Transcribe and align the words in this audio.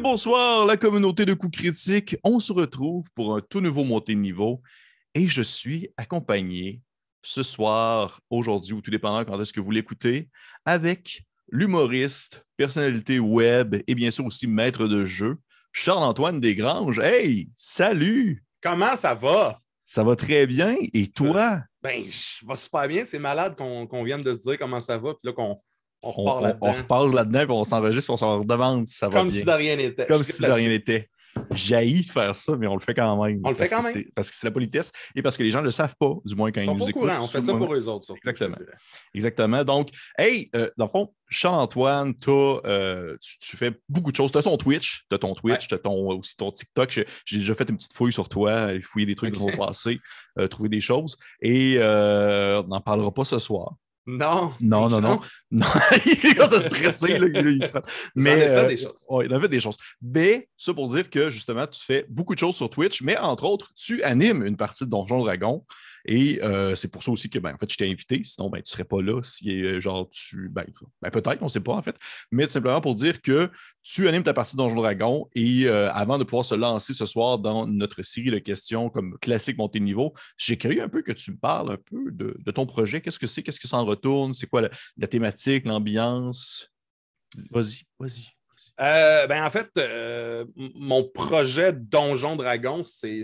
bonsoir, 0.00 0.66
la 0.66 0.76
communauté 0.76 1.24
de 1.24 1.34
coups 1.34 1.56
critiques. 1.58 2.16
On 2.24 2.40
se 2.40 2.52
retrouve 2.52 3.08
pour 3.14 3.36
un 3.36 3.40
tout 3.40 3.60
nouveau 3.60 3.84
montée 3.84 4.14
de 4.14 4.20
niveau 4.20 4.60
et 5.14 5.28
je 5.28 5.40
suis 5.40 5.88
accompagné 5.96 6.82
ce 7.22 7.42
soir, 7.42 8.20
aujourd'hui 8.30 8.72
ou 8.72 8.80
tout 8.80 8.90
dépendant 8.90 9.24
quand 9.24 9.40
est-ce 9.40 9.52
que 9.52 9.60
vous 9.60 9.70
l'écoutez, 9.70 10.28
avec 10.64 11.22
l'humoriste, 11.50 12.46
personnalité 12.56 13.18
web 13.18 13.76
et 13.86 13.94
bien 13.94 14.10
sûr 14.10 14.24
aussi 14.24 14.46
maître 14.46 14.86
de 14.86 15.04
jeu, 15.04 15.36
Charles-Antoine 15.72 16.40
Desgranges. 16.40 16.98
Hey, 16.98 17.48
salut! 17.56 18.44
Comment 18.62 18.96
ça 18.96 19.14
va? 19.14 19.60
Ça 19.84 20.04
va 20.04 20.14
très 20.16 20.46
bien. 20.46 20.76
Et 20.92 21.08
toi? 21.08 21.62
Ben, 21.82 22.04
je 22.06 22.46
va 22.46 22.56
super 22.56 22.86
bien. 22.86 23.04
C'est 23.06 23.18
malade 23.18 23.56
qu'on 23.56 24.04
vienne 24.04 24.22
de 24.22 24.34
se 24.34 24.42
dire 24.42 24.58
comment 24.58 24.80
ça 24.80 24.98
va, 24.98 25.14
puis 25.14 25.26
là 25.26 25.32
qu'on 25.32 25.56
on 26.02 26.10
repart 26.12 26.42
là-dedans. 26.42 26.74
On, 26.88 27.08
là-dedans, 27.08 27.40
puis 27.40 27.52
on 27.52 27.64
s'enregistre, 27.64 28.10
on 28.10 28.16
s'en 28.16 28.38
redemande 28.38 28.86
si 28.86 28.96
ça 28.96 29.08
va 29.08 29.18
Comme 29.18 29.28
bien. 29.28 29.36
Comme 29.36 29.40
si 29.40 29.44
de 29.44 29.50
rien 29.50 29.76
n'était. 29.76 30.06
Comme 30.06 30.24
si 30.24 30.42
de 30.42 30.50
rien 30.50 30.68
n'était. 30.68 31.10
J'haïs 31.52 32.06
de 32.06 32.10
faire 32.10 32.34
ça, 32.34 32.56
mais 32.56 32.66
on 32.66 32.74
le 32.74 32.80
fait 32.80 32.94
quand 32.94 33.16
même. 33.16 33.40
On 33.44 33.48
le 33.48 33.54
fait 33.54 33.68
quand 33.68 33.82
même. 33.82 34.04
Parce 34.14 34.30
que 34.30 34.36
c'est 34.36 34.46
la 34.46 34.52
politesse 34.52 34.92
et 35.14 35.22
parce 35.22 35.36
que 35.36 35.42
les 35.42 35.50
gens 35.50 35.60
ne 35.60 35.64
le 35.64 35.70
savent 35.70 35.94
pas, 35.98 36.14
du 36.24 36.34
moins 36.34 36.52
quand 36.52 36.60
ils, 36.60 36.70
ils 36.70 36.76
nous 36.76 36.88
écoutent. 36.88 37.10
On 37.20 37.26
fait 37.26 37.40
ça 37.40 37.54
pour 37.54 37.74
eux 37.74 37.88
autres. 37.88 38.14
Exactement. 38.16 38.56
Exactement. 39.14 39.64
Donc, 39.64 39.90
hey, 40.18 40.48
euh, 40.54 40.70
dans 40.76 40.86
le 40.86 40.90
fond, 40.90 41.12
Charles-Antoine, 41.28 42.14
euh, 42.28 43.16
tu, 43.40 43.56
fais 43.56 43.72
beaucoup 43.88 44.10
de 44.10 44.16
choses. 44.16 44.32
Tu 44.32 44.38
as 44.38 44.42
ton 44.42 44.56
Twitch, 44.56 45.04
tu 45.08 45.14
as 45.14 45.18
ton 45.18 45.34
Twitch, 45.34 45.68
tu 45.68 45.74
as 45.74 45.78
ton, 45.78 46.08
aussi 46.10 46.36
ton 46.36 46.50
TikTok. 46.50 47.04
J'ai 47.24 47.38
déjà 47.38 47.54
fait 47.54 47.68
une 47.68 47.76
petite 47.76 47.94
fouille 47.94 48.12
sur 48.12 48.28
toi, 48.28 48.68
fouiller 48.82 49.06
des 49.06 49.14
trucs 49.14 49.34
okay. 49.34 49.44
qui 49.46 49.56
vont 49.56 49.66
passer, 49.66 49.98
euh, 50.38 50.48
trouver 50.48 50.68
des 50.68 50.80
choses. 50.80 51.16
Et 51.40 51.78
on 51.80 52.66
n'en 52.68 52.80
parlera 52.80 53.12
pas 53.12 53.24
ce 53.24 53.38
soir. 53.38 53.74
Non. 54.18 54.52
Non, 54.60 54.88
non, 54.88 55.00
non. 55.00 55.20
non. 55.50 55.66
il 56.06 56.34
commence 56.34 56.52
à 56.52 56.62
stresser. 56.62 57.18
Là, 57.18 57.40
il 57.40 57.64
se 57.64 57.72
mais, 58.14 58.38
il 58.38 58.42
a 58.42 58.62
fait 58.62 58.68
des 58.68 58.76
choses. 58.76 59.06
Euh, 59.10 59.22
il 59.24 59.34
a 59.34 59.40
fait 59.40 59.48
des 59.48 59.60
choses. 59.60 59.76
Mais 60.02 60.48
ça 60.56 60.74
pour 60.74 60.88
dire 60.88 61.08
que 61.08 61.30
justement, 61.30 61.66
tu 61.66 61.82
fais 61.84 62.06
beaucoup 62.08 62.34
de 62.34 62.40
choses 62.40 62.56
sur 62.56 62.68
Twitch, 62.70 63.02
mais 63.02 63.16
entre 63.18 63.44
autres, 63.44 63.70
tu 63.74 64.02
animes 64.02 64.44
une 64.44 64.56
partie 64.56 64.84
de 64.84 64.90
Donjon 64.90 65.20
Dragon. 65.20 65.64
Et 66.04 66.42
euh, 66.42 66.74
c'est 66.74 66.88
pour 66.88 67.02
ça 67.02 67.10
aussi 67.10 67.28
que, 67.28 67.38
ben, 67.38 67.54
en 67.54 67.58
fait, 67.58 67.70
je 67.70 67.76
t'ai 67.76 67.90
invité. 67.90 68.22
Sinon, 68.24 68.48
ben, 68.48 68.58
tu 68.58 68.70
ne 68.70 68.72
serais 68.72 68.84
pas 68.84 69.00
là 69.00 69.22
si, 69.22 69.62
euh, 69.62 69.80
genre, 69.80 70.08
tu. 70.10 70.48
Ben, 70.48 70.64
ben, 71.02 71.10
peut-être, 71.10 71.38
on 71.42 71.46
ne 71.46 71.50
sait 71.50 71.60
pas, 71.60 71.72
en 71.72 71.82
fait. 71.82 71.96
Mais 72.30 72.46
tout 72.46 72.52
simplement 72.52 72.80
pour 72.80 72.94
dire 72.94 73.20
que 73.20 73.50
tu 73.82 74.08
animes 74.08 74.22
ta 74.22 74.34
partie 74.34 74.56
Donjon 74.56 74.76
Dragon. 74.76 75.28
Et 75.34 75.66
euh, 75.66 75.90
avant 75.92 76.18
de 76.18 76.24
pouvoir 76.24 76.44
se 76.44 76.54
lancer 76.54 76.94
ce 76.94 77.06
soir 77.06 77.38
dans 77.38 77.66
notre 77.66 78.02
série 78.02 78.30
de 78.30 78.38
questions 78.38 78.88
comme 78.88 79.18
classique 79.18 79.58
montée 79.58 79.78
de 79.78 79.84
niveau, 79.84 80.14
j'ai 80.36 80.56
cru 80.56 80.80
un 80.80 80.88
peu 80.88 81.02
que 81.02 81.12
tu 81.12 81.32
me 81.32 81.36
parles 81.36 81.72
un 81.72 81.76
peu 81.76 82.10
de, 82.10 82.50
ton 82.50 82.66
projet. 82.66 83.00
Qu'est-ce 83.00 83.18
que 83.18 83.26
c'est? 83.26 83.42
Qu'est-ce 83.42 83.60
que 83.60 83.68
ça 83.68 83.76
en 83.76 83.84
retourne? 83.84 84.34
C'est 84.34 84.46
quoi 84.46 84.62
la, 84.62 85.06
thématique, 85.06 85.66
l'ambiance? 85.66 86.68
Vas-y, 87.50 87.82
vas-y. 87.98 88.26
ben 88.78 89.44
en 89.44 89.50
fait, 89.50 89.70
mon 90.56 91.04
projet 91.04 91.72
Donjon 91.72 92.34
Dragon, 92.34 92.82
c'est 92.82 93.22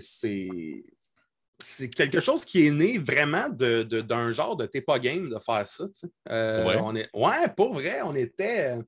c'est 1.58 1.88
quelque 1.88 2.20
chose 2.20 2.44
qui 2.44 2.66
est 2.66 2.70
né 2.70 2.98
vraiment 2.98 3.48
d'un 3.48 3.84
de, 3.84 4.32
genre 4.32 4.56
de 4.56 4.66
t'es 4.66 4.80
pas 4.80 4.98
game 4.98 5.28
de 5.28 5.38
faire 5.38 5.66
ça. 5.66 5.84
Euh, 6.30 6.66
ouais. 6.66 6.76
On 6.82 6.94
est, 6.94 7.08
ouais, 7.14 7.48
pour 7.56 7.74
vrai, 7.74 8.00
on 8.04 8.14
était. 8.14 8.76
Euh, 8.76 8.82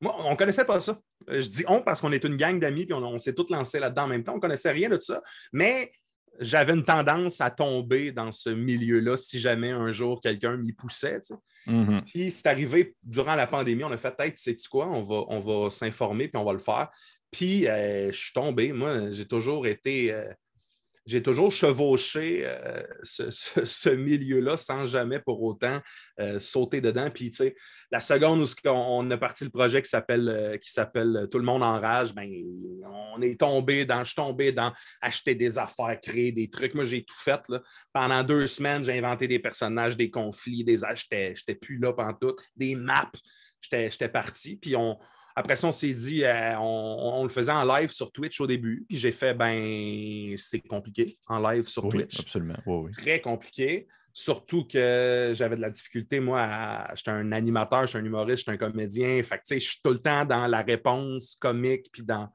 moi, 0.00 0.16
on 0.24 0.36
connaissait 0.36 0.64
pas 0.64 0.80
ça. 0.80 0.98
Je 1.28 1.48
dis 1.48 1.64
on 1.68 1.82
parce 1.82 2.00
qu'on 2.00 2.12
est 2.12 2.24
une 2.24 2.36
gang 2.36 2.58
d'amis 2.58 2.86
puis 2.86 2.94
on, 2.94 3.18
s'est 3.18 3.34
tous 3.34 3.50
lancés 3.50 3.78
là-dedans 3.78 4.04
en 4.04 4.08
même 4.08 4.24
temps. 4.24 4.34
On 4.34 4.40
connaissait 4.40 4.70
rien 4.70 4.88
de 4.88 4.98
ça. 5.00 5.22
Mais 5.52 5.92
j'avais 6.38 6.72
une 6.72 6.84
tendance 6.84 7.40
à 7.40 7.50
tomber 7.50 8.12
dans 8.12 8.32
ce 8.32 8.50
milieu-là 8.50 9.16
si 9.16 9.38
jamais 9.40 9.70
un 9.70 9.92
jour 9.92 10.20
quelqu'un 10.20 10.56
m'y 10.56 10.72
poussait. 10.72 11.20
Mm-hmm. 11.66 12.02
Puis 12.04 12.30
c'est 12.30 12.48
arrivé 12.48 12.94
durant 13.02 13.34
la 13.34 13.46
pandémie, 13.46 13.84
on 13.84 13.92
a 13.92 13.98
fait 13.98 14.16
peut-être, 14.16 14.38
sais-tu 14.38 14.68
quoi, 14.68 14.88
on 14.88 15.02
va, 15.02 15.24
on 15.28 15.40
va 15.40 15.70
s'informer 15.70 16.28
puis 16.28 16.40
on 16.40 16.44
va 16.44 16.52
le 16.52 16.58
faire. 16.58 16.88
Puis 17.30 17.66
euh, 17.68 18.10
je 18.10 18.18
suis 18.18 18.32
tombé. 18.32 18.72
Moi, 18.72 19.12
j'ai 19.12 19.26
toujours 19.26 19.66
été 19.66 20.14
j'ai 21.06 21.22
toujours 21.22 21.50
chevauché 21.50 22.42
euh, 22.44 22.82
ce, 23.02 23.90
milieu-là 23.90 24.56
sans 24.56 24.86
jamais 24.86 25.18
pour 25.18 25.42
autant 25.42 25.80
euh, 26.20 26.38
sauter 26.38 26.80
dedans. 26.80 27.10
Puis, 27.10 27.30
tu 27.30 27.36
sais, 27.36 27.54
la 27.90 28.00
seconde 28.00 28.40
où 28.40 28.68
on, 28.68 29.10
a 29.10 29.16
parti 29.16 29.44
le 29.44 29.50
projet 29.50 29.82
qui 29.82 29.88
s'appelle 29.88 30.28
euh, 30.28 30.56
qui 30.58 30.70
s'appelle 30.70 31.26
Tout 31.30 31.38
le 31.38 31.44
monde 31.44 31.62
en 31.62 31.80
rage, 31.80 32.14
ben, 32.14 32.28
on 33.14 33.20
est 33.22 33.40
tombé 33.40 33.84
dans, 33.84 34.00
je 34.00 34.10
suis 34.10 34.16
tombé 34.16 34.52
dans 34.52 34.72
acheter 35.00 35.34
des 35.34 35.58
affaires, 35.58 35.98
créer 36.00 36.32
des 36.32 36.50
trucs. 36.50 36.74
Moi, 36.74 36.84
j'ai 36.84 37.02
tout 37.02 37.18
fait. 37.18 37.40
Là. 37.48 37.62
Pendant 37.92 38.22
deux 38.22 38.46
semaines, 38.46 38.84
j'ai 38.84 38.98
inventé 38.98 39.26
des 39.26 39.38
personnages, 39.38 39.96
des 39.96 40.10
conflits, 40.10 40.64
des 40.64 40.76
Je 40.76 41.34
J'étais 41.34 41.54
plus 41.54 41.78
là 41.78 41.92
pendant 41.92 42.14
tout, 42.14 42.36
des 42.56 42.76
maps. 42.76 43.10
J'étais 43.60 44.08
parti. 44.08 44.56
Puis 44.56 44.76
on, 44.76 44.98
après 45.36 45.56
ça, 45.56 45.68
on 45.68 45.72
s'est 45.72 45.92
dit, 45.92 46.24
euh, 46.24 46.58
on, 46.58 47.22
le 47.22 47.28
faisait 47.28 47.52
en 47.52 47.64
live 47.64 47.90
sur 47.90 48.10
Twitch 48.10 48.40
au 48.40 48.46
début. 48.46 48.84
Puis 48.88 48.98
j'ai 48.98 49.12
fait, 49.12 49.34
ben, 49.34 50.34
c'est 50.36 50.60
compliqué 50.60 51.18
en 51.26 51.38
live 51.38 51.68
sur 51.68 51.88
Twitch. 51.88 52.20
Absolument. 52.20 52.56
Très 52.96 53.20
compliqué. 53.20 53.86
Surtout 54.12 54.66
que 54.66 55.32
j'avais 55.34 55.54
de 55.54 55.60
la 55.60 55.70
difficulté, 55.70 56.18
moi, 56.18 56.84
j'étais 56.96 57.12
un 57.12 57.30
animateur, 57.30 57.86
j'étais 57.86 57.98
un 57.98 58.04
humoriste, 58.04 58.38
j'étais 58.38 58.50
un 58.50 58.56
comédien. 58.56 59.22
Fait 59.22 59.38
que, 59.38 59.54
je 59.54 59.60
suis 59.60 59.80
tout 59.82 59.92
le 59.92 60.00
temps 60.00 60.24
dans 60.24 60.48
la 60.48 60.62
réponse 60.62 61.36
comique, 61.40 61.90
puis 61.92 62.02
dans. 62.02 62.28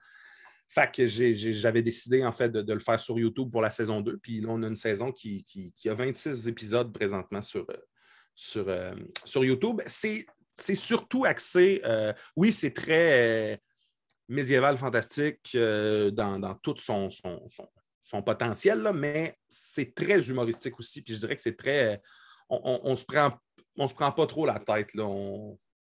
Fait 0.70 0.92
que 0.92 1.06
j'avais 1.06 1.84
décidé, 1.84 2.26
en 2.26 2.32
fait, 2.32 2.50
de, 2.50 2.74
le 2.74 2.80
faire 2.80 3.00
sur 3.00 3.20
YouTube 3.20 3.52
pour 3.52 3.62
la 3.62 3.72
saison 3.72 4.02
2. 4.02 4.18
Puis 4.18 4.42
là, 4.42 4.48
on 4.52 4.64
a 4.64 4.68
une 4.68 4.76
saison 4.76 5.12
qui, 5.12 5.46
a 5.86 5.94
26 5.94 6.48
épisodes 6.48 6.92
présentement 6.94 7.42
sur, 7.42 7.66
euh, 7.70 7.78
sur, 8.34 8.66
euh, 8.68 8.96
sur 9.26 9.46
YouTube. 9.46 9.82
C'est 9.86 10.26
c'est 10.56 10.76
surtout 10.76 11.26
axé, 11.26 11.82
euh, 11.86 12.14
oui, 12.36 12.52
c'est 12.52 12.72
très 12.72 13.54
euh, 13.54 13.58
médiéval 14.30 14.78
fantastique 14.78 15.52
euh, 15.56 16.12
dans, 16.12 16.56
tout 16.56 16.78
son, 16.78 17.10
potentiel, 18.26 18.92
mais 18.94 19.38
c'est 19.50 19.94
très 19.94 20.30
humoristique 20.30 20.80
aussi. 20.80 21.02
Puis 21.02 21.16
je 21.16 21.20
dirais 21.20 21.36
que 21.36 21.42
c'est 21.42 21.58
très. 21.58 22.02
On, 22.50 22.96
se 22.96 23.04
prend, 23.04 23.32
on 23.76 23.88
se 23.88 23.94
pas 23.94 24.28
trop 24.28 24.46
la 24.46 24.60
tête. 24.60 24.92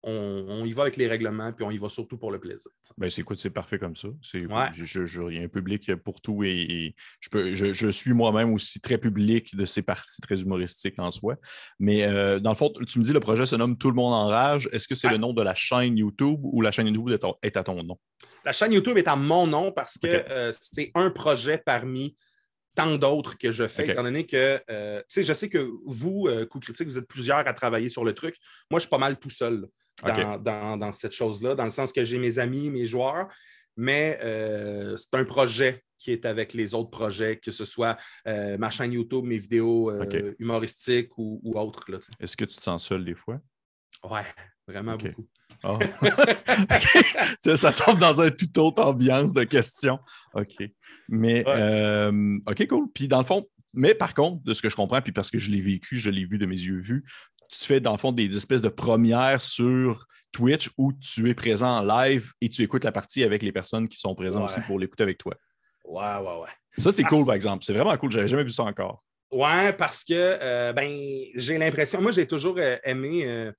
On, 0.06 0.64
y 0.64 0.72
va 0.72 0.82
avec 0.82 0.96
les 0.96 1.06
règlements, 1.06 1.52
puis 1.52 1.64
on 1.64 1.70
y 1.70 1.78
va 1.78 1.88
surtout 1.88 2.18
pour 2.18 2.30
le 2.30 2.38
plaisir. 2.38 2.70
Ben, 2.98 3.10
c'est 3.10 3.24
c'est 3.36 3.50
parfait 3.50 3.78
comme 3.78 3.96
ça. 3.96 4.08
Je, 4.22 5.28
il 5.30 5.36
y 5.36 5.38
a 5.38 5.42
un 5.42 5.48
public 5.48 5.94
pour 5.96 6.20
tout 6.20 6.44
et, 6.44 6.94
je, 7.20 7.28
peux, 7.30 7.54
je, 7.54 7.90
suis 7.90 8.12
moi-même 8.12 8.52
aussi 8.52 8.80
très 8.80 8.98
public 8.98 9.56
de 9.56 9.64
ces 9.64 9.82
parties 9.82 10.20
très 10.20 10.40
humoristiques 10.42 10.98
en 10.98 11.10
soi. 11.10 11.36
Mais 11.78 12.04
euh, 12.04 12.38
dans 12.38 12.50
le 12.50 12.56
fond, 12.56 12.72
tu 12.86 12.98
me 12.98 13.04
dis 13.04 13.12
le 13.12 13.20
projet 13.20 13.46
se 13.46 13.56
nomme 13.56 13.76
Tout 13.78 13.88
le 13.88 13.96
monde 13.96 14.14
en 14.14 14.26
rage. 14.26 14.68
Est-ce 14.72 14.88
que 14.88 14.94
c'est 14.94 15.08
le 15.08 15.16
nom 15.16 15.32
de 15.32 15.42
la 15.42 15.54
chaîne 15.54 15.96
YouTube 15.96 16.40
ou 16.42 16.60
la 16.60 16.70
chaîne 16.70 16.86
YouTube 16.86 17.10
est, 17.42 17.56
à 17.56 17.64
ton 17.64 17.82
nom? 17.82 17.98
La 18.44 18.52
chaîne 18.52 18.72
YouTube 18.72 18.98
est 18.98 19.08
à 19.08 19.16
mon 19.16 19.46
nom 19.46 19.72
parce 19.72 19.98
que 19.98 20.06
euh, 20.06 20.52
c'est 20.52 20.90
un 20.94 21.10
projet 21.10 21.58
parmi 21.64 22.16
tant 22.74 22.96
d'autres 22.96 23.38
que 23.38 23.52
je 23.52 23.66
fais, 23.68 23.88
étant 23.88 24.02
donné 24.02 24.26
que, 24.26 24.60
euh, 24.70 24.98
tu 25.00 25.04
sais, 25.08 25.24
je 25.24 25.32
sais 25.32 25.48
que 25.48 25.70
vous, 25.84 26.28
Coup 26.50 26.60
Critique, 26.60 26.86
vous 26.86 26.98
êtes 26.98 27.08
plusieurs 27.08 27.38
à 27.38 27.52
travailler 27.52 27.88
sur 27.88 28.04
le 28.04 28.12
truc. 28.12 28.36
Moi, 28.70 28.80
je 28.80 28.82
suis 28.82 28.90
pas 28.90 28.98
mal 28.98 29.18
tout 29.18 29.30
seul 29.30 29.68
dans, 30.02 30.92
cette 30.92 31.12
chose-là, 31.12 31.54
dans 31.54 31.64
le 31.64 31.70
sens 31.70 31.92
que 31.92 32.04
j'ai 32.04 32.18
mes 32.18 32.38
amis, 32.38 32.70
mes 32.70 32.86
joueurs, 32.86 33.28
mais 33.76 34.18
euh, 34.22 34.96
c'est 34.96 35.14
un 35.14 35.24
projet 35.24 35.82
qui 35.98 36.12
est 36.12 36.26
avec 36.26 36.52
les 36.52 36.74
autres 36.74 36.90
projets, 36.90 37.38
que 37.38 37.50
ce 37.50 37.64
soit 37.64 37.96
euh, 38.26 38.58
ma 38.58 38.70
chaîne 38.70 38.92
YouTube, 38.92 39.24
mes 39.24 39.38
vidéos 39.38 39.90
euh, 39.90 40.34
humoristiques 40.38 41.16
ou, 41.16 41.40
autres. 41.54 41.86
Est-ce 42.20 42.36
que 42.36 42.44
tu 42.44 42.56
te 42.56 42.62
sens 42.62 42.86
seul 42.86 43.04
des 43.04 43.14
fois? 43.14 43.40
Ouais, 44.02 44.24
vraiment 44.66 44.96
beaucoup. 44.96 45.26
Ah. 45.62 45.78
ça 47.56 47.72
tombe 47.72 47.98
dans 47.98 48.20
une 48.20 48.30
toute 48.30 48.56
autre 48.58 48.82
ambiance 48.82 49.32
de 49.32 49.44
questions. 49.44 49.98
OK. 50.34 50.56
Mais, 51.08 51.44
OK, 52.46 52.66
cool. 52.68 52.88
Puis, 52.94 53.08
dans 53.08 53.18
le 53.18 53.24
fond, 53.24 53.46
mais 53.72 53.94
par 53.94 54.14
contre, 54.14 54.42
de 54.44 54.52
ce 54.52 54.62
que 54.62 54.68
je 54.68 54.76
comprends, 54.76 55.02
puis 55.02 55.12
parce 55.12 55.30
que 55.30 55.38
je 55.38 55.50
l'ai 55.50 55.60
vécu, 55.60 55.98
je 55.98 56.10
l'ai 56.10 56.24
vu 56.24 56.38
de 56.38 56.46
mes 56.46 56.56
yeux 56.56 56.80
vus, 56.80 57.04
tu 57.50 57.64
fais 57.64 57.80
dans 57.80 57.92
le 57.92 57.98
fond 57.98 58.12
des 58.12 58.36
espèces 58.36 58.62
de 58.62 58.68
premières 58.68 59.40
sur 59.40 60.06
Twitch 60.32 60.70
où 60.78 60.92
tu 60.92 61.28
es 61.28 61.34
présent 61.34 61.78
en 61.78 61.82
live 61.82 62.32
et 62.40 62.48
tu 62.48 62.62
écoutes 62.62 62.84
la 62.84 62.92
partie 62.92 63.22
avec 63.22 63.42
les 63.42 63.52
personnes 63.52 63.88
qui 63.88 63.98
sont 63.98 64.14
présentes 64.14 64.44
aussi 64.44 64.60
pour 64.62 64.78
l'écouter 64.78 65.02
avec 65.02 65.18
toi. 65.18 65.34
Ouais, 65.84 66.16
ouais, 66.16 66.40
ouais. 66.42 66.82
Ça, 66.82 66.90
c'est 66.90 67.04
cool, 67.04 67.24
par 67.24 67.34
exemple. 67.34 67.64
C'est 67.64 67.72
vraiment 67.72 67.96
cool. 67.96 68.10
J'avais 68.10 68.28
jamais 68.28 68.44
vu 68.44 68.50
ça 68.50 68.64
encore. 68.64 69.04
Ouais, 69.30 69.72
parce 69.72 70.04
que 70.04 70.12
euh, 70.14 70.72
ben, 70.72 70.90
j'ai 71.34 71.58
l'impression, 71.58 72.00
moi, 72.00 72.12
j'ai 72.12 72.26
toujours 72.26 72.56
euh, 72.58 72.76
aimé. 72.84 73.24
Euh, 73.26 73.52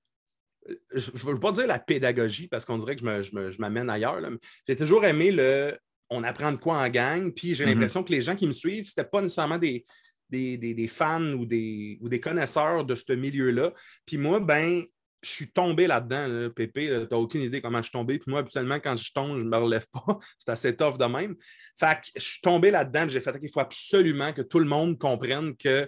je 0.93 1.11
ne 1.11 1.33
veux 1.33 1.39
pas 1.39 1.51
dire 1.51 1.67
la 1.67 1.79
pédagogie 1.79 2.47
parce 2.47 2.65
qu'on 2.65 2.77
dirait 2.77 2.95
que 2.95 3.21
je 3.21 3.61
m'amène 3.61 3.89
ailleurs. 3.89 4.19
J'ai 4.67 4.75
toujours 4.75 5.05
aimé 5.05 5.31
le 5.31 5.77
on 6.09 6.23
apprend 6.23 6.51
de 6.51 6.57
quoi 6.57 6.77
en 6.77 6.89
gang. 6.89 7.31
Puis 7.31 7.55
j'ai 7.55 7.65
mm-hmm. 7.65 7.67
l'impression 7.69 8.03
que 8.03 8.11
les 8.11 8.21
gens 8.21 8.35
qui 8.35 8.47
me 8.47 8.51
suivent, 8.51 8.85
ce 8.85 8.91
n'était 8.91 9.09
pas 9.09 9.21
nécessairement 9.21 9.57
des, 9.57 9.85
des, 10.29 10.57
des, 10.57 10.87
fans 10.87 11.33
ou 11.33 11.45
des, 11.45 11.97
ou 12.01 12.09
des 12.09 12.19
connaisseurs 12.19 12.85
de 12.85 12.95
ce 12.95 13.13
milieu-là. 13.13 13.73
Puis 14.05 14.17
moi, 14.17 14.39
ben, 14.39 14.83
je 15.21 15.29
suis 15.29 15.51
tombé 15.51 15.87
là-dedans, 15.87 16.49
Pépé. 16.51 16.87
Tu 16.87 16.93
n'as 16.93 17.17
aucune 17.17 17.41
idée 17.41 17.61
comment 17.61 17.79
je 17.79 17.83
suis 17.83 17.91
tombé. 17.91 18.19
Puis 18.19 18.29
moi, 18.29 18.41
habituellement, 18.41 18.79
quand 18.79 18.95
je 18.95 19.11
tombe, 19.11 19.37
je 19.39 19.43
ne 19.43 19.49
me 19.49 19.57
relève 19.57 19.87
pas. 19.91 20.05
C'est 20.37 20.51
assez 20.51 20.75
tough 20.75 20.97
de 20.97 21.05
même. 21.05 21.35
Fait 21.79 21.95
que 21.95 22.07
je 22.15 22.23
suis 22.23 22.41
tombé 22.41 22.69
là-dedans. 22.69 23.07
J'ai 23.07 23.21
fait 23.21 23.39
qu'il 23.39 23.49
faut 23.51 23.59
absolument 23.61 24.33
que 24.33 24.43
tout 24.43 24.59
le 24.59 24.65
monde 24.65 24.99
comprenne 24.99 25.55
que 25.57 25.87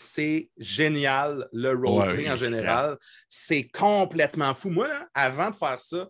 c'est 0.00 0.50
génial, 0.56 1.48
le 1.52 1.74
roleplay 1.74 2.30
en 2.30 2.36
général. 2.36 2.96
C'est 3.28 3.68
complètement 3.68 4.54
fou. 4.54 4.70
Moi, 4.70 4.88
avant 5.14 5.50
de 5.50 5.56
faire 5.56 5.78
ça, 5.78 6.08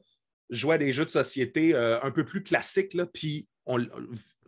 je 0.48 0.58
jouais 0.60 0.76
à 0.76 0.78
des 0.78 0.92
jeux 0.92 1.04
de 1.04 1.10
société 1.10 1.74
euh, 1.74 2.00
un 2.02 2.10
peu 2.10 2.24
plus 2.24 2.42
classiques, 2.42 2.96
puis 3.12 3.48
on, 3.66 3.78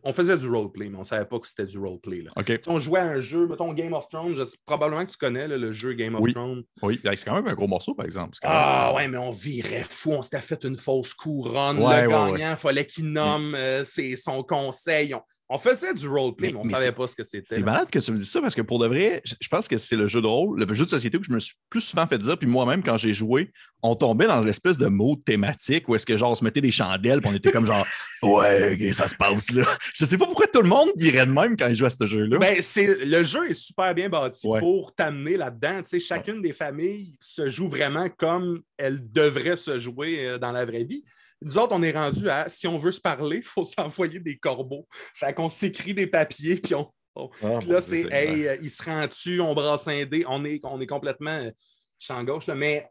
on 0.05 0.13
faisait 0.13 0.37
du 0.37 0.49
roleplay, 0.49 0.89
mais 0.89 0.97
on 0.97 1.01
ne 1.01 1.05
savait 1.05 1.25
pas 1.25 1.39
que 1.39 1.47
c'était 1.47 1.67
du 1.67 1.79
roleplay. 1.79 2.25
On 2.67 2.81
jouait 2.81 3.01
à 3.01 3.05
un 3.05 3.21
jeu, 3.21 3.47
mettons 3.47 3.73
Game 3.73 3.93
of 3.93 4.09
Thrones, 4.09 4.37
probablement 4.67 5.05
que 5.05 5.13
tu 5.13 5.17
connais 5.17 5.47
le 5.47 5.73
jeu 5.73 5.93
Game 5.93 6.15
of 6.15 6.29
Thrones. 6.33 6.65
Oui, 6.83 7.01
ben, 7.03 7.15
c'est 7.17 7.25
quand 7.25 7.35
même 7.35 7.47
un 7.47 7.55
gros 7.55 7.69
morceau, 7.69 7.95
par 7.95 8.05
exemple. 8.05 8.37
Ah 8.43 8.93
ouais, 8.95 9.09
mais 9.09 9.19
on 9.19 9.31
virait 9.31 9.85
fou, 9.89 10.13
on 10.13 10.23
s'était 10.23 10.39
fait 10.39 10.65
une 10.65 10.77
fausse 10.77 11.15
couronne. 11.15 11.77
le 11.79 12.09
gagnant, 12.09 12.37
il 12.37 12.57
fallait 12.57 12.87
qu'il 12.87 13.11
nomme 13.11 13.55
euh, 13.55 13.85
son 13.85 14.43
conseil. 14.43 15.15
On 15.15 15.23
faisait 15.59 15.95
du 15.95 16.09
roleplay, 16.09 16.53
mais, 16.53 16.59
on 16.59 16.65
ne 16.65 16.71
savait 16.71 16.93
pas 16.93 17.09
ce 17.09 17.17
que 17.17 17.25
c'était. 17.25 17.55
C'est 17.55 17.63
malade 17.63 17.91
que 17.91 17.99
tu 17.99 18.13
me 18.13 18.17
dises 18.17 18.31
ça 18.31 18.41
parce 18.41 18.55
que 18.55 18.63
pour 18.63 18.79
de 18.79 18.87
vrai, 18.87 19.23
je 19.25 19.49
pense 19.49 19.69
que 19.69 19.79
c'est 19.79 19.97
le 19.97 20.09
jeu 20.09 20.21
de 20.21 20.27
rôle, 20.27 20.59
le 20.61 20.75
jeu 20.75 20.85
de 20.85 20.91
société 20.91 21.19
où 21.19 21.23
je 21.23 21.33
me 21.33 21.41
suis 21.41 21.55
plus 21.69 21.81
souvent 21.81 22.07
fait 22.07 22.19
dire. 22.19 22.39
Puis 22.39 22.49
moi-même, 22.49 22.83
quand 22.83 22.97
j'ai 22.97 23.13
joué, 23.13 23.53
on 23.83 23.95
tombait 23.95 24.27
dans 24.27 24.41
l'espèce 24.41 24.79
de 24.79 24.87
mode 24.87 25.25
thématique 25.25 25.89
où 25.89 25.95
est-ce 25.95 26.07
que 26.07 26.17
genre 26.17 26.31
on 26.31 26.35
se 26.35 26.45
mettait 26.45 26.61
des 26.61 26.71
chandelles 26.71 27.21
puis 27.21 27.31
on 27.31 27.35
était 27.35 27.51
comme 27.51 27.67
genre 27.67 27.87
Ouais, 28.23 28.93
ça 28.93 29.09
se 29.09 29.17
passe 29.17 29.51
là. 29.53 29.67
Je 29.95 30.05
sais 30.05 30.17
pas 30.17 30.27
pourquoi 30.27 30.47
tout 30.47 30.63
le 30.63 30.69
monde 30.69 30.91
irait 30.97 31.27
de 31.27 31.33
même 31.33 31.57
quand 31.57 31.69
il 31.69 31.75
joue 31.75 31.87
à 31.87 31.91
ce 31.91 32.07
jeu-là. 32.07 32.39
Ben, 32.39 32.57
le 32.57 33.25
jeu 33.25 33.51
est 33.51 33.55
super 33.55 33.95
bien 33.95 34.09
bâti 34.09 34.49
pour 34.61 34.95
t'amener 34.95 35.37
là-dedans. 35.37 35.83
Chacune 35.99 36.41
des 36.41 36.53
familles 36.53 37.17
se 37.21 37.49
joue 37.49 37.69
vraiment 37.69 38.09
comme 38.09 38.63
elle 38.77 39.13
devrait 39.13 39.57
se 39.57 39.79
jouer 39.79 40.27
euh, 40.27 40.39
dans 40.39 40.53
la 40.53 40.65
vraie 40.65 40.85
vie. 40.85 41.05
Nous 41.45 41.59
autres, 41.59 41.75
on 41.75 41.83
est 41.83 41.93
rendu 41.93 42.29
à 42.29 42.49
si 42.49 42.67
on 42.67 42.79
veut 42.79 42.93
se 42.93 43.01
parler, 43.01 43.39
il 43.39 43.43
faut 43.43 43.65
s'envoyer 43.65 44.21
des 44.21 44.39
corbeaux. 44.39 44.87
Fait 45.15 45.35
qu'on 45.35 45.49
s'écrit 45.49 45.95
des 45.95 46.07
papiers, 46.07 46.57
puis 46.57 46.75
on. 46.75 46.91
Ah, 47.15 47.59
puis 47.61 47.69
là, 47.69 47.81
c'est 47.81 48.11
Hey, 48.11 48.49
euh, 48.49 48.57
il 48.63 48.71
se 48.71 48.83
rend 48.83 49.07
dessus, 49.07 49.41
on 49.41 49.55
brasse 49.55 49.87
un 49.87 50.05
dé, 50.05 50.25
on 50.27 50.45
est, 50.47 50.61
on 50.65 50.81
est 50.81 50.87
complètement 50.87 51.31
euh, 51.31 51.51
champ 51.99 52.25
gauche. 52.25 52.47
Là. 52.47 52.55
Mais, 52.55 52.89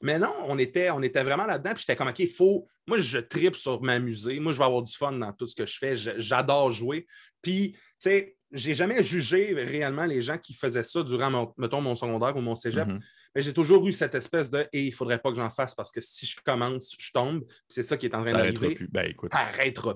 mais 0.00 0.18
non, 0.18 0.32
on 0.46 0.58
était, 0.58 0.90
on 0.90 1.02
était 1.02 1.22
vraiment 1.22 1.44
là-dedans. 1.44 1.74
Puis 1.74 1.84
j'étais 1.86 1.96
comme 1.96 2.08
OK, 2.08 2.18
il 2.18 2.30
faut. 2.30 2.66
Moi, 2.86 2.98
je 2.98 3.18
tripe 3.18 3.56
sur 3.56 3.82
m'amuser. 3.82 4.40
Moi, 4.40 4.52
je 4.54 4.58
vais 4.58 4.64
avoir 4.64 4.82
du 4.82 4.94
fun 4.94 5.12
dans 5.12 5.32
tout 5.32 5.46
ce 5.46 5.54
que 5.54 5.66
je 5.66 5.76
fais. 5.76 5.94
J'adore 5.94 6.70
jouer. 6.70 7.06
Puis, 7.42 7.72
tu 7.72 7.78
sais, 7.98 8.36
j'ai 8.52 8.72
jamais 8.72 9.02
jugé 9.02 9.52
réellement 9.52 10.06
les 10.06 10.22
gens 10.22 10.38
qui 10.38 10.54
faisaient 10.54 10.82
ça 10.82 11.02
durant, 11.02 11.30
mon, 11.30 11.52
mettons, 11.58 11.82
mon 11.82 11.94
secondaire 11.94 12.34
ou 12.36 12.40
mon 12.40 12.54
cégep. 12.54 12.88
Mm-hmm. 12.88 13.00
Mais 13.38 13.42
j'ai 13.42 13.52
toujours 13.52 13.86
eu 13.86 13.92
cette 13.92 14.16
espèce 14.16 14.50
de 14.50 14.66
et 14.72 14.86
il 14.86 14.90
faudrait 14.90 15.20
pas 15.20 15.30
que 15.30 15.36
j'en 15.36 15.48
fasse 15.48 15.72
parce 15.72 15.92
que 15.92 16.00
si 16.00 16.26
je 16.26 16.34
commence, 16.44 16.96
je 16.98 17.12
tombe. 17.12 17.44
C'est 17.68 17.84
ça 17.84 17.96
qui 17.96 18.06
est 18.06 18.14
en 18.16 18.24
train 18.24 18.32
d'arriver. 18.32 18.74
plus. 18.74 18.88
Ben, 18.88 19.08
écoute. 19.08 19.30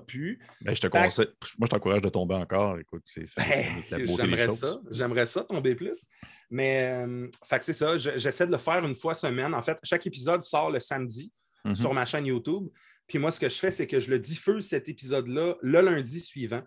plus. 0.07 0.39
Ben, 0.61 0.73
je 0.73 0.79
te 0.79 0.87
Moi, 0.87 1.07
je 1.09 1.67
t'encourage 1.67 2.01
de 2.01 2.07
tomber 2.07 2.35
encore. 2.35 2.79
Écoute, 2.79 3.03
c'est 3.05 3.25
ben, 3.35 4.07
J'aimerais 4.15 4.49
ça. 4.49 4.79
J'aimerais 4.89 5.25
ça 5.25 5.43
tomber 5.43 5.75
plus. 5.75 6.07
Mais, 6.49 7.03
euh, 7.05 7.27
c'est 7.59 7.73
ça. 7.73 7.97
J'essaie 7.97 8.47
de 8.47 8.51
le 8.53 8.57
faire 8.57 8.85
une 8.85 8.95
fois 8.95 9.13
semaine. 9.13 9.53
En 9.53 9.61
fait, 9.61 9.77
chaque 9.83 10.07
épisode 10.07 10.41
sort 10.41 10.71
le 10.71 10.79
samedi 10.79 11.29
mm-hmm. 11.65 11.75
sur 11.75 11.93
ma 11.93 12.05
chaîne 12.05 12.25
YouTube. 12.25 12.69
Puis 13.07 13.19
moi, 13.19 13.29
ce 13.29 13.41
que 13.41 13.49
je 13.49 13.57
fais, 13.57 13.71
c'est 13.71 13.87
que 13.87 13.99
je 13.99 14.09
le 14.09 14.19
diffuse 14.19 14.69
cet 14.69 14.87
épisode-là 14.87 15.55
le 15.61 15.81
lundi 15.81 16.21
suivant. 16.21 16.63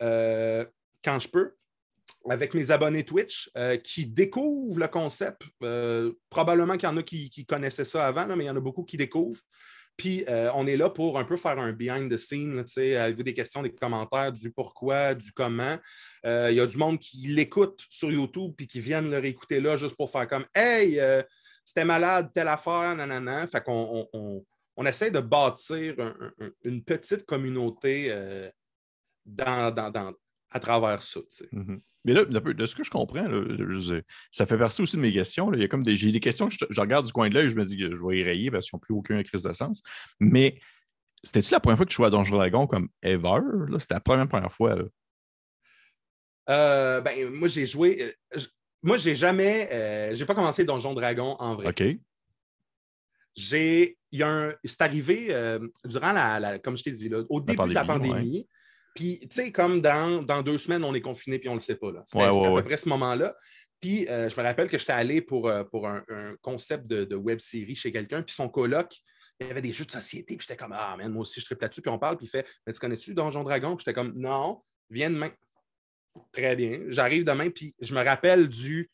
Euh, 0.00 0.64
quand 1.02 1.18
je 1.18 1.28
peux 1.28 1.54
avec 2.28 2.54
mes 2.54 2.70
abonnés 2.70 3.04
Twitch 3.04 3.50
euh, 3.56 3.76
qui 3.76 4.06
découvrent 4.06 4.78
le 4.78 4.88
concept. 4.88 5.42
Euh, 5.62 6.12
probablement 6.28 6.74
qu'il 6.74 6.88
y 6.88 6.92
en 6.92 6.96
a 6.96 7.02
qui, 7.02 7.46
connaissaient 7.46 7.84
ça 7.84 8.06
avant, 8.06 8.26
mais 8.36 8.44
il 8.44 8.46
y 8.46 8.50
en 8.50 8.56
a 8.56 8.60
beaucoup 8.60 8.84
qui 8.84 8.96
découvrent. 8.96 9.40
Puis 9.96 10.24
euh, 10.28 10.50
on 10.54 10.66
est 10.66 10.76
là 10.76 10.88
pour 10.88 11.18
un 11.18 11.24
peu 11.24 11.36
faire 11.36 11.58
un 11.58 11.72
behind 11.72 12.10
the 12.10 12.16
scene, 12.16 12.64
avez-vous 12.76 13.22
des 13.22 13.34
questions, 13.34 13.62
des 13.62 13.74
commentaires, 13.74 14.32
du 14.32 14.50
pourquoi, 14.50 15.14
du 15.14 15.32
comment? 15.32 15.76
Il 16.24 16.54
y 16.54 16.60
a 16.60 16.66
du 16.66 16.76
monde 16.76 16.98
qui 16.98 17.28
l'écoute 17.28 17.84
sur 17.88 18.10
YouTube 18.10 18.52
puis 18.56 18.66
qui 18.66 18.80
viennent 18.80 19.10
le 19.10 19.18
réécouter 19.18 19.60
là 19.60 19.76
juste 19.76 19.96
pour 19.96 20.10
faire 20.10 20.26
comme 20.26 20.46
Hey, 20.54 20.98
c'était 21.64 21.84
malade, 21.84 22.30
telle 22.32 22.48
affaire, 22.48 22.96
nanana. 22.96 23.46
Fait 23.46 23.62
qu'on 23.62 24.08
on, 24.12 24.86
essaie 24.86 25.10
de 25.10 25.20
bâtir 25.20 25.96
une 26.64 26.82
petite 26.82 27.26
communauté 27.26 28.10
à 29.38 30.60
travers 30.60 31.02
ça. 31.02 31.20
Mm-hmm. 31.52 31.80
Mais 32.04 32.14
là, 32.14 32.24
de 32.24 32.66
ce 32.66 32.74
que 32.74 32.82
je 32.82 32.90
comprends, 32.90 33.26
ça 34.30 34.46
fait 34.46 34.56
partie 34.56 34.80
aussi 34.80 34.96
de 34.96 35.02
mes 35.02 35.12
questions. 35.12 35.52
Il 35.52 35.60
y 35.60 35.64
a 35.64 35.68
comme 35.68 35.82
des, 35.82 35.96
j'ai 35.96 36.10
des 36.10 36.20
questions 36.20 36.48
que 36.48 36.54
je, 36.68 36.80
regarde 36.80 37.06
du 37.06 37.12
coin 37.12 37.28
de 37.28 37.34
l'œil, 37.34 37.50
je 37.50 37.56
me 37.56 37.64
dis 37.64 37.76
que 37.76 37.94
je 37.94 38.06
vais 38.06 38.18
y 38.18 38.22
rayer 38.22 38.50
parce 38.50 38.68
qu'ils 38.68 38.76
n'ont 38.76 38.80
plus 38.80 38.94
aucune 38.94 39.22
crise 39.22 39.42
de 39.42 39.52
sens. 39.52 39.82
Mais 40.18 40.58
c'était-tu 41.22 41.52
la 41.52 41.60
première 41.60 41.76
fois 41.76 41.84
que 41.84 41.90
tu 41.90 41.96
jouais 41.96 42.06
à 42.06 42.10
Donjon 42.10 42.36
Dragon 42.36 42.66
comme 42.66 42.88
ever? 43.02 43.40
C'était 43.78 43.94
la 43.94 44.00
première, 44.00 44.28
première 44.28 44.52
fois. 44.52 44.76
Euh, 46.48 47.00
ben, 47.02 47.30
moi, 47.30 47.48
j'ai 47.48 47.66
joué. 47.66 48.16
Euh, 48.34 48.40
moi, 48.82 48.96
j'ai 48.96 49.14
jamais. 49.14 49.68
Euh, 49.70 50.14
j'ai 50.14 50.24
pas 50.24 50.34
commencé 50.34 50.64
Donjon 50.64 50.94
Dragon 50.94 51.36
en 51.38 51.54
vrai. 51.54 51.68
OK. 51.68 51.82
J'ai. 53.36 53.98
Il 54.10 54.20
y 54.20 54.22
a 54.22 54.28
un. 54.28 54.54
C'est 54.64 54.80
arrivé 54.80 55.58
durant 55.84 56.12
la, 56.12 56.58
Comme 56.60 56.78
je 56.78 56.82
t'ai 56.82 56.92
dit, 56.92 57.10
là, 57.10 57.22
au 57.28 57.40
début 57.42 57.68
de 57.68 57.74
la 57.74 57.84
pandémie. 57.84 58.48
Puis, 58.94 59.20
tu 59.20 59.28
sais, 59.30 59.52
comme 59.52 59.80
dans, 59.80 60.42
deux 60.42 60.58
semaines, 60.58 60.84
on 60.84 60.94
est 60.94 61.00
confiné 61.00 61.38
puis 61.38 61.48
on 61.48 61.52
ne 61.52 61.58
le 61.58 61.62
sait 61.62 61.76
pas. 61.76 61.92
C'était 62.06 62.24
à 62.24 62.32
peu 62.32 62.62
près 62.62 62.76
ce 62.76 62.88
moment-là. 62.88 63.34
Puis, 63.80 64.08
euh, 64.08 64.28
je 64.28 64.38
me 64.38 64.44
rappelle 64.44 64.68
que 64.68 64.78
j'étais 64.78 64.92
allé 64.92 65.22
pour, 65.22 65.48
euh, 65.48 65.64
pour 65.64 65.88
un, 65.88 66.02
concept 66.42 66.86
de, 66.86 67.14
web 67.14 67.38
série 67.38 67.74
chez 67.74 67.92
quelqu'un, 67.92 68.22
puis 68.22 68.34
son 68.34 68.48
coloc, 68.48 68.92
il 69.40 69.46
y 69.46 69.50
avait 69.50 69.62
des 69.62 69.72
jeux 69.72 69.86
de 69.86 69.90
société, 69.90 70.36
puis 70.36 70.46
j'étais 70.46 70.58
comme, 70.58 70.74
ah, 70.76 70.96
man, 70.98 71.10
moi 71.12 71.22
aussi, 71.22 71.40
je 71.40 71.46
tripe 71.46 71.62
là-dessus, 71.62 71.80
puis 71.80 71.90
on 71.90 71.98
parle, 71.98 72.18
puis 72.18 72.26
il 72.26 72.28
fait, 72.28 72.46
mais 72.66 72.74
tu 72.74 72.78
connais-tu 72.78 73.14
Donjon 73.14 73.42
Dragon? 73.42 73.74
Puis 73.74 73.84
j'étais 73.86 73.94
comme, 73.94 74.12
non, 74.14 74.62
viens 74.90 75.08
demain. 75.08 75.30
Très 76.32 76.56
bien. 76.56 76.80
J'arrive 76.88 77.24
demain, 77.24 77.48
puis 77.48 77.74
je 77.80 77.94
me 77.94 78.04
rappelle 78.04 78.48
du, 78.48 78.90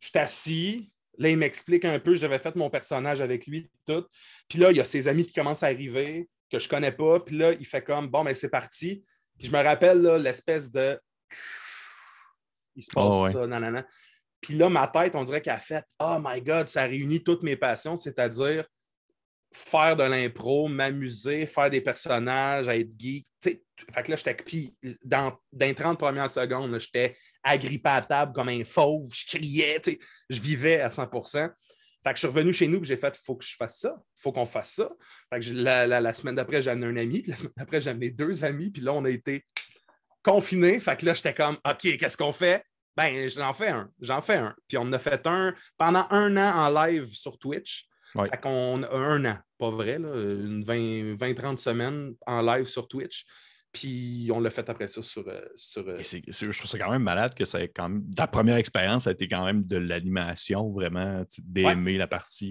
je 0.00 0.08
suis 0.08 0.18
assis, 0.18 0.92
là, 1.18 1.28
il 1.28 1.36
m'explique 1.36 1.84
un 1.84 1.98
peu, 1.98 2.14
j'avais 2.14 2.38
fait 2.38 2.56
mon 2.56 2.70
personnage 2.70 3.20
avec 3.20 3.46
lui, 3.46 3.70
tout. 3.86 4.06
Puis 4.48 4.58
là, 4.58 4.70
il 4.70 4.78
y 4.78 4.80
a 4.80 4.84
ses 4.84 5.06
amis 5.08 5.26
qui 5.26 5.34
commencent 5.34 5.62
à 5.62 5.66
arriver 5.66 6.28
que 6.50 6.58
je 6.58 6.68
connais 6.68 6.92
pas. 6.92 7.20
Puis 7.20 7.36
là, 7.36 7.52
il 7.52 7.66
fait 7.66 7.82
comme 7.82 8.08
bon, 8.08 8.24
mais 8.24 8.32
ben, 8.32 8.36
c'est 8.36 8.48
parti. 8.48 9.04
Puis 9.38 9.48
je 9.48 9.52
me 9.52 9.62
rappelle 9.62 10.02
l'espèce 10.16 10.70
de. 10.70 10.98
Il 12.74 12.82
se 12.82 12.90
passe 12.92 13.14
oh, 13.14 13.28
ça, 13.30 13.46
nanana. 13.46 13.84
Puis 14.40 14.54
là, 14.54 14.68
ma 14.68 14.86
tête, 14.86 15.14
on 15.14 15.24
dirait 15.24 15.40
qu'elle 15.40 15.54
a 15.54 15.60
fait 15.60 15.84
Oh 16.00 16.18
my 16.22 16.40
God, 16.40 16.68
ça 16.68 16.84
réunit 16.84 17.22
toutes 17.22 17.42
mes 17.42 17.56
passions, 17.56 17.96
c'est-à-dire 17.96 18.64
faire 19.52 19.96
de 19.96 20.02
l'impro, 20.02 20.68
m'amuser, 20.68 21.46
faire 21.46 21.70
des 21.70 21.80
personnages, 21.80 22.68
être 22.68 22.90
geek. 22.98 23.26
fait 23.42 23.62
que 24.02 24.10
là, 24.10 24.16
j'étais. 24.16 24.34
Puis 24.34 24.76
dans, 25.04 25.36
dans 25.52 25.66
les 25.66 25.74
30 25.74 25.98
premières 25.98 26.30
secondes, 26.30 26.78
j'étais 26.78 27.16
agrippé 27.42 27.88
à 27.88 28.02
table 28.02 28.32
comme 28.32 28.48
un 28.48 28.64
fauve, 28.64 29.12
je 29.14 29.26
criais, 29.26 29.80
je 30.28 30.40
vivais 30.40 30.80
à 30.80 30.90
100 30.90 31.08
fait 32.04 32.10
que 32.10 32.16
je 32.16 32.18
suis 32.18 32.26
revenu 32.28 32.52
chez 32.52 32.68
nous 32.68 32.80
et 32.80 32.84
j'ai 32.84 32.96
fait 32.96 33.18
il 33.20 33.24
faut 33.24 33.36
que 33.36 33.44
je 33.44 33.56
fasse 33.56 33.80
ça, 33.80 33.94
il 33.96 34.22
faut 34.22 34.32
qu'on 34.32 34.46
fasse 34.46 34.72
ça. 34.72 34.90
Fait 35.32 35.40
que 35.40 35.50
la, 35.52 36.14
semaine 36.14 36.36
d'après, 36.36 36.62
j'ai 36.62 36.70
amené 36.70 36.86
un 36.86 37.02
ami, 37.02 37.22
puis 37.22 37.30
la 37.30 37.36
semaine 37.36 37.52
d'après, 37.56 37.80
j'ai 37.80 37.90
amené 37.90 38.10
deux 38.10 38.44
amis, 38.44 38.70
puis 38.70 38.82
là, 38.82 38.92
on 38.92 39.04
a 39.04 39.10
été 39.10 39.44
confinés. 40.22 40.78
Fait 40.80 40.96
que 40.96 41.06
là, 41.06 41.14
j'étais 41.14 41.34
comme 41.34 41.56
OK, 41.68 41.96
qu'est-ce 41.96 42.16
qu'on 42.16 42.32
fait? 42.32 42.64
Ben, 42.96 43.28
j'en 43.28 43.52
fais 43.52 43.68
un. 43.68 43.90
J'en 44.00 44.20
fais 44.20 44.36
un. 44.36 44.54
Puis 44.66 44.76
on 44.76 44.82
en 44.82 44.92
a 44.92 44.98
fait 44.98 45.26
un 45.26 45.54
pendant 45.76 46.06
un 46.10 46.36
an 46.36 46.66
en 46.66 46.84
live 46.84 47.12
sur 47.12 47.38
Twitch. 47.38 47.88
Fait 48.14 48.40
qu'on 48.40 48.82
a 48.82 48.96
un 48.96 49.24
an, 49.26 49.38
pas 49.58 49.70
vrai, 49.70 49.98
là, 49.98 50.08
une 50.08 50.64
20-30 50.64 51.58
semaines 51.58 52.14
en 52.26 52.42
live 52.42 52.66
sur 52.66 52.88
Twitch. 52.88 53.26
Puis 53.70 54.30
on 54.34 54.40
l'a 54.40 54.48
fait 54.48 54.68
après 54.70 54.86
ça 54.86 55.02
sur. 55.02 55.28
Euh, 55.28 55.40
sur 55.54 55.86
euh, 55.86 55.98
je 56.00 56.56
trouve 56.56 56.70
ça 56.70 56.78
quand 56.78 56.90
même 56.90 57.02
malade 57.02 57.34
que 57.34 57.44
ça 57.44 57.62
ait 57.62 57.68
quand 57.68 57.88
même. 57.88 58.02
Ta 58.16 58.26
première 58.26 58.56
expérience, 58.56 59.06
a 59.06 59.12
été 59.12 59.28
quand 59.28 59.44
même 59.44 59.62
de 59.62 59.76
l'animation, 59.76 60.70
vraiment, 60.70 61.22
d'aimer 61.44 61.98
la 61.98 62.06
partie 62.06 62.50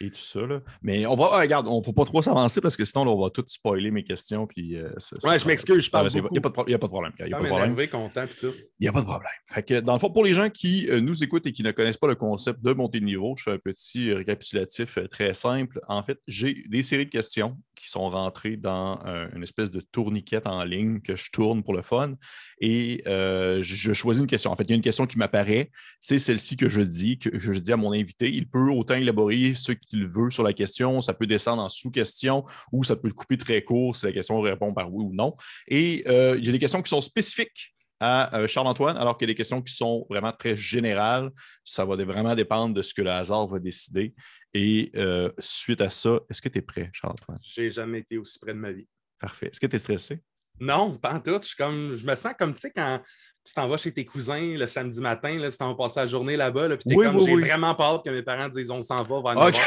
et 0.00 0.10
tout 0.10 0.20
ça. 0.20 0.40
Là. 0.40 0.60
Mais 0.82 1.06
on 1.06 1.14
va. 1.14 1.30
Ah, 1.32 1.40
regarde, 1.40 1.68
on 1.68 1.78
ne 1.78 1.84
peut 1.84 1.92
pas 1.92 2.04
trop 2.04 2.20
s'avancer 2.20 2.60
parce 2.60 2.76
que 2.76 2.84
sinon, 2.84 3.06
on 3.06 3.22
va 3.22 3.30
tout 3.30 3.44
spoiler 3.46 3.92
mes 3.92 4.02
questions. 4.02 4.48
Puis, 4.48 4.76
euh, 4.76 4.90
ouais, 5.22 5.38
je 5.38 5.46
m'excuse, 5.46 5.84
je 5.84 5.90
parle. 5.90 6.08
Il 6.12 6.22
n'y 6.32 6.38
a, 6.38 6.40
pas 6.40 6.48
de 6.48 6.54
problème. 6.54 6.66
Il 6.66 6.70
n'y 6.70 6.74
a 6.74 6.78
pas 6.78 6.86
de 6.86 6.90
problème. 6.90 7.12
Il 7.20 7.22
n'y 7.28 8.88
a 8.88 8.92
pas 8.92 9.00
de 9.00 9.06
problème. 9.06 9.32
Fait 9.46 9.62
que, 9.62 9.80
dans 9.80 9.92
le 9.92 10.00
fond, 10.00 10.10
pour 10.10 10.24
les 10.24 10.32
gens 10.32 10.48
qui 10.48 10.88
nous 11.00 11.22
écoutent 11.22 11.46
et 11.46 11.52
qui 11.52 11.62
ne 11.62 11.70
connaissent 11.70 11.96
pas 11.96 12.08
le 12.08 12.16
concept 12.16 12.60
de 12.60 12.72
monter 12.72 12.98
de 12.98 13.04
niveau, 13.04 13.36
je 13.38 13.44
fais 13.44 13.52
un 13.52 13.58
petit 13.58 14.12
récapitulatif 14.12 14.98
très 15.10 15.32
simple. 15.32 15.80
En 15.86 16.02
fait, 16.02 16.18
j'ai 16.26 16.64
des 16.68 16.82
séries 16.82 17.06
de 17.06 17.10
questions 17.10 17.56
qui 17.76 17.88
sont 17.88 18.10
rentrées 18.10 18.56
dans 18.56 19.00
une 19.34 19.44
espèce 19.44 19.70
de 19.70 19.80
tourniquet 19.80 20.40
en 20.46 20.55
en 20.56 20.64
ligne 20.64 21.00
que 21.00 21.16
je 21.16 21.30
tourne 21.30 21.62
pour 21.62 21.74
le 21.74 21.82
fun. 21.82 22.14
Et 22.60 23.02
euh, 23.06 23.62
je, 23.62 23.92
choisis 23.92 24.20
une 24.20 24.26
question. 24.26 24.50
En 24.50 24.56
fait, 24.56 24.64
il 24.64 24.70
y 24.70 24.72
a 24.72 24.76
une 24.76 24.82
question 24.82 25.06
qui 25.06 25.18
m'apparaît. 25.18 25.70
C'est 26.00 26.18
celle-ci 26.18 26.56
que 26.56 26.68
je 26.68 26.80
dis, 26.80 27.18
que 27.18 27.38
je 27.38 27.52
dis 27.52 27.72
à 27.72 27.76
mon 27.76 27.92
invité. 27.92 28.30
Il 28.30 28.48
peut 28.48 28.70
autant 28.70 28.94
élaborer 28.94 29.54
ce 29.54 29.72
qu'il 29.72 30.06
veut 30.06 30.30
sur 30.30 30.42
la 30.42 30.52
question. 30.52 31.00
Ça 31.00 31.14
peut 31.14 31.26
descendre 31.26 31.62
en 31.62 31.68
sous-question 31.68 32.44
ou 32.72 32.84
ça 32.84 32.96
peut 32.96 33.10
couper 33.10 33.36
très 33.36 33.62
court 33.62 33.96
si 33.96 34.06
la 34.06 34.12
question 34.12 34.40
répond 34.40 34.72
par 34.72 34.92
oui 34.92 35.04
ou 35.04 35.14
non. 35.14 35.36
Et 35.68 36.04
euh, 36.08 36.36
il 36.38 36.46
y 36.46 36.48
a 36.48 36.52
des 36.52 36.58
questions 36.58 36.82
qui 36.82 36.90
sont 36.90 37.02
spécifiques 37.02 37.74
à 38.00 38.36
euh, 38.36 38.46
Charles-Antoine, 38.46 38.96
alors 38.96 39.16
qu'il 39.16 39.26
y 39.26 39.30
a 39.30 39.32
des 39.32 39.36
questions 39.36 39.62
qui 39.62 39.74
sont 39.74 40.06
vraiment 40.10 40.32
très 40.32 40.56
générales. 40.56 41.30
Ça 41.64 41.84
va 41.84 41.96
vraiment 41.96 42.34
dépendre 42.34 42.74
de 42.74 42.82
ce 42.82 42.92
que 42.92 43.02
le 43.02 43.10
hasard 43.10 43.46
va 43.48 43.58
décider. 43.58 44.14
Et 44.54 44.90
euh, 44.96 45.30
suite 45.38 45.80
à 45.80 45.90
ça, 45.90 46.20
est-ce 46.30 46.40
que 46.40 46.48
tu 46.48 46.58
es 46.58 46.62
prêt, 46.62 46.90
Charles-Antoine? 46.92 47.38
J'ai 47.42 47.70
jamais 47.70 48.00
été 48.00 48.18
aussi 48.18 48.38
près 48.38 48.54
de 48.54 48.58
ma 48.58 48.72
vie. 48.72 48.88
Parfait. 49.18 49.48
Est-ce 49.48 49.60
que 49.60 49.66
tu 49.66 49.76
es 49.76 49.78
stressé? 49.78 50.20
Non, 50.60 50.96
pas 50.96 51.14
en 51.14 51.20
tout. 51.20 51.40
Je, 51.42 51.54
comme, 51.56 51.96
je 51.96 52.06
me 52.06 52.14
sens 52.14 52.32
comme, 52.38 52.54
tu 52.54 52.60
sais, 52.60 52.70
quand 52.70 53.00
tu 53.44 53.54
t'en 53.54 53.68
vas 53.68 53.76
chez 53.76 53.92
tes 53.92 54.04
cousins 54.04 54.56
le 54.56 54.66
samedi 54.66 55.00
matin, 55.00 55.38
là, 55.38 55.50
tu 55.50 55.56
t'en 55.56 55.68
vas 55.68 55.76
passer 55.76 56.00
la 56.00 56.06
journée 56.06 56.36
là-bas, 56.36 56.68
là, 56.68 56.76
puis 56.76 56.88
t'es 56.88 56.96
comme, 56.96 57.24
j'ai 57.24 57.36
vraiment 57.36 57.74
peur 57.74 58.02
que 58.02 58.10
mes 58.10 58.22
parents 58.22 58.48
disent 58.48 58.70
on 58.70 58.82
s'en 58.82 59.02
va 59.04 59.34
vers 59.34 59.46
okay. 59.46 59.60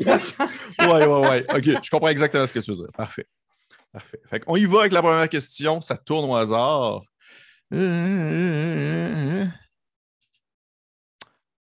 Oui, 0.00 0.06
oui, 0.80 1.28
oui. 1.30 1.38
OK, 1.54 1.84
je 1.84 1.90
comprends 1.90 2.08
exactement 2.08 2.46
ce 2.46 2.52
que 2.52 2.58
tu 2.58 2.72
veux 2.72 2.76
dire. 2.76 2.92
Parfait. 2.96 3.26
Parfait. 3.92 4.20
Fait 4.28 4.42
on 4.46 4.56
y 4.56 4.64
va 4.64 4.80
avec 4.80 4.92
la 4.92 5.02
première 5.02 5.28
question. 5.28 5.80
Ça 5.80 5.96
tourne 5.96 6.28
au 6.28 6.34
hasard. 6.34 7.02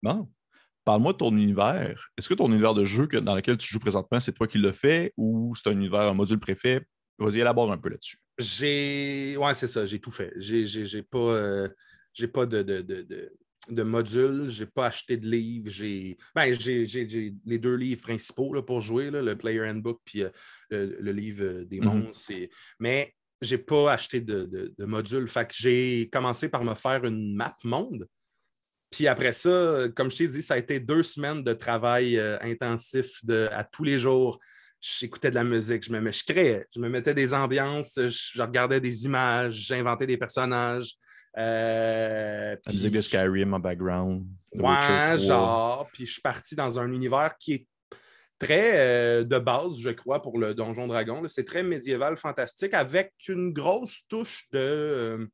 Bon. 0.02 0.28
Parle-moi 0.84 1.12
de 1.12 1.18
ton 1.18 1.36
univers. 1.36 2.10
Est-ce 2.16 2.28
que 2.28 2.34
ton 2.34 2.50
univers 2.50 2.74
de 2.74 2.84
jeu 2.84 3.06
dans 3.06 3.34
lequel 3.34 3.56
tu 3.56 3.68
joues 3.68 3.80
présentement, 3.80 4.20
c'est 4.20 4.32
toi 4.32 4.46
qui 4.46 4.58
le 4.58 4.70
fais 4.70 5.12
ou 5.16 5.52
c'est 5.56 5.68
un 5.68 5.72
univers, 5.72 6.02
un 6.02 6.14
module 6.14 6.38
préfet? 6.38 6.86
Vas-y, 7.18 7.40
élabore 7.40 7.72
un 7.72 7.78
peu 7.78 7.88
là-dessus. 7.88 8.18
J'ai. 8.38 9.36
Ouais, 9.36 9.54
c'est 9.54 9.66
ça, 9.66 9.86
j'ai 9.86 9.98
tout 9.98 10.10
fait. 10.10 10.32
J'ai 10.38 11.02
pas, 11.02 11.18
euh, 11.18 11.68
pas 12.32 12.46
de, 12.46 12.62
de, 12.62 12.80
de, 12.82 13.32
de 13.68 13.82
module, 13.82 14.48
j'ai 14.50 14.66
pas 14.66 14.86
acheté 14.86 15.16
de 15.16 15.26
livres. 15.26 15.70
J'ai 15.70 16.18
ben, 16.34 16.54
les 16.54 17.58
deux 17.58 17.74
livres 17.74 18.02
principaux 18.02 18.52
là, 18.52 18.62
pour 18.62 18.80
jouer, 18.80 19.10
là, 19.10 19.22
le 19.22 19.36
Player 19.36 19.62
Handbook 19.68 20.00
puis 20.04 20.22
euh, 20.22 20.30
le, 20.70 21.12
livre 21.12 21.44
euh, 21.44 21.64
des 21.64 21.80
mhm. 21.80 22.04
monstres. 22.04 22.32
Mais 22.78 23.14
j'ai 23.40 23.58
pas 23.58 23.92
acheté 23.92 24.20
de, 24.20 24.72
de, 24.76 24.84
module. 24.84 25.28
Fait 25.28 25.46
que 25.46 25.54
j'ai 25.56 26.08
commencé 26.10 26.48
par 26.48 26.64
me 26.64 26.74
faire 26.74 27.04
une 27.04 27.34
map 27.34 27.56
monde. 27.64 28.06
Puis 28.90 29.08
après 29.08 29.32
ça, 29.32 29.88
comme 29.94 30.10
je 30.10 30.18
t'ai 30.18 30.28
dit, 30.28 30.42
ça 30.42 30.54
a 30.54 30.58
été 30.58 30.78
deux 30.78 31.02
semaines 31.02 31.42
de 31.42 31.52
travail 31.52 32.18
intensif 32.40 33.22
de, 33.24 33.48
à 33.52 33.64
tous 33.64 33.84
les 33.84 33.98
jours 33.98 34.38
j'écoutais 34.80 35.30
de 35.30 35.34
la 35.34 35.44
musique, 35.44 35.84
je, 35.84 35.92
me, 35.92 36.12
je 36.12 36.24
créais, 36.24 36.66
je 36.74 36.80
me 36.80 36.88
mettais 36.88 37.14
des 37.14 37.34
ambiances, 37.34 37.94
je, 37.96 38.42
regardais 38.42 38.80
des 38.80 39.04
images, 39.04 39.54
j'inventais 39.54 40.06
des 40.06 40.16
personnages. 40.16 40.94
Euh, 41.38 42.56
la 42.66 42.72
musique 42.72 42.92
de 42.92 43.00
Skyrim 43.00 43.54
en 43.54 43.60
background. 43.60 44.26
Ouais, 44.54 45.18
genre. 45.18 45.88
Puis 45.92 46.06
je 46.06 46.12
suis 46.12 46.22
parti 46.22 46.54
dans 46.54 46.78
un 46.78 46.90
univers 46.92 47.36
qui 47.36 47.52
est 47.52 47.66
très 48.38 48.72
euh, 48.74 49.24
de 49.24 49.38
base, 49.38 49.78
je 49.78 49.90
crois, 49.90 50.22
pour 50.22 50.38
le 50.38 50.54
Donjon 50.54 50.86
Dragon. 50.86 51.22
C'est 51.26 51.44
très 51.44 51.62
médiéval, 51.62 52.16
fantastique, 52.16 52.74
avec 52.74 53.12
une 53.28 53.52
grosse 53.52 54.02
touche 54.08 54.46
de, 54.52 54.58
euh, 54.58 55.26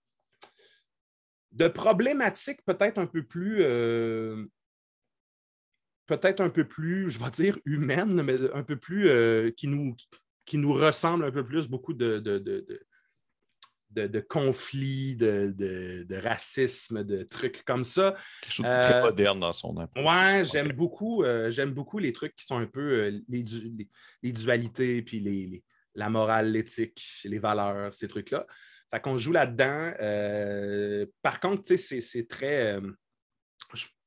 de 1.52 1.68
problématiques 1.68 2.64
peut-être 2.64 2.98
un 2.98 3.06
peu 3.06 3.22
plus 3.22 3.62
peut-être 6.18 6.40
un 6.40 6.50
peu 6.50 6.64
plus, 6.64 7.10
je 7.10 7.18
vais 7.18 7.30
dire 7.30 7.58
humaine, 7.64 8.22
mais 8.22 8.36
un 8.54 8.62
peu 8.62 8.76
plus 8.76 9.08
euh, 9.08 9.50
qui, 9.50 9.68
nous, 9.68 9.96
qui 10.44 10.58
nous 10.58 10.72
ressemble 10.72 11.24
un 11.24 11.30
peu 11.30 11.44
plus, 11.44 11.68
beaucoup 11.68 11.94
de, 11.94 12.18
de, 12.18 12.38
de, 13.90 14.20
conflits, 14.20 15.16
de, 15.16 16.22
racisme, 16.22 17.04
de 17.04 17.22
trucs 17.22 17.64
comme 17.64 17.84
ça. 17.84 18.14
Quelque 18.42 18.52
chose 18.52 18.66
de 18.66 18.84
très 18.86 18.94
euh, 18.94 19.02
moderne 19.02 19.40
dans 19.40 19.52
son 19.52 19.76
approche. 19.78 20.04
Ouais, 20.04 20.44
j'aime 20.44 20.72
beaucoup, 20.72 21.24
euh, 21.24 21.50
j'aime 21.50 21.72
beaucoup 21.72 21.98
les 21.98 22.12
trucs 22.12 22.34
qui 22.34 22.44
sont 22.44 22.58
un 22.58 22.66
peu 22.66 23.22
les, 23.28 23.44
les, 24.22 24.32
dualités, 24.32 25.02
puis 25.02 25.20
les, 25.20 25.62
la 25.94 26.10
morale, 26.10 26.52
l'éthique, 26.52 27.20
les 27.24 27.38
valeurs, 27.38 27.92
ces 27.94 28.08
trucs-là. 28.08 28.46
Fait 28.90 29.00
qu'on 29.00 29.16
joue 29.16 29.32
là-dedans. 29.32 29.92
par 31.22 31.40
contre, 31.40 31.62
c'est 31.64 32.28
très 32.28 32.78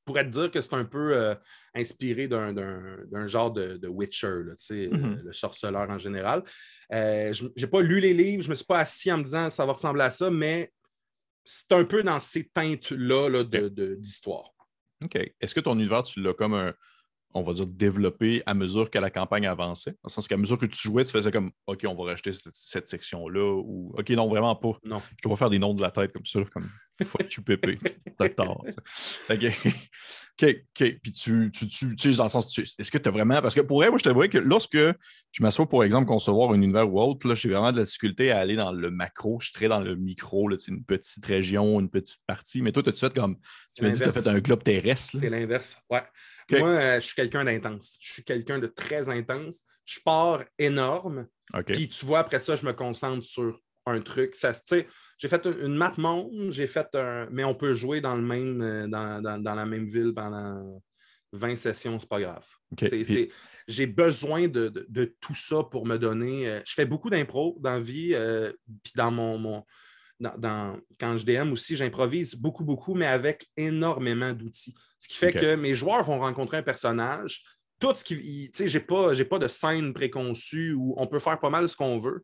pourrais 0.05 0.23
te 0.23 0.29
dire 0.29 0.51
que 0.51 0.61
c'est 0.61 0.75
un 0.75 0.85
peu 0.85 1.17
euh, 1.17 1.35
inspiré 1.73 2.27
d'un 2.27 3.27
genre 3.27 3.51
de, 3.51 3.87
Witcher, 3.87 4.27
mm-hmm. 4.27 5.23
le 5.23 5.33
sorceleur 5.33 5.89
en 5.89 5.97
général. 5.97 6.43
Euh, 6.93 7.33
je 7.33 7.47
n'ai 7.57 7.67
pas 7.67 7.81
lu 7.81 7.99
les 7.99 8.13
livres, 8.13 8.43
je 8.43 8.47
ne 8.47 8.51
me 8.51 8.55
suis 8.55 8.65
pas 8.65 8.79
assis 8.79 9.11
en 9.11 9.17
me 9.17 9.23
disant 9.23 9.49
ça 9.49 9.65
va 9.65 9.73
ressembler 9.73 10.03
à 10.03 10.11
ça, 10.11 10.29
mais 10.29 10.71
c'est 11.43 11.71
un 11.73 11.85
peu 11.85 12.03
dans 12.03 12.19
ces 12.19 12.47
teintes-là 12.49 13.43
d'histoire. 13.97 14.51
OK. 15.03 15.15
Est-ce 15.39 15.53
que 15.53 15.59
ton 15.59 15.75
univers, 15.75 16.03
tu 16.03 16.21
l'as 16.21 16.33
comme 16.33 16.53
un, 16.53 16.73
on 17.33 17.41
va 17.41 17.53
dire, 17.53 17.67
développer 17.67 18.41
à 18.45 18.53
mesure 18.53 18.89
que 18.89 18.97
la 18.97 19.11
campagne 19.11 19.45
avançait? 19.45 19.91
Dans 19.91 20.07
le 20.07 20.09
sens 20.09 20.27
qu'à 20.27 20.37
mesure 20.37 20.57
que 20.57 20.65
tu 20.65 20.81
jouais, 20.81 21.03
tu 21.03 21.11
faisais 21.11 21.31
comme 21.31 21.51
OK, 21.67 21.85
on 21.87 21.95
va 21.95 22.11
racheter 22.11 22.31
cette, 22.51 22.87
section-là 22.87 23.55
ou 23.55 23.93
OK, 23.97 24.09
non, 24.11 24.27
vraiment 24.27 24.55
pas. 24.55 24.77
Non. 24.83 25.01
Je 25.21 25.27
dois 25.27 25.37
faire 25.37 25.49
des 25.49 25.59
noms 25.59 25.73
de 25.73 25.81
la 25.81 25.91
tête 25.91 26.13
comme 26.13 26.25
ça, 26.25 26.39
comme 26.51 26.67
fuck 27.03 27.33
you 27.33 27.43
pépé. 27.43 27.79
Docteur. 28.19 28.63
OK. 29.29 29.45
OK, 30.41 30.49
OK. 30.49 30.99
Puis 31.01 31.11
tu, 31.13 31.49
tu, 31.51 31.67
tu, 31.67 31.95
tu 31.95 32.13
dans 32.13 32.25
le 32.25 32.29
sens, 32.29 32.57
est-ce 32.57 32.91
que 32.91 32.97
tu 32.97 33.07
as 33.07 33.11
vraiment. 33.11 33.41
Parce 33.41 33.55
que 33.55 33.61
pour 33.61 33.77
vrai, 33.77 33.89
moi, 33.89 33.97
je 33.97 34.03
te 34.03 34.09
vois 34.09 34.27
que 34.27 34.37
lorsque 34.37 34.77
je 34.77 35.43
m'assois, 35.43 35.67
pour 35.67 35.83
exemple, 35.83 36.07
concevoir 36.07 36.51
un 36.51 36.55
univers 36.55 36.91
ou 36.91 36.99
autre, 36.99 37.27
là, 37.27 37.35
j'ai 37.35 37.49
vraiment 37.49 37.71
de 37.71 37.79
la 37.79 37.85
difficulté 37.85 38.31
à 38.31 38.39
aller 38.39 38.55
dans 38.55 38.71
le 38.71 38.91
macro. 38.91 39.39
Je 39.39 39.47
suis 39.47 39.53
très 39.53 39.67
dans 39.67 39.79
le 39.79 39.95
micro, 39.95 40.47
là, 40.47 40.57
une 40.67 40.83
petite 40.83 41.25
région, 41.25 41.79
une 41.79 41.89
petite 41.89 42.21
partie. 42.27 42.61
Mais 42.61 42.71
toi, 42.71 42.83
tu 42.83 42.89
as 42.89 42.93
fait 42.93 43.13
comme. 43.13 43.37
Tu 43.73 43.83
m'as 43.83 43.91
dit 43.91 43.99
que 43.99 44.03
tu 44.03 44.09
as 44.09 44.21
fait 44.21 44.27
un 44.27 44.39
globe 44.39 44.63
terrestre. 44.63 45.17
C'est 45.19 45.29
l'inverse. 45.29 45.77
Ouais. 45.89 46.03
Moi, 46.51 46.69
euh, 46.69 46.99
je 46.99 47.05
suis 47.05 47.15
quelqu'un 47.15 47.43
d'intense. 47.43 47.97
Je 47.99 48.13
suis 48.13 48.23
quelqu'un 48.23 48.59
de 48.59 48.67
très 48.67 49.09
intense. 49.09 49.63
Je 49.85 49.99
pars 50.03 50.43
énorme. 50.59 51.27
Puis 51.65 51.89
tu 51.89 52.05
vois, 52.05 52.19
après 52.19 52.39
ça, 52.39 52.55
je 52.55 52.65
me 52.65 52.73
concentre 52.73 53.23
sur 53.23 53.59
un 53.85 54.01
truc. 54.01 54.35
Ça, 54.35 54.51
j'ai 55.17 55.27
fait 55.27 55.45
une 55.45 55.75
map 55.75 55.93
monde, 55.97 56.51
j'ai 56.51 56.67
fait 56.67 56.93
un. 56.95 57.27
Mais 57.31 57.43
on 57.43 57.55
peut 57.55 57.73
jouer 57.73 58.01
dans, 58.01 58.15
le 58.15 58.21
même, 58.21 58.61
euh, 58.61 58.87
dans, 58.87 59.55
la 59.55 59.65
même 59.65 59.87
ville 59.87 60.13
pendant 60.13 60.81
20 61.33 61.55
sessions, 61.55 61.99
c'est 61.99 62.09
pas 62.09 62.19
grave. 62.19 62.45
J'ai 63.67 63.87
besoin 63.87 64.47
de, 64.47 65.15
tout 65.19 65.35
ça 65.35 65.63
pour 65.63 65.85
me 65.85 65.97
donner. 65.97 66.47
Euh, 66.47 66.61
je 66.65 66.73
fais 66.73 66.85
beaucoup 66.85 67.09
d'impro 67.09 67.57
dans 67.59 67.73
la 67.73 67.79
vie, 67.79 68.15
puis 68.83 68.93
dans 68.95 69.11
mon, 69.11 69.63
dans, 70.19 70.79
quand 70.99 71.17
je 71.17 71.25
DM 71.25 71.51
aussi, 71.51 71.75
j'improvise 71.75 72.35
beaucoup, 72.35 72.63
beaucoup, 72.63 72.93
mais 72.93 73.05
avec 73.05 73.47
énormément 73.57 74.33
d'outils. 74.33 74.75
Ce 74.99 75.07
qui 75.07 75.17
fait 75.17 75.33
que 75.33 75.55
mes 75.55 75.75
joueurs 75.75 76.03
vont 76.03 76.19
rencontrer 76.19 76.57
un 76.57 76.63
personnage. 76.63 77.43
Tout 77.79 77.93
ce 77.93 78.05
qui. 78.05 78.15
Tu 78.15 78.49
sais, 78.53 78.67
j'ai 78.69 78.79
pas, 78.79 79.11
pas 79.29 79.39
de 79.39 79.47
scène 79.47 79.93
préconçue 79.93 80.73
où 80.73 80.93
on 80.97 81.07
peut 81.07 81.19
faire 81.19 81.39
pas 81.39 81.49
mal 81.49 81.67
ce 81.67 81.75
qu'on 81.75 81.99
veut. 81.99 82.23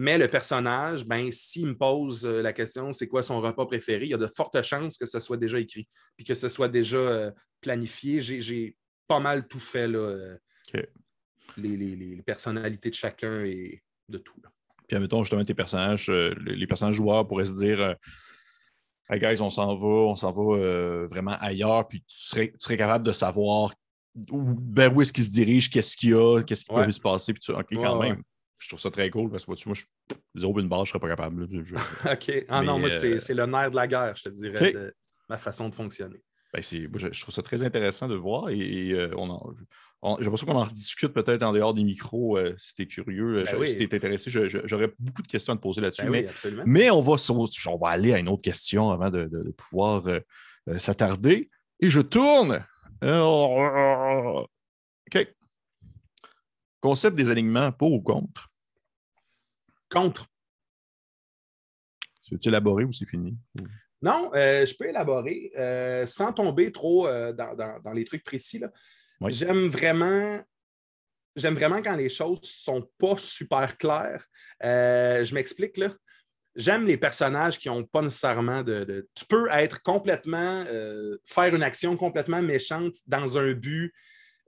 Mais 0.00 0.16
le 0.16 0.28
personnage, 0.28 1.04
ben, 1.04 1.30
s'il 1.32 1.66
me 1.66 1.76
pose 1.76 2.24
euh, 2.24 2.40
la 2.40 2.52
question 2.52 2.92
c'est 2.92 3.08
quoi 3.08 3.22
son 3.22 3.40
repas 3.40 3.66
préféré, 3.66 4.04
il 4.04 4.10
y 4.10 4.14
a 4.14 4.18
de 4.18 4.28
fortes 4.28 4.62
chances 4.62 4.96
que 4.96 5.06
ce 5.06 5.18
soit 5.18 5.36
déjà 5.36 5.58
écrit, 5.58 5.88
puis 6.16 6.24
que 6.24 6.34
ce 6.34 6.48
soit 6.48 6.68
déjà 6.68 6.98
euh, 6.98 7.30
planifié. 7.60 8.20
J'ai 8.20 8.76
pas 9.08 9.18
mal 9.20 9.48
tout 9.48 9.58
fait, 9.58 9.88
là, 9.88 9.98
euh, 9.98 10.36
les, 11.56 12.22
personnalités 12.24 12.90
de 12.90 12.94
chacun 12.94 13.44
et 13.44 13.82
de 14.08 14.18
tout. 14.18 14.34
Puis, 14.86 14.96
admettons, 14.96 15.22
justement, 15.24 15.44
tes 15.44 15.54
personnages, 15.54 16.08
les 16.08 16.66
personnages 16.66 16.94
joueurs 16.94 17.26
pourraient 17.26 17.44
se 17.44 17.58
dire 17.58 17.96
Hey 19.10 19.18
guys, 19.18 19.40
on 19.40 19.48
s'en 19.48 19.74
va, 19.74 19.86
on 19.86 20.16
s'en 20.16 20.32
va 20.32 20.58
euh, 20.58 21.06
vraiment 21.10 21.34
ailleurs, 21.40 21.88
puis 21.88 22.00
tu 22.00 22.18
serais, 22.18 22.48
tu 22.48 22.56
serais 22.58 22.76
capable 22.76 23.06
de 23.06 23.12
savoir 23.12 23.72
où, 24.30 24.54
vers 24.70 24.94
où 24.94 25.00
est-ce 25.00 25.14
qu'il 25.14 25.24
se 25.24 25.30
dirige, 25.30 25.70
qu'est-ce 25.70 25.96
qu'il 25.96 26.10
y 26.10 26.14
a, 26.14 26.42
qu'est-ce 26.42 26.64
qui 26.66 26.74
peut 26.74 26.90
se 26.90 27.00
passer, 27.00 27.32
puis 27.32 27.40
tu 27.40 27.52
OK, 27.52 27.66
quand 27.72 28.02
même. 28.02 28.22
Je 28.58 28.68
trouve 28.68 28.80
ça 28.80 28.90
très 28.90 29.10
cool 29.10 29.30
parce 29.30 29.44
que 29.44 29.48
vois-tu, 29.48 29.68
moi, 29.68 29.76
je, 29.76 29.84
zéro 30.34 30.58
une 30.58 30.68
barre, 30.68 30.84
je 30.84 30.90
serais 30.90 31.00
pas 31.00 31.08
capable. 31.08 31.44
OK. 31.44 32.44
Ah 32.48 32.62
non, 32.62 32.78
moi, 32.78 32.88
c'est 32.88 33.34
le 33.34 33.46
nerf 33.46 33.70
de 33.70 33.76
la 33.76 33.86
guerre, 33.86 34.16
je 34.16 34.24
te 34.24 34.28
dirais, 34.30 34.72
de 34.72 34.94
ma 35.28 35.36
façon 35.36 35.68
de 35.68 35.74
fonctionner. 35.74 36.22
Ben, 36.52 36.62
je, 36.62 37.20
trouve 37.20 37.34
ça 37.34 37.42
très 37.42 37.62
intéressant 37.62 38.08
de 38.08 38.14
voir 38.14 38.48
et, 38.48 39.10
on 39.14 39.28
en, 39.28 39.52
j'ai 40.18 40.24
l'impression 40.24 40.46
qu'on 40.46 40.56
en 40.56 40.64
rediscute 40.64 41.12
peut-être 41.12 41.42
en 41.42 41.52
dehors 41.52 41.74
des 41.74 41.82
micros 41.82 42.38
euh, 42.38 42.54
si 42.56 42.74
tu 42.74 42.82
es 42.82 42.86
curieux, 42.86 43.38
euh, 43.38 43.44
ben 43.44 43.66
si 43.66 43.76
tu 43.76 43.82
es 43.82 43.94
intéressé. 43.94 44.30
J'aurais 44.30 44.92
beaucoup 44.98 45.22
de 45.22 45.26
questions 45.26 45.52
à 45.52 45.56
te 45.56 45.60
poser 45.60 45.80
là-dessus. 45.80 46.08
Ben 46.08 46.30
mais, 46.64 46.90
on, 46.90 47.00
va, 47.00 47.16
on 47.30 47.76
va 47.76 47.88
aller 47.88 48.14
à 48.14 48.18
une 48.18 48.28
autre 48.28 48.42
question 48.42 48.90
avant 48.90 49.10
de, 49.10 49.28
pouvoir 49.56 50.06
euh, 50.06 50.20
s'attarder. 50.78 51.50
Et 51.80 51.90
je 51.90 52.00
tourne. 52.00 52.64
OK. 53.02 55.28
Concept 56.80 57.16
des 57.16 57.30
alignements, 57.30 57.72
pour 57.72 57.92
ou 57.92 58.00
contre? 58.00 58.50
Contre. 59.90 60.26
Tu 62.24 62.34
veux-tu 62.34 62.48
élaborer 62.48 62.84
ou 62.84 62.92
c'est 62.92 63.06
fini? 63.06 63.36
Non, 64.02 64.30
je 64.34 64.76
peux 64.76 64.88
élaborer 64.88 65.50
sans 66.06 66.32
tomber 66.32 66.70
trop 66.70 67.08
dans, 67.32 67.92
les 67.94 68.04
trucs 68.04 68.22
précis. 68.22 68.62
J'aime 69.26 69.68
vraiment. 69.68 70.40
J'aime 71.36 71.54
vraiment 71.54 71.80
quand 71.82 71.94
les 71.94 72.08
choses 72.08 72.40
ne 72.40 72.46
sont 72.46 72.90
pas 72.98 73.16
super 73.18 73.76
claires. 73.76 74.24
Euh, 74.64 75.24
je 75.24 75.34
m'explique 75.34 75.76
là. 75.76 75.90
J'aime 76.56 76.86
les 76.86 76.96
personnages 76.96 77.58
qui 77.58 77.68
n'ont 77.68 77.84
pas 77.84 78.02
nécessairement 78.02 78.62
de, 78.62 79.08
Tu 79.14 79.24
peux 79.24 79.48
être 79.50 79.82
complètement. 79.82 80.64
Euh, 80.68 81.16
faire 81.24 81.54
une 81.54 81.62
action 81.62 81.96
complètement 81.96 82.42
méchante 82.42 82.94
dans 83.06 83.38
un 83.38 83.52
but 83.52 83.92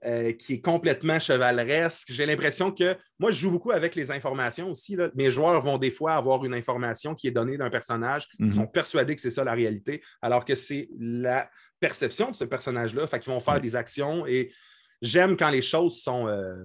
euh, 0.05 0.31
qui 0.33 0.53
est 0.55 0.61
complètement 0.61 1.19
chevaleresque. 1.19 2.11
J'ai 2.11 2.25
l'impression 2.25 2.71
que 2.71 2.95
moi, 3.19 3.31
je 3.31 3.39
joue 3.39 3.51
beaucoup 3.51 3.71
avec 3.71 3.95
les 3.95 4.11
informations 4.11 4.71
aussi. 4.71 4.97
Mes 5.15 5.29
joueurs 5.29 5.61
vont 5.61 5.77
des 5.77 5.91
fois 5.91 6.13
avoir 6.13 6.43
une 6.45 6.53
information 6.53 7.13
qui 7.15 7.27
est 7.27 7.31
donnée 7.31 7.57
d'un 7.57 7.69
personnage. 7.69 8.27
Ils 8.39 8.45
Mhm. 8.45 8.51
sont 8.51 8.67
persuadés 8.67 9.15
que 9.15 9.21
c'est 9.21 9.31
ça 9.31 9.43
la 9.43 9.53
réalité, 9.53 10.01
alors 10.21 10.43
que 10.45 10.55
c'est 10.55 10.89
la 10.99 11.49
perception 11.79 12.31
de 12.31 12.35
ce 12.35 12.43
personnage-là. 12.45 13.05
Fait 13.07 13.19
qu'ils 13.19 13.31
vont 13.31 13.39
faire 13.39 13.61
des 13.61 13.75
actions 13.75 14.25
et 14.25 14.51
j'aime 15.01 15.37
quand 15.37 15.49
les 15.51 15.61
choses 15.61 16.01
sont. 16.01 16.27
euh, 16.27 16.55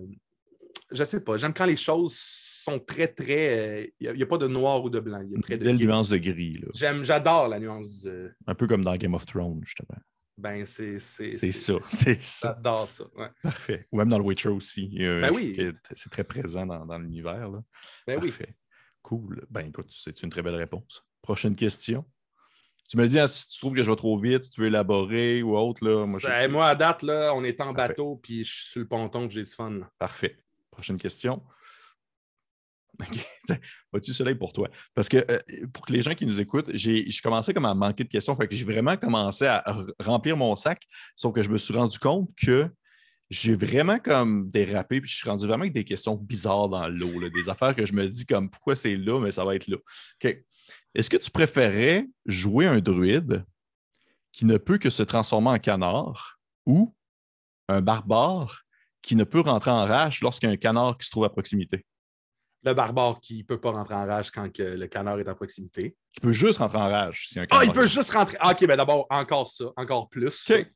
je 0.92 1.04
sais 1.04 1.22
pas, 1.24 1.36
j'aime 1.36 1.52
quand 1.54 1.66
les 1.66 1.76
choses 1.76 2.16
sont 2.18 2.78
très, 2.78 3.06
très. 3.08 3.92
Il 4.00 4.12
n'y 4.12 4.22
a, 4.22 4.26
pas 4.26 4.38
de 4.38 4.46
noir 4.48 4.82
ou 4.84 4.90
de 4.90 4.98
blanc. 5.00 5.20
Il 5.24 5.32
y 5.32 5.36
a 5.36 5.40
très 5.40 5.56
de 5.58 5.70
nuance 5.72 6.08
de 6.10 6.16
gris. 6.18 6.60
J'aime, 6.74 7.04
j'adore 7.04 7.48
la 7.48 7.58
nuance. 7.60 8.02
de- 8.02 8.32
Un 8.46 8.54
peu 8.54 8.66
comme 8.66 8.82
dans 8.82 8.96
Game 8.96 9.14
of 9.14 9.24
Thrones, 9.26 9.60
justement. 9.64 9.98
Ben, 10.38 10.66
c'est. 10.66 10.98
Ça. 11.00 11.24
C'est 11.90 12.22
ça. 12.22 12.48
J'adore 12.48 12.86
ça. 12.86 13.04
ouais. 13.16 13.28
Parfait. 13.42 13.86
Ou 13.90 13.96
même 13.98 14.08
dans 14.08 14.18
le 14.18 14.24
Witcher 14.24 14.50
aussi. 14.50 14.94
euh, 15.00 15.22
Ben 15.22 15.32
oui. 15.34 15.54
que 15.56 15.74
C'est 15.94 16.10
très 16.10 16.24
présent 16.24 16.66
dans, 16.66 16.84
dans 16.84 16.98
l'univers. 16.98 17.50
Ben 18.06 18.18
oui. 18.20 18.28
Parfait. 18.28 18.54
Cool. 19.02 19.46
Ben 19.50 19.66
écoute, 19.68 19.86
c'est 19.90 20.22
une 20.22 20.30
très 20.30 20.42
belle 20.42 20.56
réponse. 20.56 21.04
Prochaine 21.22 21.56
question. 21.56 22.04
Tu 22.88 22.96
me 22.96 23.02
le 23.02 23.08
dis 23.08 23.18
hein, 23.18 23.26
si 23.26 23.48
tu 23.48 23.58
trouves 23.58 23.74
que 23.74 23.82
je 23.82 23.90
vais 23.90 23.96
trop 23.96 24.16
vite, 24.16 24.44
si 24.44 24.50
tu 24.50 24.60
veux 24.60 24.66
élaborer 24.68 25.42
ou 25.42 25.56
autre. 25.56 25.84
Là, 25.84 26.04
moi, 26.06 26.48
moi, 26.48 26.66
à 26.68 26.74
date, 26.76 27.02
là, 27.02 27.32
on 27.34 27.42
est 27.42 27.60
en 27.60 27.72
Parfait. 27.72 27.88
bateau, 27.94 28.16
puis 28.22 28.44
je 28.44 28.52
suis 28.54 28.70
sur 28.72 28.80
le 28.80 28.86
ponton, 28.88 29.26
puis 29.26 29.36
j'ai 29.36 29.42
du 29.42 29.50
fun. 29.50 29.80
Parfait. 29.98 30.38
Prochaine 30.70 30.98
question. 30.98 31.42
Vas-tu 33.92 34.12
soleil 34.12 34.34
pour 34.34 34.52
toi? 34.52 34.68
Parce 34.94 35.08
que 35.08 35.18
euh, 35.18 35.38
pour 35.72 35.84
les 35.88 36.02
gens 36.02 36.14
qui 36.14 36.26
nous 36.26 36.40
écoutent, 36.40 36.70
j'ai 36.74 37.08
commencé 37.22 37.52
comme 37.52 37.64
à 37.64 37.74
manquer 37.74 38.04
de 38.04 38.08
questions. 38.08 38.36
J'ai 38.50 38.64
vraiment 38.64 38.96
commencé 38.96 39.46
à 39.46 39.64
remplir 40.00 40.36
mon 40.36 40.56
sac, 40.56 40.86
sauf 41.14 41.34
que 41.34 41.42
je 41.42 41.48
me 41.48 41.58
suis 41.58 41.74
rendu 41.74 41.98
compte 41.98 42.30
que 42.36 42.68
j'ai 43.30 43.56
vraiment 43.56 43.98
comme 43.98 44.50
dérapé, 44.50 45.00
puis 45.00 45.10
je 45.10 45.16
suis 45.16 45.28
rendu 45.28 45.46
vraiment 45.46 45.62
avec 45.62 45.72
des 45.72 45.84
questions 45.84 46.14
bizarres 46.14 46.68
dans 46.68 46.88
l'eau, 46.88 47.28
des 47.28 47.48
affaires 47.48 47.74
que 47.74 47.84
je 47.84 47.92
me 47.92 48.08
dis 48.08 48.24
comme 48.24 48.50
pourquoi 48.50 48.76
c'est 48.76 48.96
là, 48.96 49.20
mais 49.20 49.32
ça 49.32 49.44
va 49.44 49.56
être 49.56 49.66
là. 49.66 49.76
OK. 49.76 50.36
Est-ce 50.94 51.10
que 51.10 51.16
tu 51.16 51.30
préférais 51.30 52.06
jouer 52.24 52.66
un 52.66 52.78
druide 52.78 53.44
qui 54.32 54.46
ne 54.46 54.58
peut 54.58 54.78
que 54.78 54.90
se 54.90 55.02
transformer 55.02 55.50
en 55.50 55.58
canard 55.58 56.38
ou 56.66 56.94
un 57.68 57.80
barbare 57.80 58.62
qui 59.02 59.16
ne 59.16 59.24
peut 59.24 59.40
rentrer 59.40 59.70
en 59.70 59.84
rage 59.84 60.20
lorsqu'il 60.20 60.48
y 60.48 60.50
a 60.50 60.54
un 60.54 60.56
canard 60.56 60.96
qui 60.98 61.06
se 61.06 61.10
trouve 61.10 61.24
à 61.24 61.30
proximité? 61.30 61.84
Le 62.66 62.74
barbare 62.74 63.20
qui 63.20 63.38
ne 63.38 63.42
peut 63.44 63.60
pas 63.60 63.70
rentrer 63.70 63.94
en 63.94 64.06
rage 64.06 64.32
quand 64.32 64.52
que 64.52 64.62
le 64.62 64.86
canard 64.88 65.20
est 65.20 65.28
à 65.28 65.34
proximité. 65.36 65.94
Qui 66.12 66.20
peut 66.20 66.32
juste 66.32 66.58
rentrer 66.58 66.78
en 66.78 66.88
rage 66.90 67.28
si 67.28 67.38
un 67.38 67.46
Ah, 67.50 67.60
il 67.64 67.70
peut 67.70 67.86
juste 67.86 68.10
rentrer. 68.10 68.36
Ah, 68.40 68.50
OK, 68.50 68.66
ben 68.66 68.76
d'abord, 68.76 69.06
encore 69.08 69.48
ça, 69.48 69.66
encore 69.76 70.08
plus. 70.08 70.50
OK. 70.50 70.66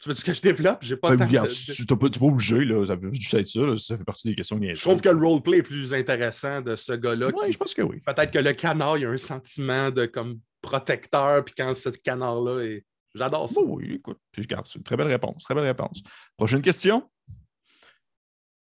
Tu 0.00 0.08
veux 0.08 0.14
que 0.14 0.32
je 0.32 0.40
développe? 0.42 0.78
J'ai 0.82 0.96
pas 0.96 1.16
Ben, 1.16 1.24
regarde, 1.26 1.48
de- 1.48 1.54
tu 1.54 1.82
n'es 1.82 1.86
pas, 2.18 2.26
obligé, 2.26 2.64
là, 2.64 2.84
ça 2.86 2.96
peut 2.96 3.12
juste 3.12 3.34
être 3.34 3.46
ça, 3.48 3.60
là, 3.60 3.76
ça 3.78 3.96
fait 3.96 4.04
partie 4.04 4.28
des 4.28 4.34
questions 4.36 4.58
Je 4.60 4.80
trouve 4.80 5.00
que 5.00 5.08
le 5.08 5.24
roleplay 5.24 5.58
est 5.58 5.62
plus 5.62 5.92
intéressant 5.94 6.60
de 6.62 6.74
ce 6.76 6.92
gars-là. 6.92 7.28
Oui, 7.28 7.46
qui- 7.46 7.52
je 7.52 7.58
pense 7.58 7.74
que 7.74 7.82
oui. 7.82 8.00
Peut-être 8.00 8.32
que 8.32 8.38
le 8.40 8.52
canard, 8.52 8.98
il 8.98 9.06
a 9.06 9.10
un 9.10 9.16
sentiment 9.16 9.90
de 9.90 10.06
comme 10.06 10.40
protecteur, 10.62 11.44
puis 11.44 11.54
quand 11.56 11.74
ce 11.74 11.90
canard-là 11.90 12.60
est. 12.64 12.84
J'adore 13.14 13.48
ça. 13.48 13.60
Oui, 13.60 13.94
écoute, 13.94 14.18
puis 14.32 14.42
je 14.42 14.48
garde 14.48 14.66
ça. 14.66 14.78
Très 14.84 14.96
belle 14.96 15.06
réponse, 15.08 15.42
très 15.44 15.54
belle 15.54 15.64
réponse. 15.64 16.02
Prochaine 16.36 16.62
question. 16.62 17.08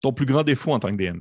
Ton 0.03 0.13
plus 0.13 0.27
grand 0.27 0.43
défaut 0.43 0.73
en 0.73 0.79
tant 0.81 0.91
que 0.97 0.97
DM? 1.03 1.21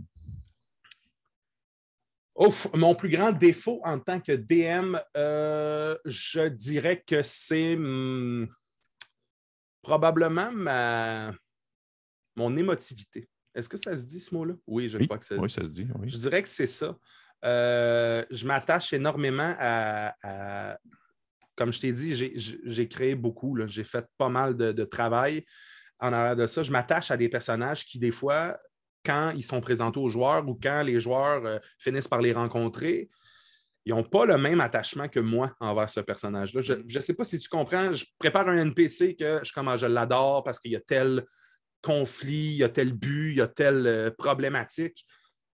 Ouf, 2.35 2.67
mon 2.73 2.95
plus 2.95 3.09
grand 3.09 3.31
défaut 3.31 3.79
en 3.85 3.97
tant 3.99 4.19
que 4.19 4.33
DM, 4.33 4.97
euh, 5.15 5.97
je 6.03 6.47
dirais 6.49 7.01
que 7.01 7.21
c'est 7.21 7.77
hmm, 7.77 8.47
probablement 9.81 10.51
ma... 10.51 11.31
mon 12.35 12.55
émotivité. 12.57 13.29
Est-ce 13.53 13.69
que 13.69 13.77
ça 13.77 13.95
se 13.97 14.03
dit 14.03 14.19
ce 14.19 14.35
mot-là? 14.35 14.55
Oui, 14.67 14.89
je 14.89 14.97
Oui, 14.97 15.05
crois 15.05 15.17
que 15.17 15.25
ça 15.25 15.35
se 15.35 15.41
oui, 15.41 15.47
dit. 15.47 15.53
ça 15.53 15.61
se 15.63 15.69
dit. 15.69 15.87
Oui. 15.97 16.09
Je 16.09 16.17
dirais 16.17 16.41
que 16.43 16.49
c'est 16.49 16.67
ça. 16.67 16.97
Euh, 17.45 18.25
je 18.29 18.45
m'attache 18.45 18.91
énormément 18.91 19.55
à, 19.57 20.13
à- 20.21 20.77
Comme 21.55 21.71
je 21.71 21.79
t'ai 21.79 21.93
dit, 21.93 22.15
j'ai- 22.35 22.87
créé 22.89 23.15
beaucoup. 23.15 23.57
J'ai 23.67 23.85
fait 23.85 24.05
pas 24.17 24.27
mal 24.27 24.57
de, 24.57 24.73
de 24.73 24.83
travail 24.83 25.45
en 25.99 26.11
arrière 26.11 26.35
de 26.35 26.47
ça. 26.47 26.63
Je 26.63 26.71
m'attache 26.71 27.11
à 27.11 27.17
des 27.17 27.29
personnages 27.29 27.85
qui, 27.85 27.97
des 27.97 28.11
fois, 28.11 28.59
quand 29.05 29.31
ils 29.35 29.43
sont 29.43 29.61
présentés 29.61 29.99
aux 29.99 30.09
joueurs 30.09 30.47
ou 30.47 30.57
quand 30.61 30.83
les 30.83 30.99
joueurs 30.99 31.45
euh, 31.45 31.59
finissent 31.77 32.07
par 32.07 32.21
les 32.21 32.33
rencontrer, 32.33 33.09
ils 33.85 33.93
n'ont 33.93 34.03
pas 34.03 34.25
le 34.25 34.37
même 34.37 34.61
attachement 34.61 35.07
que 35.07 35.19
moi 35.19 35.53
envers 35.59 35.89
ce 35.89 35.99
personnage-là. 35.99 36.61
Je 36.61 36.73
ne 36.73 36.99
sais 36.99 37.13
pas 37.13 37.23
si 37.23 37.37
tu 37.37 37.47
comprends. 37.47 37.93
Je 37.93 38.05
prépare 38.17 38.49
un 38.49 38.57
NPC 38.57 39.15
que 39.15 39.41
je, 39.43 39.53
comment, 39.53 39.77
je 39.77 39.85
l'adore 39.85 40.43
parce 40.43 40.59
qu'il 40.59 40.71
y 40.71 40.75
a 40.75 40.81
tel 40.81 41.23
conflit, 41.81 42.53
il 42.53 42.57
y 42.57 42.63
a 42.63 42.69
tel 42.69 42.93
but, 42.93 43.31
il 43.31 43.37
y 43.37 43.41
a 43.41 43.47
telle 43.47 43.85
euh, 43.85 44.09
problématique. 44.17 45.05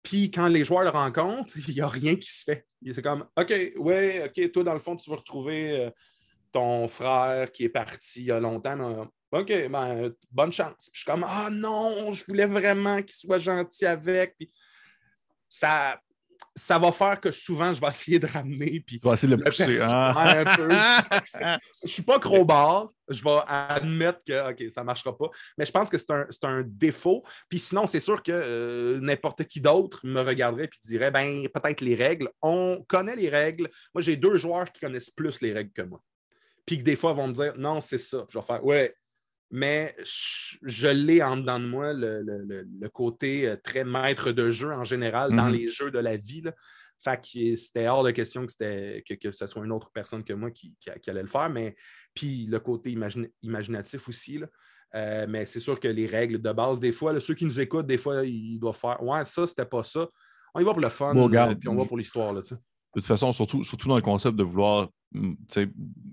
Puis 0.04 0.30
quand 0.30 0.48
les 0.48 0.64
joueurs 0.64 0.84
le 0.84 0.92
rencontrent, 0.92 1.54
il 1.68 1.74
n'y 1.74 1.82
a 1.82 1.88
rien 1.88 2.16
qui 2.16 2.32
se 2.32 2.44
fait. 2.44 2.68
C'est 2.92 3.02
comme 3.02 3.26
OK, 3.36 3.54
ouais, 3.78 4.26
OK, 4.26 4.52
toi, 4.52 4.64
dans 4.64 4.74
le 4.74 4.80
fond, 4.80 4.96
tu 4.96 5.10
vas 5.10 5.18
retrouver 5.18 5.86
euh, 5.86 5.90
ton 6.52 6.88
frère 6.88 7.52
qui 7.52 7.64
est 7.64 7.70
parti 7.70 8.22
il 8.22 8.26
y 8.26 8.32
a 8.32 8.40
longtemps. 8.40 9.10
OK, 9.32 9.48
ben, 9.70 10.12
bonne 10.32 10.52
chance. 10.52 10.90
Puis 10.92 10.92
je 10.94 11.00
suis 11.02 11.06
comme 11.06 11.26
Ah 11.28 11.50
non, 11.52 12.12
je 12.14 12.24
voulais 12.28 12.46
vraiment 12.48 13.02
qu'il 13.02 13.14
soit 13.16 13.40
gentil 13.40 13.86
avec. 13.86 14.36
Puis 14.38 14.52
ça, 15.48 16.00
ça 16.56 16.80
va 16.80 16.92
faire 16.92 17.20
que 17.22 17.32
souvent, 17.32 17.74
je 17.74 17.80
vais 17.80 17.88
essayer 17.88 18.18
de 18.20 18.28
ramener. 18.28 18.80
Puis 18.86 19.00
Tu 19.00 19.08
vas 19.08 19.14
essayer 19.14 19.36
de 19.36 19.38
le 19.40 19.44
pousser. 19.44 19.66
perso- 19.66 19.86
hein? 19.92 20.14
ouais, 20.16 20.46
un 20.46 20.56
peu. 20.56 20.70
je 21.84 21.88
suis 21.88 22.02
pas 22.02 22.20
crowbar. 22.20 22.90
Je 23.08 23.24
vais 23.24 23.38
admettre 23.48 24.20
que 24.26 24.52
OK, 24.52 24.72
ça 24.72 24.82
ne 24.82 24.86
marchera 24.86 25.18
pas. 25.18 25.30
Mais 25.58 25.66
je 25.66 25.72
pense 25.72 25.90
que 25.90 25.98
c'est 25.98 26.12
un, 26.12 26.28
un 26.44 26.64
défaut. 26.66 27.24
Puis 27.50 27.60
sinon, 27.60 27.88
c'est 27.88 28.00
sûr 28.00 28.22
que 28.24 28.32
euh, 28.32 29.00
n'importe 29.00 29.44
qui 29.46 29.62
d'autre 29.62 30.00
me 30.04 30.22
regarderait 30.22 30.66
et 30.66 30.88
dirait 30.88 31.12
ben 31.12 31.48
peut-être 31.50 31.82
les 31.82 31.96
règles. 31.96 32.30
On 32.42 32.84
connaît 32.88 33.16
les 33.16 33.30
règles. 33.30 33.70
Moi, 33.94 34.02
j'ai 34.02 34.16
deux 34.16 34.38
joueurs 34.38 34.72
qui 34.72 34.80
connaissent 34.82 35.10
plus 35.10 35.42
les 35.42 35.54
règles 35.54 35.72
que 35.72 35.82
moi. 35.84 36.02
Puis 36.66 36.78
que 36.78 36.84
des 36.84 36.96
fois 36.96 37.14
vont 37.14 37.28
me 37.28 37.34
dire 37.34 37.54
non, 37.58 37.80
c'est 37.80 37.98
ça. 37.98 38.26
Je 38.30 38.38
vais 38.38 38.46
faire 38.46 38.64
ouais. 38.64 38.96
Mais 39.52 39.96
je, 40.04 40.58
je 40.62 40.88
l'ai 40.88 41.24
en 41.24 41.38
dedans 41.38 41.60
de 41.60 41.66
moi, 41.66 41.92
le, 41.94 42.22
le- 42.22 42.68
le- 42.80 42.90
côté 42.90 43.48
euh, 43.48 43.56
très 43.56 43.84
maître 43.84 44.32
de 44.32 44.52
jeu 44.52 44.72
en 44.72 44.84
général 44.84 45.36
dans 45.36 45.48
Mhm. 45.48 45.54
les 45.54 45.68
jeux 45.68 45.92
de 45.92 46.00
la 46.00 46.18
vie. 46.18 46.42
là. 46.42 46.54
Fait 47.02 47.20
que 47.22 47.56
c'était 47.56 47.88
hors 47.88 48.04
de 48.04 48.12
question 48.12 48.46
que, 48.46 48.52
c'était, 48.52 49.04
que, 49.08 49.14
que 49.16 49.32
ce 49.32 49.48
soit 49.48 49.64
une 49.66 49.72
autre 49.72 49.90
personne 49.92 50.24
que 50.24 50.34
moi 50.34 50.52
qui, 50.52 50.76
qui- 50.80 50.90
qui 51.02 51.10
allait 51.10 51.22
le 51.24 51.28
faire. 51.30 51.50
Mais 51.50 51.76
puis 52.14 52.46
le 52.48 52.60
côté 52.60 52.92
imagina- 52.92 53.28
imaginatif 53.42 54.08
aussi. 54.10 54.38
là. 54.40 54.48
Euh, 54.96 55.26
mais 55.30 55.46
c'est 55.46 55.60
sûr 55.60 55.80
que 55.80 55.88
les 55.88 56.08
règles 56.08 56.42
de 56.42 56.52
base, 56.52 56.80
des 56.80 56.92
fois, 56.92 57.14
là, 57.14 57.20
ceux 57.20 57.36
qui 57.36 57.46
nous 57.46 57.60
écoutent, 57.60 57.86
des 57.88 57.98
fois, 58.00 58.26
ils 58.26 58.60
doivent 58.60 58.76
faire 58.78 59.02
Ouais, 59.04 59.24
ça, 59.24 59.46
c'était 59.48 59.66
pas 59.66 59.84
ça. 59.84 60.08
On 60.54 60.60
y 60.60 60.64
va 60.64 60.72
pour 60.74 60.82
le 60.82 60.90
fun, 60.90 61.14
Bon, 61.14 61.32
euh, 61.32 61.56
puis 61.56 61.70
on 61.70 61.76
va 61.76 61.86
pour 61.86 61.98
l'histoire. 61.98 62.34
De 62.34 62.42
toute 62.42 63.06
façon, 63.06 63.32
surtout, 63.32 63.64
surtout 63.64 63.88
dans 63.88 63.96
le 63.96 64.02
concept 64.02 64.36
de 64.36 64.44
vouloir 64.44 64.90
mm, 65.12 65.34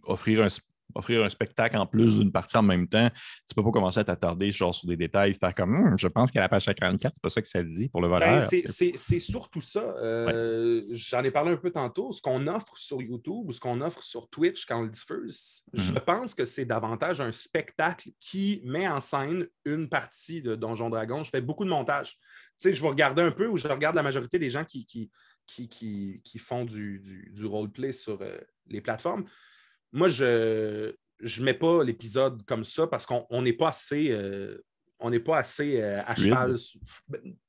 offrir 0.04 0.42
un, 0.42 0.48
offrir 0.96 1.24
un 1.24 1.28
spectacle 1.28 1.76
en 1.76 1.86
plus 1.86 2.18
d'une 2.18 2.32
partie 2.32 2.56
en 2.56 2.62
même 2.62 2.88
temps, 2.88 3.08
tu 3.48 3.54
peux 3.54 3.62
pas 3.62 3.70
commencer 3.70 4.00
à 4.00 4.04
t'attarder 4.04 4.50
genre, 4.52 4.74
sur 4.74 4.88
des 4.88 4.96
détails, 4.96 5.34
faire 5.34 5.54
comme 5.54 5.74
Hum, 5.74 5.98
je 5.98 6.08
pense 6.08 6.30
qu'à 6.30 6.40
la 6.40 6.48
page 6.48 6.66
44, 6.66 7.12
c'est 7.14 7.22
pas 7.22 7.28
ça 7.28 7.42
que 7.42 7.48
ça 7.48 7.62
dit 7.62 7.88
pour 7.88 8.00
le 8.00 8.08
Ben, 8.08 8.40
c'est- 8.40 8.66
sais. 8.66 8.72
c'est 8.72 8.92
c'est 8.96 9.18
surtout 9.18 9.60
ça. 9.60 9.80
Euh, 9.80 10.84
J'en 10.90 11.22
ai 11.24 11.30
parlé 11.30 11.52
un 11.52 11.56
peu 11.56 11.70
tantôt. 11.70 12.12
Ce 12.12 12.20
qu'on 12.22 12.46
offre 12.46 12.76
sur 12.76 13.00
YouTube 13.02 13.44
ou 13.48 13.52
ce 13.52 13.60
qu'on 13.60 13.80
offre 13.80 14.02
sur 14.02 14.28
Twitch 14.28 14.64
quand 14.66 14.78
on 14.80 14.82
le 14.82 14.88
diffuse, 14.90 15.62
je 15.72 15.92
Mhm. 15.92 16.00
pense 16.00 16.34
que 16.34 16.44
c'est 16.44 16.64
davantage 16.64 17.20
un 17.20 17.32
spectacle 17.32 18.10
qui 18.20 18.60
met 18.64 18.88
en 18.88 19.00
scène 19.00 19.46
une 19.64 19.88
partie 19.88 20.42
de 20.42 20.54
Donjon 20.54 20.90
Dragon. 20.90 21.22
Je 21.22 21.30
fais 21.30 21.40
beaucoup 21.40 21.64
de 21.64 21.70
montage. 21.70 22.12
Tu 22.58 22.70
sais, 22.70 22.74
je 22.74 22.82
vais 22.82 22.88
regarder 22.88 23.22
un 23.22 23.30
peu 23.30 23.46
ou 23.46 23.56
je 23.56 23.68
regarde 23.68 23.96
la 23.96 24.02
majorité 24.02 24.38
des 24.38 24.50
gens 24.50 24.64
qui, 24.64 24.86
qui, 24.86 25.10
qui, 25.46 25.68
qui, 25.68 26.20
qui 26.24 26.38
font 26.38 26.64
du, 26.64 27.00
du, 27.00 27.30
du 27.32 27.44
roleplay 27.46 27.92
sur 27.92 28.20
euh, 28.22 28.38
les 28.68 28.80
plateformes. 28.80 29.24
Moi, 29.92 30.08
je 30.08 30.92
ne 31.22 31.44
mets 31.44 31.54
pas 31.54 31.82
l'épisode 31.84 32.44
comme 32.46 32.64
ça 32.64 32.86
parce 32.86 33.06
qu'on 33.06 33.26
on 33.30 33.42
n'est 33.42 33.52
pas 33.54 33.68
assez. 33.68 34.08
euh, 34.10 34.58
on 34.98 35.10
n'est 35.10 35.20
pas 35.20 35.38
assez 35.38 35.80
euh, 35.80 36.00
à 36.06 36.14
Fluide. 36.14 36.28
cheval. 36.30 36.56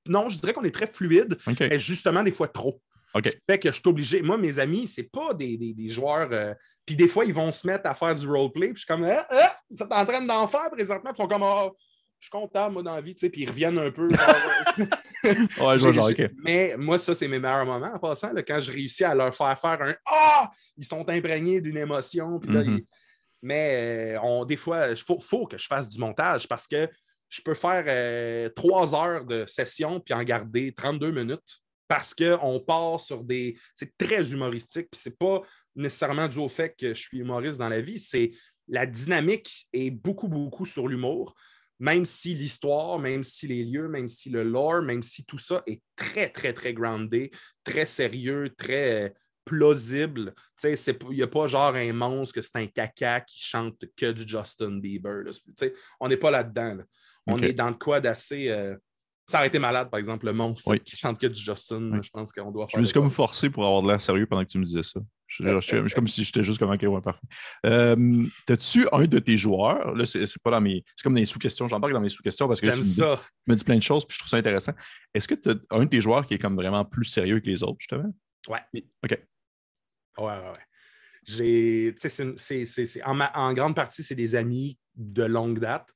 Non, 0.06 0.28
je 0.30 0.38
dirais 0.38 0.54
qu'on 0.54 0.64
est 0.66 0.74
très 0.74 0.88
fluide, 0.88 1.38
mais 1.70 1.80
justement, 1.80 2.22
des 2.24 2.32
fois 2.32 2.48
trop. 2.50 2.82
OK. 3.14 3.26
Ce 3.28 3.36
qui 3.36 3.42
fait 3.50 3.58
que 3.58 3.70
je 3.70 3.76
suis 3.76 3.88
obligé. 3.88 4.22
Moi, 4.22 4.38
mes 4.38 4.60
amis, 4.60 4.86
c'est 4.88 5.10
pas 5.10 5.34
des, 5.34 5.56
des- 5.58 5.74
des 5.74 5.88
joueurs. 5.90 6.28
euh, 6.34 6.54
Puis 6.86 6.98
des 6.98 7.08
fois, 7.08 7.24
ils 7.24 7.34
vont 7.34 7.50
se 7.52 7.66
mettre 7.66 7.90
à 7.90 7.94
faire 7.96 8.14
du 8.14 8.28
roleplay. 8.28 8.68
Puis 8.74 8.76
je 8.76 8.80
suis 8.80 8.86
comme, 8.88 9.06
ah, 9.06 9.26
ah, 9.30 9.56
vous 9.70 9.82
êtes 9.82 9.92
en 9.94 10.06
train 10.06 10.22
d'en 10.26 10.46
faire 10.48 10.70
présentement. 10.70 11.12
Puis 11.14 11.20
ils 11.20 11.24
sont 11.24 11.28
comme, 11.30 11.44
Ah, 11.44 11.70
je 12.20 12.26
suis 12.26 12.32
comptable, 12.32 12.74
moi, 12.74 12.84
dans 12.84 12.96
la 12.96 13.02
vie. 13.02 13.16
Tu 13.16 13.22
sais, 13.22 13.30
puis 13.30 13.42
ils 13.44 13.50
reviennent 13.50 13.80
un 13.80 13.92
peu. 13.92 14.10
Ouais, 15.60 15.80
je 15.80 15.92
genre. 15.92 16.10
Mais 16.44 16.76
moi, 16.78 16.98
ça, 16.98 17.14
c'est 17.16 17.28
mes 17.28 17.40
meilleurs 17.40 17.66
moments 17.66 17.92
en 17.94 18.00
passant. 18.00 18.32
là, 18.34 18.44
quand 18.44 18.60
je 18.60 18.72
réussis 18.72 19.04
à 19.04 19.14
leur 19.16 19.36
faire 19.36 19.60
faire 19.60 19.82
un 19.82 19.96
Ah! 20.06 20.50
Ils 20.78 20.86
sont 20.86 21.08
imprégnés 21.10 21.60
d'une 21.62 21.78
émotion. 21.78 22.40
Puis 22.40 22.52
là, 22.52 22.64
Mhm. 22.64 22.78
ils- 22.78 22.86
Mais 23.44 24.16
euh, 24.16 24.20
on, 24.24 24.46
des 24.46 24.56
fois, 24.58 24.90
il 24.90 24.98
faut, 24.98 25.20
faut 25.20 25.46
que 25.46 25.58
je 25.58 25.68
fasse 25.68 25.88
du 25.88 26.00
montage 26.00 26.48
parce 26.48 26.68
que 26.68 26.90
je 27.30 27.42
peux 27.42 27.54
faire 27.54 27.84
euh, 27.88 28.50
trois 28.50 28.96
heures 28.96 29.26
de 29.26 29.46
session 29.46 30.00
puis 30.00 30.14
en 30.14 30.24
garder 30.24 30.72
32 30.74 31.12
minutes 31.12 31.60
parce 31.88 32.16
qu'on 32.16 32.60
part 32.60 33.00
sur 33.00 33.24
des. 33.24 33.56
C'est 33.76 33.96
très 33.98 34.32
humoristique. 34.32 34.88
Puis 34.92 35.00
c'est 35.04 35.18
pas 35.18 35.42
nécessairement 35.76 36.28
dû 36.28 36.40
au 36.40 36.48
fait 36.50 36.76
que 36.78 36.90
je 36.96 37.00
suis 37.00 37.20
humoriste 37.20 37.60
dans 37.60 37.70
la 37.70 37.80
vie. 37.82 38.00
C'est 38.00 38.32
la 38.68 38.86
dynamique 38.88 39.68
est 39.72 39.92
beaucoup, 39.92 40.28
beaucoup 40.28 40.66
sur 40.66 40.88
l'humour. 40.88 41.36
Même 41.80 42.06
si 42.06 42.34
l'histoire, 42.34 43.00
même 43.00 43.24
si 43.24 43.48
les 43.48 43.64
lieux, 43.64 43.88
même 43.88 44.08
si 44.08 44.30
le 44.30 44.44
lore, 44.44 44.82
même 44.82 45.04
si 45.04 45.26
tout 45.26 45.38
ça 45.38 45.64
est 45.68 45.82
très, 45.96 46.30
très, 46.30 46.54
très 46.54 46.74
groundé, 46.74 47.32
très 47.64 47.86
sérieux, 47.86 48.54
très 48.58 49.14
plausible. 49.46 50.34
Il 50.64 51.10
n'y 51.10 51.24
a 51.24 51.28
pas 51.28 51.48
genre 51.48 51.76
un 51.76 51.94
monstre 51.94 52.36
que 52.36 52.42
c'est 52.42 52.58
un 52.58 52.68
caca 52.68 53.22
qui 53.22 53.40
chante 53.40 53.84
que 53.96 54.12
du 54.12 54.28
Justin 54.28 54.80
Bieber. 54.80 55.24
On 56.00 56.08
n'est 56.08 56.18
pas 56.18 56.32
là-dedans. 56.32 56.80
On 57.26 57.38
est 57.40 57.54
dans 57.54 57.70
le 57.70 57.76
quoi 57.76 58.00
d'assez. 58.00 58.50
Euh, 58.50 58.76
ça 59.26 59.40
aurait 59.40 59.48
été 59.48 59.60
malade, 59.60 59.90
par 59.90 59.98
exemple, 59.98 60.26
le 60.26 60.34
monstre 60.34 60.76
qui 60.78 60.96
chante 60.96 61.20
que 61.20 61.28
du 61.28 61.40
Justin. 61.40 62.02
Je 62.02 62.10
pense 62.10 62.32
qu'on 62.32 62.52
doit 62.52 62.68
faire. 62.68 62.78
Je 62.78 62.80
me 62.80 62.84
suis 62.84 62.94
comme 62.94 63.12
forcé 63.12 63.50
pour 63.50 63.66
avoir 63.66 63.82
de 63.82 63.90
l'air 63.90 64.02
sérieux 64.02 64.26
pendant 64.26 64.44
que 64.44 64.50
tu 64.50 64.58
me 64.58 64.64
disais 64.64 64.84
ça. 64.84 65.00
Je, 65.28 65.60
suis 65.60 65.94
comme 65.94 66.08
si 66.08 66.24
j'étais 66.24 66.42
juste 66.42 66.58
comme 66.58 66.72
un 66.72 66.78
ouais, 66.78 67.02
parfait. 67.02 67.28
Euh, 67.66 68.26
T'as-tu 68.46 68.88
un 68.94 69.06
de 69.06 69.20
tes 69.20 69.36
joueurs? 69.36 69.94
Là, 69.94 70.06
c'est 70.06 70.42
pas 70.42 70.52
dans 70.52 70.62
mes. 70.62 70.84
C'est 70.96 71.04
comme 71.04 71.14
dans 71.14 71.20
les 71.20 71.26
sous-questions. 71.26 71.68
J'en 71.68 71.82
parle 71.82 71.94
dans 71.94 72.00
mes 72.00 72.10
sous-questions 72.10 72.48
parce 72.48 72.62
que 72.62 72.68
tu 72.68 72.78
me, 72.78 73.56
dis, 73.56 73.64
plein 73.64 73.76
de 73.76 73.82
choses 73.82 74.06
puis 74.06 74.16
je 74.16 74.20
trouve 74.20 74.30
ça 74.30 74.38
intéressant. 74.38 74.72
Est-ce 75.14 75.28
que 75.28 75.36
tu 75.36 75.50
as 75.50 75.56
un 75.72 75.84
de 75.84 75.90
tes 75.90 76.00
joueurs 76.00 76.26
qui 76.26 76.36
est 76.36 76.40
comme 76.40 76.56
vraiment 76.56 76.86
plus 76.86 77.06
sérieux 77.06 77.40
que 77.42 77.48
les 77.48 77.62
autres, 77.62 77.78
justement? 77.80 78.14
Ouais. 78.48 78.62
OK. 79.04 79.20
Ouais, 80.18 80.24
ouais, 80.24 80.30
ouais. 80.30 80.68
J'ai, 81.28 81.94
en, 83.06 83.20
en, 83.20 83.54
grande 83.54 83.76
partie, 83.76 84.04
c'est 84.04 84.16
des 84.16 84.36
amis 84.36 84.80
de 84.96 85.24
longue 85.24 85.60
date 85.60 85.90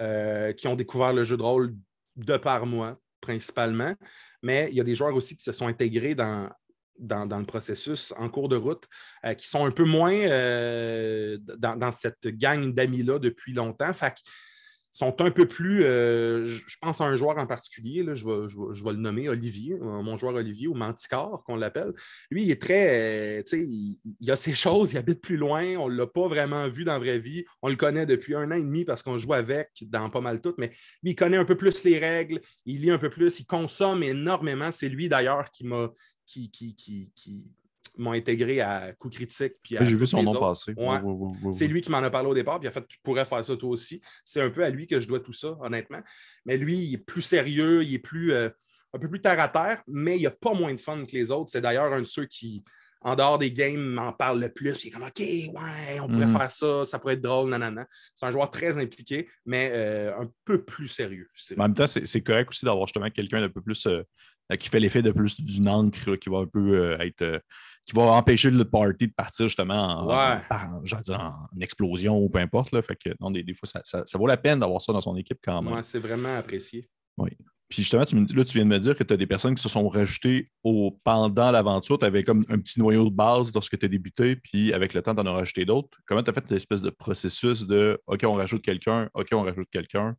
euh, 0.00 0.54
qui 0.54 0.66
ont 0.66 0.76
découvert 0.76 1.12
le 1.12 1.24
jeu 1.24 1.36
de 1.36 1.42
rôle 1.42 1.74
de 2.16 2.38
par 2.38 2.64
moi, 2.64 2.98
principalement. 3.20 3.94
Mais 4.42 4.68
il 4.70 4.76
y 4.76 4.80
a 4.80 4.84
des 4.84 4.94
joueurs 4.94 5.14
aussi 5.14 5.36
qui 5.36 5.42
se 5.42 5.52
sont 5.52 5.66
intégrés 5.66 6.14
dans, 6.14 6.50
dans, 6.98 7.38
le 7.38 7.44
processus 7.44 8.12
en 8.18 8.28
cours 8.28 8.48
de 8.48 8.56
route, 8.56 8.84
euh, 9.24 9.34
qui 9.34 9.48
sont 9.48 9.64
un 9.64 9.70
peu 9.70 9.84
moins 9.84 10.12
euh, 10.12 11.38
dans, 11.58 11.76
dans, 11.76 11.92
cette 11.92 12.26
gang 12.26 12.72
d'amis-là 12.72 13.18
depuis 13.18 13.52
longtemps. 13.52 13.92
Fait 13.94 14.14
sont 14.94 15.22
un 15.22 15.30
peu 15.30 15.48
plus, 15.48 15.84
euh, 15.84 16.44
je 16.44 16.76
pense 16.80 17.00
à 17.00 17.04
un 17.04 17.16
joueur 17.16 17.38
en 17.38 17.46
particulier, 17.46 18.04
je, 18.12 18.26
vais, 18.26 18.48
je, 18.48 18.84
le 18.84 18.96
nommer 18.96 19.26
Olivier, 19.30 19.74
mon 19.80 20.18
joueur 20.18 20.34
Olivier, 20.34 20.68
ou 20.68 20.74
Manticore, 20.74 21.42
qu'on 21.44 21.56
l'appelle. 21.56 21.94
Lui, 22.30 22.42
il 22.44 22.50
est 22.50 22.60
très, 22.60 23.42
tu 23.44 23.50
sais, 23.50 23.66
il, 24.20 24.30
a 24.30 24.36
ses 24.36 24.52
choses, 24.52 24.92
il 24.92 24.98
habite 24.98 25.22
plus 25.22 25.38
loin, 25.38 25.76
on 25.78 25.88
ne 25.88 25.96
l'a 25.96 26.06
pas 26.06 26.28
vraiment 26.28 26.68
vu 26.68 26.84
dans 26.84 26.92
la 26.92 26.98
vraie 26.98 27.18
vie. 27.18 27.44
On 27.62 27.70
le 27.70 27.76
connaît 27.76 28.04
depuis 28.04 28.34
un 28.34 28.50
an 28.50 28.54
et 28.54 28.62
demi 28.62 28.84
parce 28.84 29.02
qu'on 29.02 29.16
joue 29.16 29.32
avec 29.32 29.70
dans 29.86 30.10
pas 30.10 30.20
mal 30.20 30.42
tout, 30.42 30.54
mais 30.58 30.68
lui, 31.02 31.12
il 31.12 31.16
connaît 31.16 31.38
un 31.38 31.46
peu 31.46 31.56
plus 31.56 31.84
les 31.84 31.98
règles, 31.98 32.40
il 32.66 32.82
lit 32.82 32.90
un 32.90 32.98
peu 32.98 33.08
plus, 33.08 33.40
il 33.40 33.46
consomme 33.46 34.02
énormément. 34.02 34.70
C'est 34.72 34.90
lui 34.90 35.08
d'ailleurs 35.08 35.50
qui 35.50 35.64
m'a 35.64 35.90
qui, 36.26 36.50
qui, 36.50 36.74
qui, 36.74 37.54
m'ont 37.98 38.12
intégré 38.12 38.60
à 38.60 38.92
Coup 38.94 39.10
Critique. 39.10 39.54
J'ai 39.62 39.96
vu 39.96 40.06
son 40.06 40.22
nom 40.22 40.38
passer. 40.38 40.74
c'est 41.52 41.66
lui 41.66 41.82
qui 41.82 41.90
m'en 41.90 41.98
a 41.98 42.10
parlé 42.10 42.28
au 42.28 42.34
départ, 42.34 42.58
puis 42.58 42.68
a 42.68 42.72
fait 42.72 42.86
Tu 42.88 42.98
pourrais 43.02 43.24
faire 43.24 43.44
ça 43.44 43.56
toi 43.56 43.68
aussi. 43.68 44.00
C'est 44.24 44.40
un 44.40 44.50
peu 44.50 44.64
à 44.64 44.70
lui 44.70 44.86
que 44.86 44.98
je 44.98 45.06
dois 45.06 45.20
tout 45.20 45.32
ça, 45.32 45.56
honnêtement. 45.60 46.00
Mais 46.46 46.56
lui, 46.56 46.78
il 46.78 46.94
est 46.94 46.98
plus 46.98 47.22
sérieux, 47.22 47.84
il 47.84 47.92
est 47.94 47.98
plus 47.98 48.32
euh, 48.32 48.48
un 48.94 48.98
peu 48.98 49.08
plus 49.08 49.20
terre 49.20 49.40
à 49.40 49.48
terre, 49.48 49.82
mais 49.86 50.18
il 50.18 50.26
a 50.26 50.30
pas 50.30 50.54
moins 50.54 50.72
de 50.72 50.80
fun 50.80 51.04
que 51.04 51.12
les 51.12 51.30
autres. 51.30 51.50
C'est 51.50 51.60
d'ailleurs 51.60 51.92
un 51.92 52.00
de 52.00 52.06
ceux 52.06 52.26
qui, 52.26 52.64
en 53.00 53.16
dehors 53.16 53.38
des 53.38 53.52
games, 53.52 53.80
m'en 53.80 54.12
parle 54.12 54.40
le 54.40 54.50
plus. 54.50 54.84
Il 54.84 54.88
est 54.88 54.90
comme 54.90 55.02
OK, 55.02 55.18
ouais, 55.18 56.00
on 56.00 56.08
pourrait 56.08 56.26
mm. 56.26 56.36
faire 56.36 56.52
ça, 56.52 56.84
ça 56.84 56.98
pourrait 56.98 57.14
être 57.14 57.22
drôle, 57.22 57.50
nanana. 57.50 57.86
C'est 58.14 58.26
un 58.26 58.30
joueur 58.30 58.50
très 58.50 58.78
impliqué, 58.78 59.28
mais 59.44 59.70
euh, 59.72 60.18
un 60.18 60.30
peu 60.44 60.62
plus 60.62 60.88
sérieux. 60.88 61.28
En 61.56 61.62
même 61.62 61.74
temps, 61.74 61.86
c'est 61.86 62.20
correct 62.22 62.50
aussi 62.50 62.64
d'avoir 62.64 62.86
justement 62.86 63.10
quelqu'un 63.10 63.40
d'un 63.40 63.48
peu 63.48 63.60
plus. 63.60 63.86
Euh, 63.86 64.02
qui 64.58 64.68
fait 64.68 64.80
l'effet 64.80 65.02
de 65.02 65.10
plus 65.10 65.40
d'une 65.40 65.68
encre, 65.68 66.16
qui 66.16 66.28
va 66.28 66.38
un 66.38 66.46
peu 66.46 66.96
être 67.00 67.42
qui 67.86 67.96
va 67.96 68.02
empêcher 68.02 68.50
le 68.50 68.64
party 68.64 69.08
de 69.08 69.12
partir 69.12 69.48
justement 69.48 70.06
en, 70.06 70.80
en, 70.80 71.60
explosion 71.60 72.18
ou 72.18 72.28
peu 72.28 72.38
importe. 72.38 72.72
Là. 72.72 72.82
Fait 72.82 72.96
que 72.96 73.10
non, 73.20 73.30
des, 73.30 73.44
fois, 73.54 73.68
ça, 73.82 74.04
vaut 74.14 74.26
la 74.26 74.36
peine 74.36 74.60
d'avoir 74.60 74.80
ça 74.80 74.92
dans 74.92 75.00
son 75.00 75.16
équipe 75.16 75.38
quand 75.42 75.62
même. 75.62 75.74
Ouais, 75.74 75.82
c'est 75.82 75.98
vraiment 75.98 76.36
apprécié. 76.36 76.88
Oui. 77.18 77.30
Puis 77.68 77.82
justement, 77.82 78.04
tu, 78.04 78.14
là, 78.16 78.44
tu 78.44 78.52
viens 78.52 78.64
de 78.64 78.70
me 78.70 78.78
dire 78.78 78.94
que 78.94 79.02
tu 79.02 79.14
as 79.14 79.16
des 79.16 79.26
personnes 79.26 79.54
qui 79.54 79.62
se 79.62 79.68
sont 79.68 79.88
rajoutées 79.88 80.50
au, 80.62 80.98
pendant 81.04 81.50
l'aventure. 81.50 81.98
Tu 81.98 82.04
avais 82.04 82.22
comme 82.22 82.44
un 82.50 82.58
petit 82.58 82.78
noyau 82.78 83.06
de 83.08 83.14
base 83.14 83.52
lorsque 83.52 83.78
tu 83.78 83.84
as 83.86 83.88
débuté, 83.88 84.36
puis 84.36 84.72
avec 84.74 84.92
le 84.92 85.00
temps, 85.00 85.14
tu 85.14 85.22
en 85.22 85.26
as 85.26 85.32
rajouté 85.32 85.64
d'autres. 85.64 85.88
Comment 86.06 86.22
tu 86.22 86.30
as 86.30 86.34
fait 86.34 86.50
l'espèce 86.50 86.82
de 86.82 86.90
processus 86.90 87.66
de 87.66 87.98
OK, 88.06 88.20
on 88.24 88.34
rajoute 88.34 88.62
quelqu'un, 88.62 89.08
OK, 89.14 89.28
on 89.32 89.42
rajoute 89.42 89.68
quelqu'un? 89.72 90.14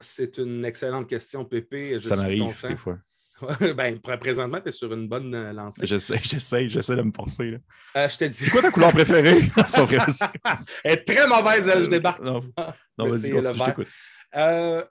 C'est 0.00 0.38
une 0.38 0.64
excellente 0.64 1.08
question, 1.08 1.44
Pépé. 1.44 2.00
ça 2.00 2.16
m'arrive 2.16 2.54
des 2.68 2.76
fois. 2.76 2.98
ben, 3.76 4.00
présentement, 4.00 4.60
tu 4.60 4.68
es 4.68 4.72
sur 4.72 4.92
une 4.92 5.08
bonne 5.08 5.34
euh, 5.34 5.52
lancée. 5.52 5.86
J'essaie, 5.86 6.20
j'essaie, 6.22 6.68
j'essaie 6.68 6.96
de 6.96 7.02
me 7.02 7.12
forcer. 7.12 7.52
Là. 7.52 7.58
Euh, 7.96 8.08
je 8.08 8.16
te 8.16 8.24
dis. 8.24 8.36
C'est 8.36 8.50
quoi 8.50 8.62
ta 8.62 8.70
couleur 8.70 8.92
préférée? 8.92 9.40
c'est 9.56 9.72
pas 9.72 9.84
vrai. 9.84 9.98
Elle 10.84 10.92
est 10.92 11.04
très 11.04 11.26
mauvaise, 11.26 11.68
elle, 11.68 11.84
je 11.84 11.90
débarque. 11.90 12.22
Non, 12.22 12.40
non 12.98 13.08
vas-y, 13.08 13.30
je 13.30 13.64
t'écoute. 13.64 13.88
Euh, 14.36 14.84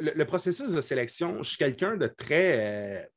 le, 0.00 0.24
processus 0.24 0.72
de 0.72 0.80
sélection, 0.80 1.42
je 1.42 1.50
suis 1.50 1.58
quelqu'un 1.58 1.96
de 1.96 2.06
très. 2.06 3.10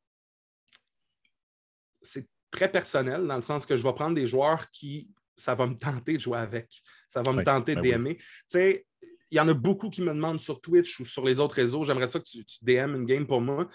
c'est 2.02 2.28
très 2.52 2.69
personnel, 2.71 3.26
dans 3.26 3.36
le 3.36 3.41
sens 3.41 3.65
que 3.65 3.76
je 3.76 3.84
vais 3.84 3.93
prendre 3.93 4.15
des 4.15 4.28
joueurs 4.28 4.69
qui. 4.71 5.10
Ça 5.39 5.54
va 5.54 5.67
me 5.67 5.76
tenter 5.76 6.13
de 6.13 6.19
jouer 6.19 6.39
avec. 6.39 6.82
Ça 7.08 7.21
va 7.21 7.32
me 7.32 7.43
tenter 7.43 7.76
ben 7.76 8.04
Tu 8.08 8.17
sais, 8.47 8.88
il 9.32 9.38
y 9.38 9.40
en 9.40 9.48
a 9.48 9.54
beaucoup 9.54 9.90
qui 9.90 10.02
me 10.02 10.13
demandent 10.13 10.40
sur 10.40 10.62
Twitch 10.62 11.00
ou 11.00 11.06
sur 11.06 11.26
les 11.26 11.40
autres 11.40 11.56
réseaux, 11.56 11.84
j'aimerais 11.84 12.08
ça 12.08 12.20
que 12.20 12.26
tu, 12.26 12.44
DM 12.62 12.96
une 12.96 13.06
game 13.06 13.28
pour 13.28 13.42
moi. 13.42 13.68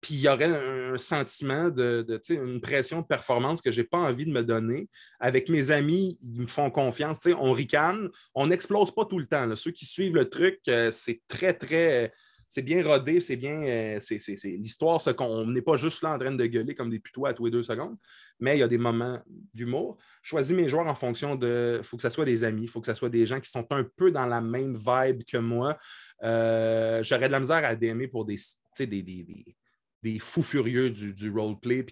Puis 0.00 0.14
il 0.14 0.20
y 0.20 0.28
aurait 0.28 0.44
un, 0.44 0.98
sentiment 0.98 1.70
de, 1.70 2.06
une 2.28 2.60
pression 2.60 3.00
de 3.00 3.06
performance 3.06 3.62
que 3.62 3.70
je 3.70 3.80
n'ai 3.80 3.86
pas 3.86 3.98
envie 3.98 4.26
de 4.26 4.30
me 4.30 4.42
donner. 4.42 4.88
Avec 5.18 5.48
mes 5.48 5.70
amis, 5.70 6.18
ils 6.22 6.42
me 6.42 6.46
font 6.46 6.70
confiance. 6.70 7.26
on 7.38 7.52
ricane, 7.52 8.10
on 8.34 8.46
n'explose 8.46 8.94
pas 8.94 9.04
tout 9.06 9.18
le 9.18 9.26
temps. 9.26 9.54
Ceux 9.56 9.72
qui 9.72 9.86
suivent 9.86 10.14
le 10.14 10.28
truc, 10.28 10.60
euh, 10.68 10.92
c'est 10.92 11.22
très, 11.26 11.54
très 11.54 12.12
c'est 12.48 12.62
bien 12.62 12.82
rodé, 12.82 13.20
c'est 13.20 13.36
bien. 13.36 13.62
Euh, 13.62 13.98
c'est, 14.00 14.18
l'histoire, 14.44 15.00
ce 15.00 15.10
qu'on 15.10 15.46
n'est 15.46 15.62
pas 15.62 15.76
juste 15.76 16.02
là 16.02 16.14
en 16.14 16.18
train 16.18 16.32
de 16.32 16.46
gueuler 16.46 16.74
comme 16.74 16.90
des 16.90 17.00
putois 17.00 17.30
à 17.30 17.34
tous 17.34 17.46
les 17.46 17.50
deux 17.50 17.62
secondes, 17.62 17.96
mais 18.38 18.56
il 18.56 18.60
y 18.60 18.62
a 18.62 18.68
des 18.68 18.78
moments 18.78 19.20
d'humour. 19.52 19.98
Choisis 20.22 20.54
mes 20.54 20.68
joueurs 20.68 20.86
en 20.86 20.94
fonction 20.94 21.34
de. 21.34 21.78
Il 21.78 21.84
faut 21.84 21.96
que 21.96 22.02
ce 22.02 22.10
soit 22.10 22.24
des 22.24 22.44
amis, 22.44 22.62
il 22.62 22.68
faut 22.68 22.80
que 22.80 22.86
ce 22.86 22.94
soit 22.94 23.08
des 23.08 23.26
gens 23.26 23.40
qui 23.40 23.50
sont 23.50 23.66
un 23.70 23.84
peu 23.84 24.10
dans 24.10 24.26
la 24.26 24.40
même 24.40 24.76
vibe 24.76 25.24
que 25.24 25.38
moi. 25.38 25.76
Euh, 26.22 27.02
j'aurais 27.02 27.26
de 27.26 27.32
la 27.32 27.40
misère 27.40 27.64
à 27.64 27.74
DMer 27.74 28.08
pour 28.08 28.24
des, 28.24 28.36
des, 28.78 30.18
fous 30.20 30.42
furieux 30.42 30.90
du, 30.90 31.12
du 31.12 31.30
roleplay, 31.30 31.84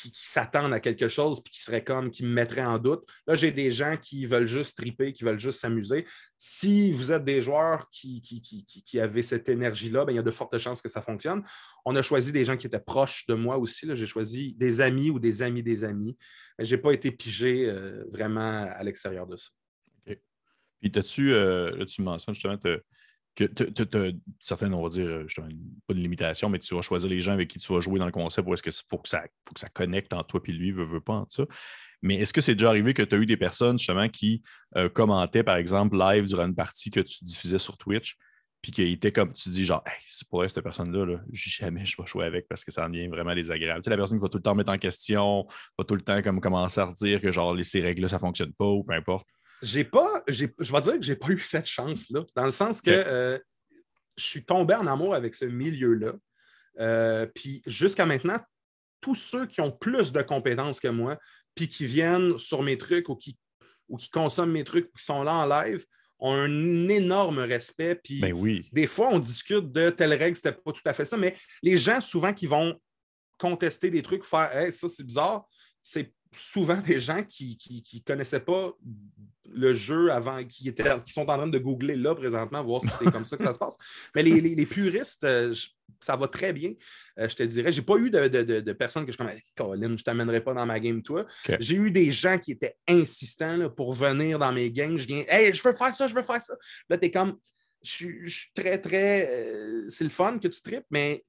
qui, 0.00 0.10
s'attendent 0.14 0.72
à 0.72 0.80
quelque 0.80 1.08
chose 1.08 1.42
puis 1.42 1.52
qui 1.52 1.60
seraient 1.60 1.84
comme, 1.84 2.10
qui 2.10 2.24
me 2.24 2.30
mettraient 2.30 2.64
en 2.64 2.78
doute. 2.78 3.02
Là, 3.26 3.34
j'ai 3.34 3.50
des 3.50 3.70
gens 3.70 3.96
qui 3.96 4.26
veulent 4.26 4.46
juste 4.46 4.78
triper, 4.78 5.12
qui 5.12 5.24
veulent 5.24 5.38
juste 5.38 5.60
s'amuser. 5.60 6.04
Si 6.36 6.92
vous 6.92 7.12
êtes 7.12 7.24
des 7.24 7.42
joueurs 7.42 7.88
qui, 7.90 8.20
qui, 8.22 8.42
qui 8.42 9.00
avaient 9.00 9.22
cette 9.22 9.48
énergie-là, 9.48 10.04
ben, 10.04 10.12
il 10.12 10.16
y 10.16 10.18
a 10.18 10.22
de 10.22 10.30
fortes 10.30 10.58
chances 10.58 10.80
que 10.80 10.88
ça 10.88 11.02
fonctionne. 11.02 11.42
On 11.84 11.96
a 11.96 12.02
choisi 12.02 12.32
des 12.32 12.44
gens 12.44 12.56
qui 12.56 12.66
étaient 12.66 12.80
proches 12.80 13.26
de 13.26 13.34
moi 13.34 13.58
aussi. 13.58 13.86
J'ai 13.94 14.06
choisi 14.06 14.54
des 14.54 14.80
amis 14.80 15.10
ou 15.10 15.18
des 15.18 15.42
amis 15.42 15.62
des 15.62 15.84
amis. 15.84 16.16
Je 16.58 16.74
n'ai 16.74 16.80
pas 16.80 16.92
été 16.92 17.10
pigé 17.10 17.68
euh, 17.68 18.04
vraiment 18.12 18.68
à 18.70 18.82
l'extérieur 18.84 19.26
de 19.26 19.36
ça. 19.36 19.48
OK. 20.06 20.18
Puis, 20.80 20.92
as-tu, 20.94 21.32
euh, 21.32 21.76
là, 21.76 21.86
tu 21.86 22.02
mentionnes 22.02 22.34
justement, 22.34 22.58
que 23.46 24.14
certaines, 24.40 24.74
on 24.74 24.82
va 24.82 24.88
dire, 24.88 25.06
euh, 25.06 25.26
pas 25.86 25.94
de 25.94 25.98
limitation, 25.98 26.48
mais 26.48 26.58
tu 26.58 26.74
vas 26.74 26.82
choisir 26.82 27.08
les 27.08 27.20
gens 27.20 27.32
avec 27.32 27.48
qui 27.48 27.58
tu 27.58 27.72
vas 27.72 27.80
jouer 27.80 27.98
dans 27.98 28.06
le 28.06 28.12
concept 28.12 28.48
ou 28.48 28.54
est-ce 28.54 28.62
qu'il 28.62 28.72
faut, 28.88 28.98
que 28.98 29.08
ça, 29.08 29.22
faut 29.46 29.54
que 29.54 29.60
ça 29.60 29.68
connecte 29.68 30.12
entre 30.12 30.26
toi 30.26 30.40
et 30.46 30.52
lui, 30.52 30.72
veut, 30.72 30.84
veut 30.84 31.00
pas 31.00 31.14
entre 31.14 31.32
ça. 31.32 31.44
Mais 32.02 32.16
est-ce 32.16 32.32
que 32.32 32.40
c'est 32.40 32.54
déjà 32.54 32.68
arrivé 32.68 32.94
que 32.94 33.02
tu 33.02 33.14
as 33.14 33.18
eu 33.18 33.26
des 33.26 33.36
personnes 33.36 33.78
justement 33.78 34.08
qui 34.08 34.42
euh, 34.76 34.88
commentaient, 34.88 35.42
par 35.42 35.56
exemple, 35.56 35.96
live 35.96 36.24
durant 36.24 36.46
une 36.46 36.54
partie 36.54 36.90
que 36.90 37.00
tu 37.00 37.24
diffusais 37.24 37.58
sur 37.58 37.76
Twitch, 37.76 38.16
puis 38.60 38.72
qui 38.72 38.82
étaient 38.82 39.12
comme 39.12 39.32
tu 39.32 39.48
dis, 39.50 39.64
genre, 39.64 39.84
c'est 40.04 40.28
pour 40.28 40.48
cette 40.48 40.60
personne-là, 40.60 41.06
là, 41.06 41.20
jamais 41.32 41.84
je 41.84 41.96
vais 42.00 42.06
jouer 42.06 42.24
avec 42.24 42.48
parce 42.48 42.64
que 42.64 42.72
ça 42.72 42.86
en 42.86 42.88
devient 42.88 43.08
vraiment 43.08 43.34
désagréable. 43.34 43.80
Tu 43.80 43.84
sais, 43.84 43.90
la 43.90 43.96
personne 43.96 44.18
qui 44.18 44.22
va 44.22 44.28
tout 44.28 44.38
le 44.38 44.42
temps 44.42 44.54
mettre 44.54 44.72
en 44.72 44.78
question, 44.78 45.46
va 45.78 45.84
tout 45.84 45.94
le 45.94 46.02
temps 46.02 46.22
comme 46.22 46.40
commencer 46.40 46.80
à 46.80 46.86
redire 46.86 47.20
que 47.20 47.30
genre, 47.30 47.56
ces 47.62 47.80
règles-là, 47.80 48.08
ça 48.08 48.16
ne 48.16 48.20
fonctionne 48.20 48.52
pas 48.52 48.66
ou 48.66 48.82
peu 48.82 48.94
importe. 48.94 49.26
J'ai 49.62 49.84
pas, 49.84 50.22
je 50.28 50.46
vais 50.46 50.80
dire 50.80 50.94
que 50.94 51.02
j'ai 51.02 51.16
pas 51.16 51.28
eu 51.30 51.40
cette 51.40 51.66
chance-là, 51.66 52.24
dans 52.34 52.44
le 52.44 52.50
sens 52.50 52.80
que 52.80 52.90
euh, 52.90 53.38
je 54.16 54.24
suis 54.24 54.44
tombé 54.44 54.74
en 54.74 54.86
amour 54.86 55.14
avec 55.14 55.34
ce 55.34 55.44
milieu-là. 55.44 56.12
Euh, 56.80 57.26
puis 57.34 57.62
jusqu'à 57.66 58.06
maintenant, 58.06 58.38
tous 59.00 59.14
ceux 59.14 59.46
qui 59.46 59.60
ont 59.60 59.70
plus 59.70 60.12
de 60.12 60.22
compétences 60.22 60.80
que 60.80 60.88
moi, 60.88 61.18
puis 61.54 61.68
qui 61.68 61.86
viennent 61.86 62.38
sur 62.38 62.62
mes 62.62 62.78
trucs 62.78 63.08
ou 63.08 63.16
qui, 63.16 63.36
ou 63.88 63.96
qui 63.96 64.10
consomment 64.10 64.52
mes 64.52 64.64
trucs, 64.64 64.92
qui 64.92 65.04
sont 65.04 65.22
là 65.22 65.34
en 65.34 65.46
live, 65.46 65.84
ont 66.20 66.32
un 66.32 66.88
énorme 66.88 67.38
respect. 67.38 67.96
Puis 67.96 68.20
ben 68.20 68.32
oui. 68.32 68.68
des 68.72 68.86
fois, 68.86 69.10
on 69.12 69.18
discute 69.18 69.70
de 69.72 69.90
telle 69.90 70.14
règle, 70.14 70.36
c'était 70.36 70.52
pas 70.52 70.72
tout 70.72 70.82
à 70.84 70.92
fait 70.92 71.04
ça, 71.04 71.16
mais 71.16 71.36
les 71.62 71.76
gens, 71.76 72.00
souvent, 72.00 72.32
qui 72.32 72.46
vont 72.46 72.80
contester 73.38 73.90
des 73.90 74.02
trucs, 74.02 74.24
faire 74.24 74.54
hey, 74.56 74.72
ça, 74.72 74.88
c'est 74.88 75.04
bizarre, 75.04 75.48
c'est 75.80 76.12
souvent 76.32 76.76
des 76.76 77.00
gens 77.00 77.22
qui 77.22 77.58
ne 77.94 78.00
connaissaient 78.00 78.40
pas 78.40 78.72
le 79.52 79.74
jeu 79.74 80.10
avant, 80.12 80.44
qui, 80.44 80.68
était, 80.68 80.84
qui 81.04 81.12
sont 81.12 81.22
en 81.22 81.36
train 81.36 81.46
de 81.46 81.58
googler 81.58 81.96
là 81.96 82.14
présentement, 82.14 82.62
voir 82.62 82.82
si 82.82 82.88
c'est 82.98 83.10
comme 83.10 83.24
ça 83.24 83.36
que 83.36 83.42
ça 83.42 83.52
se 83.52 83.58
passe. 83.58 83.78
Mais 84.14 84.22
les, 84.22 84.66
puristes, 84.66 85.24
euh, 85.24 85.54
ça 86.00 86.16
va 86.16 86.28
très 86.28 86.52
bien. 86.52 86.72
Euh, 87.18 87.28
je 87.28 87.34
te 87.34 87.42
dirais, 87.42 87.72
j'ai 87.72 87.82
pas 87.82 87.96
eu 87.96 88.10
de, 88.10 88.72
personnes 88.72 89.06
que 89.06 89.12
je 89.12 89.16
comme 89.16 89.30
Colin, 89.56 89.96
je 89.96 90.04
t'amènerai 90.04 90.42
pas 90.42 90.54
dans 90.54 90.66
ma 90.66 90.78
game, 90.80 91.02
toi. 91.02 91.26
J'ai 91.60 91.76
eu 91.76 91.90
des 91.90 92.12
gens 92.12 92.38
qui 92.38 92.52
étaient 92.52 92.76
insistants 92.86 93.70
pour 93.70 93.92
venir 93.92 94.38
dans 94.38 94.52
mes 94.52 94.70
games. 94.70 94.98
Je 94.98 95.06
viens, 95.06 95.24
hey, 95.28 95.52
je 95.52 95.62
veux 95.62 95.74
faire 95.74 95.94
ça, 95.94 96.08
je 96.08 96.14
veux 96.14 96.22
faire 96.22 96.42
ça. 96.42 96.54
Là, 96.88 96.98
tu 96.98 97.06
es 97.06 97.10
comme, 97.10 97.38
je 97.82 98.28
suis 98.28 98.50
très, 98.54 98.78
très. 98.78 99.28
Euh, 99.28 99.88
c'est 99.90 100.04
le 100.04 100.10
fun 100.10 100.38
que 100.38 100.48
tu 100.48 100.60
tripes, 100.60 100.86
mais 100.90 101.24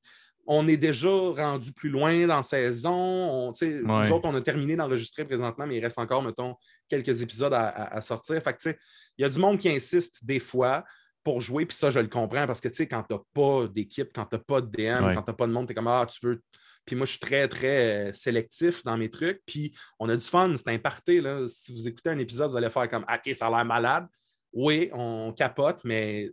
on 0.51 0.67
est 0.67 0.77
déjà 0.77 1.09
rendu 1.09 1.71
plus 1.71 1.89
loin 1.89 2.25
dans 2.25 2.37
la 2.37 2.43
saison. 2.43 2.91
On, 2.91 3.53
Nous 3.61 4.11
autres, 4.11 4.27
on 4.27 4.33
a 4.33 4.41
terminé 4.41 4.75
d'enregistrer 4.75 5.23
présentement, 5.23 5.67
mais 5.67 5.77
il 5.77 5.79
reste 5.79 5.99
encore, 5.99 6.23
mettons, 6.23 6.55
quelques 6.89 7.21
épisodes 7.21 7.53
à, 7.53 8.01
sortir. 8.01 8.41
Fait 8.41 8.57
il 8.65 9.21
y 9.21 9.25
a 9.25 9.29
du 9.29 9.37
monde 9.37 9.59
qui 9.59 9.69
insiste 9.69 10.25
des 10.25 10.39
fois 10.39 10.83
pour 11.23 11.39
jouer, 11.39 11.67
puis 11.67 11.77
ça, 11.77 11.91
je 11.91 11.99
le 11.99 12.07
comprends 12.07 12.47
parce 12.47 12.61
que 12.61 12.67
quand 12.67 13.03
tu 13.03 13.13
n'as 13.13 13.19
pas 13.31 13.67
d'équipe, 13.67 14.09
quand 14.13 14.25
tu 14.25 14.37
n'as 14.37 14.41
pas 14.41 14.61
de 14.61 14.71
DM, 14.71 15.13
quand 15.13 15.21
tu 15.21 15.29
n'as 15.29 15.37
pas 15.37 15.45
de 15.45 15.51
monde, 15.51 15.67
tu 15.67 15.73
es 15.73 15.75
comme 15.75 15.87
Ah, 15.87 16.07
tu 16.09 16.25
veux. 16.25 16.41
Puis 16.83 16.95
moi, 16.95 17.05
je 17.05 17.11
suis 17.11 17.19
très, 17.19 17.47
très 17.47 18.09
euh, 18.09 18.13
sélectif 18.15 18.83
dans 18.83 18.97
mes 18.97 19.11
trucs. 19.11 19.43
Puis 19.45 19.77
on 19.99 20.09
a 20.09 20.15
du 20.15 20.25
fun, 20.25 20.51
c'est 20.57 20.69
un 20.69 20.79
party. 20.79 21.21
Là. 21.21 21.45
Si 21.47 21.71
vous 21.71 21.87
écoutez 21.87 22.09
un 22.09 22.17
épisode, 22.17 22.49
vous 22.49 22.57
allez 22.57 22.71
faire 22.71 22.89
comme 22.89 23.03
OK, 23.03 23.35
ça 23.35 23.45
a 23.45 23.49
l'air 23.51 23.65
malade. 23.65 24.07
Oui, 24.51 24.89
on 24.93 25.31
capote, 25.31 25.81
mais 25.83 26.27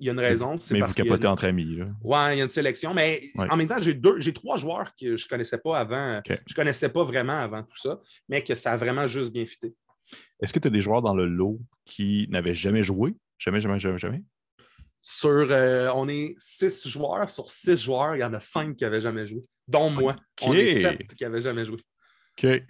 il 0.00 0.06
y 0.06 0.08
a 0.08 0.12
une 0.12 0.20
raison. 0.20 0.54
Mais 0.70 0.80
vous 0.80 0.94
capotez 0.94 1.26
entre 1.26 1.46
amis. 1.46 1.78
Oui, 2.02 2.18
il 2.32 2.38
y 2.38 2.40
a 2.40 2.44
une 2.44 2.48
sélection. 2.48 2.94
Mais 2.94 3.22
en 3.36 3.56
même 3.56 3.68
temps, 3.68 3.80
j'ai 3.80 3.94
deux, 3.94 4.18
j'ai 4.20 4.32
trois 4.32 4.56
joueurs 4.56 4.92
que 5.00 5.16
je 5.16 5.24
ne 5.24 5.28
connaissais 5.28 5.58
pas 5.58 5.78
avant. 5.78 6.20
Je 6.26 6.32
ne 6.32 6.54
connaissais 6.54 6.88
pas 6.88 7.04
vraiment 7.04 7.34
avant 7.34 7.62
tout 7.62 7.76
ça, 7.76 8.00
mais 8.28 8.42
que 8.42 8.54
ça 8.54 8.72
a 8.72 8.76
vraiment 8.76 9.06
juste 9.06 9.32
bien 9.32 9.46
fité. 9.46 9.74
Est-ce 10.40 10.52
que 10.52 10.58
tu 10.58 10.68
as 10.68 10.70
des 10.70 10.80
joueurs 10.80 11.02
dans 11.02 11.14
le 11.14 11.26
lot 11.26 11.60
qui 11.84 12.26
n'avaient 12.30 12.54
jamais 12.54 12.82
joué? 12.82 13.14
Jamais, 13.38 13.60
jamais, 13.60 13.78
jamais, 13.78 13.98
jamais? 13.98 14.22
Sur, 15.02 15.30
euh, 15.30 15.90
on 15.94 16.08
est 16.08 16.34
six 16.38 16.88
joueurs. 16.88 17.30
Sur 17.30 17.50
six 17.50 17.76
joueurs, 17.76 18.16
il 18.16 18.20
y 18.20 18.24
en 18.24 18.34
a 18.34 18.40
cinq 18.40 18.76
qui 18.76 18.84
n'avaient 18.84 19.00
jamais 19.00 19.26
joué, 19.26 19.44
dont 19.66 19.90
moi. 19.90 20.16
On 20.42 20.54
est 20.54 20.66
sept 20.66 21.14
qui 21.14 21.24
n'avaient 21.24 21.42
jamais 21.42 21.64
joué. 21.64 21.78
OK. 22.42 22.62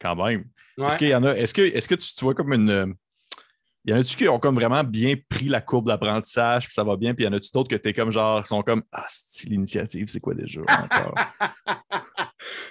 Quand 0.00 0.16
même. 0.16 0.44
Est-ce 0.78 0.96
qu'il 0.96 1.08
y 1.08 1.14
en 1.14 1.24
a. 1.24 1.36
Est-ce 1.36 1.52
que, 1.52 1.62
est-ce 1.62 1.88
que 1.88 1.94
tu, 1.94 2.14
tu 2.14 2.24
vois 2.24 2.34
comme 2.34 2.52
une 2.52 2.94
y 3.86 3.92
en 3.94 3.96
a-tu 3.96 4.16
qui 4.16 4.28
ont 4.28 4.38
comme 4.38 4.54
vraiment 4.54 4.84
bien 4.84 5.14
pris 5.28 5.46
la 5.46 5.60
courbe 5.60 5.86
d'apprentissage, 5.86 6.66
puis 6.66 6.74
ça 6.74 6.84
va 6.84 6.96
bien, 6.96 7.14
puis 7.14 7.24
y 7.24 7.28
en 7.28 7.32
a-tu 7.32 7.50
d'autres 7.52 7.70
que 7.70 7.76
t'es 7.76 7.94
comme 7.94 8.12
genre, 8.12 8.46
sont 8.46 8.62
comme 8.62 8.82
Ah, 8.92 9.06
c'est 9.08 9.48
l'initiative, 9.48 10.08
c'est 10.08 10.20
quoi 10.20 10.34
déjà 10.34 10.60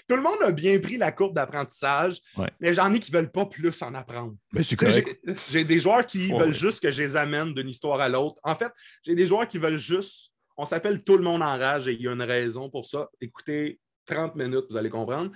Tout 0.08 0.16
le 0.16 0.22
monde 0.22 0.38
a 0.44 0.52
bien 0.52 0.80
pris 0.80 0.98
la 0.98 1.12
courbe 1.12 1.36
d'apprentissage, 1.36 2.20
mais 2.60 2.74
j'en 2.74 2.92
ai 2.94 3.00
qui 3.00 3.12
ne 3.12 3.18
veulent 3.18 3.32
pas 3.32 3.46
plus 3.46 3.82
en 3.82 3.94
apprendre. 3.94 4.36
Ben, 4.52 4.64
j'ai 4.64 5.64
des 5.64 5.80
joueurs 5.80 6.06
qui 6.06 6.32
veulent 6.32 6.54
juste 6.54 6.82
que 6.82 6.92
je 6.92 7.02
les 7.02 7.16
amène 7.16 7.54
d'une 7.54 7.70
histoire 7.70 8.00
à 8.00 8.10
l'autre. 8.10 8.40
En 8.44 8.56
fait, 8.56 8.72
j'ai 9.04 9.16
des 9.16 9.28
joueurs 9.28 9.48
qui 9.48 9.58
veulent 9.60 9.78
juste. 9.78 10.32
On 10.58 10.66
s'appelle 10.66 11.04
Tout 11.04 11.18
le 11.18 11.24
monde 11.24 11.42
en 11.42 11.58
rage 11.58 11.88
et 11.88 11.94
il 11.94 12.02
y 12.02 12.08
a 12.08 12.12
une 12.12 12.24
raison 12.24 12.70
pour 12.70 12.86
ça. 12.86 13.08
Écoutez, 13.22 13.80
30 14.08 14.36
minutes, 14.36 14.66
vous 14.70 14.78
allez 14.78 14.90
comprendre. 14.90 15.32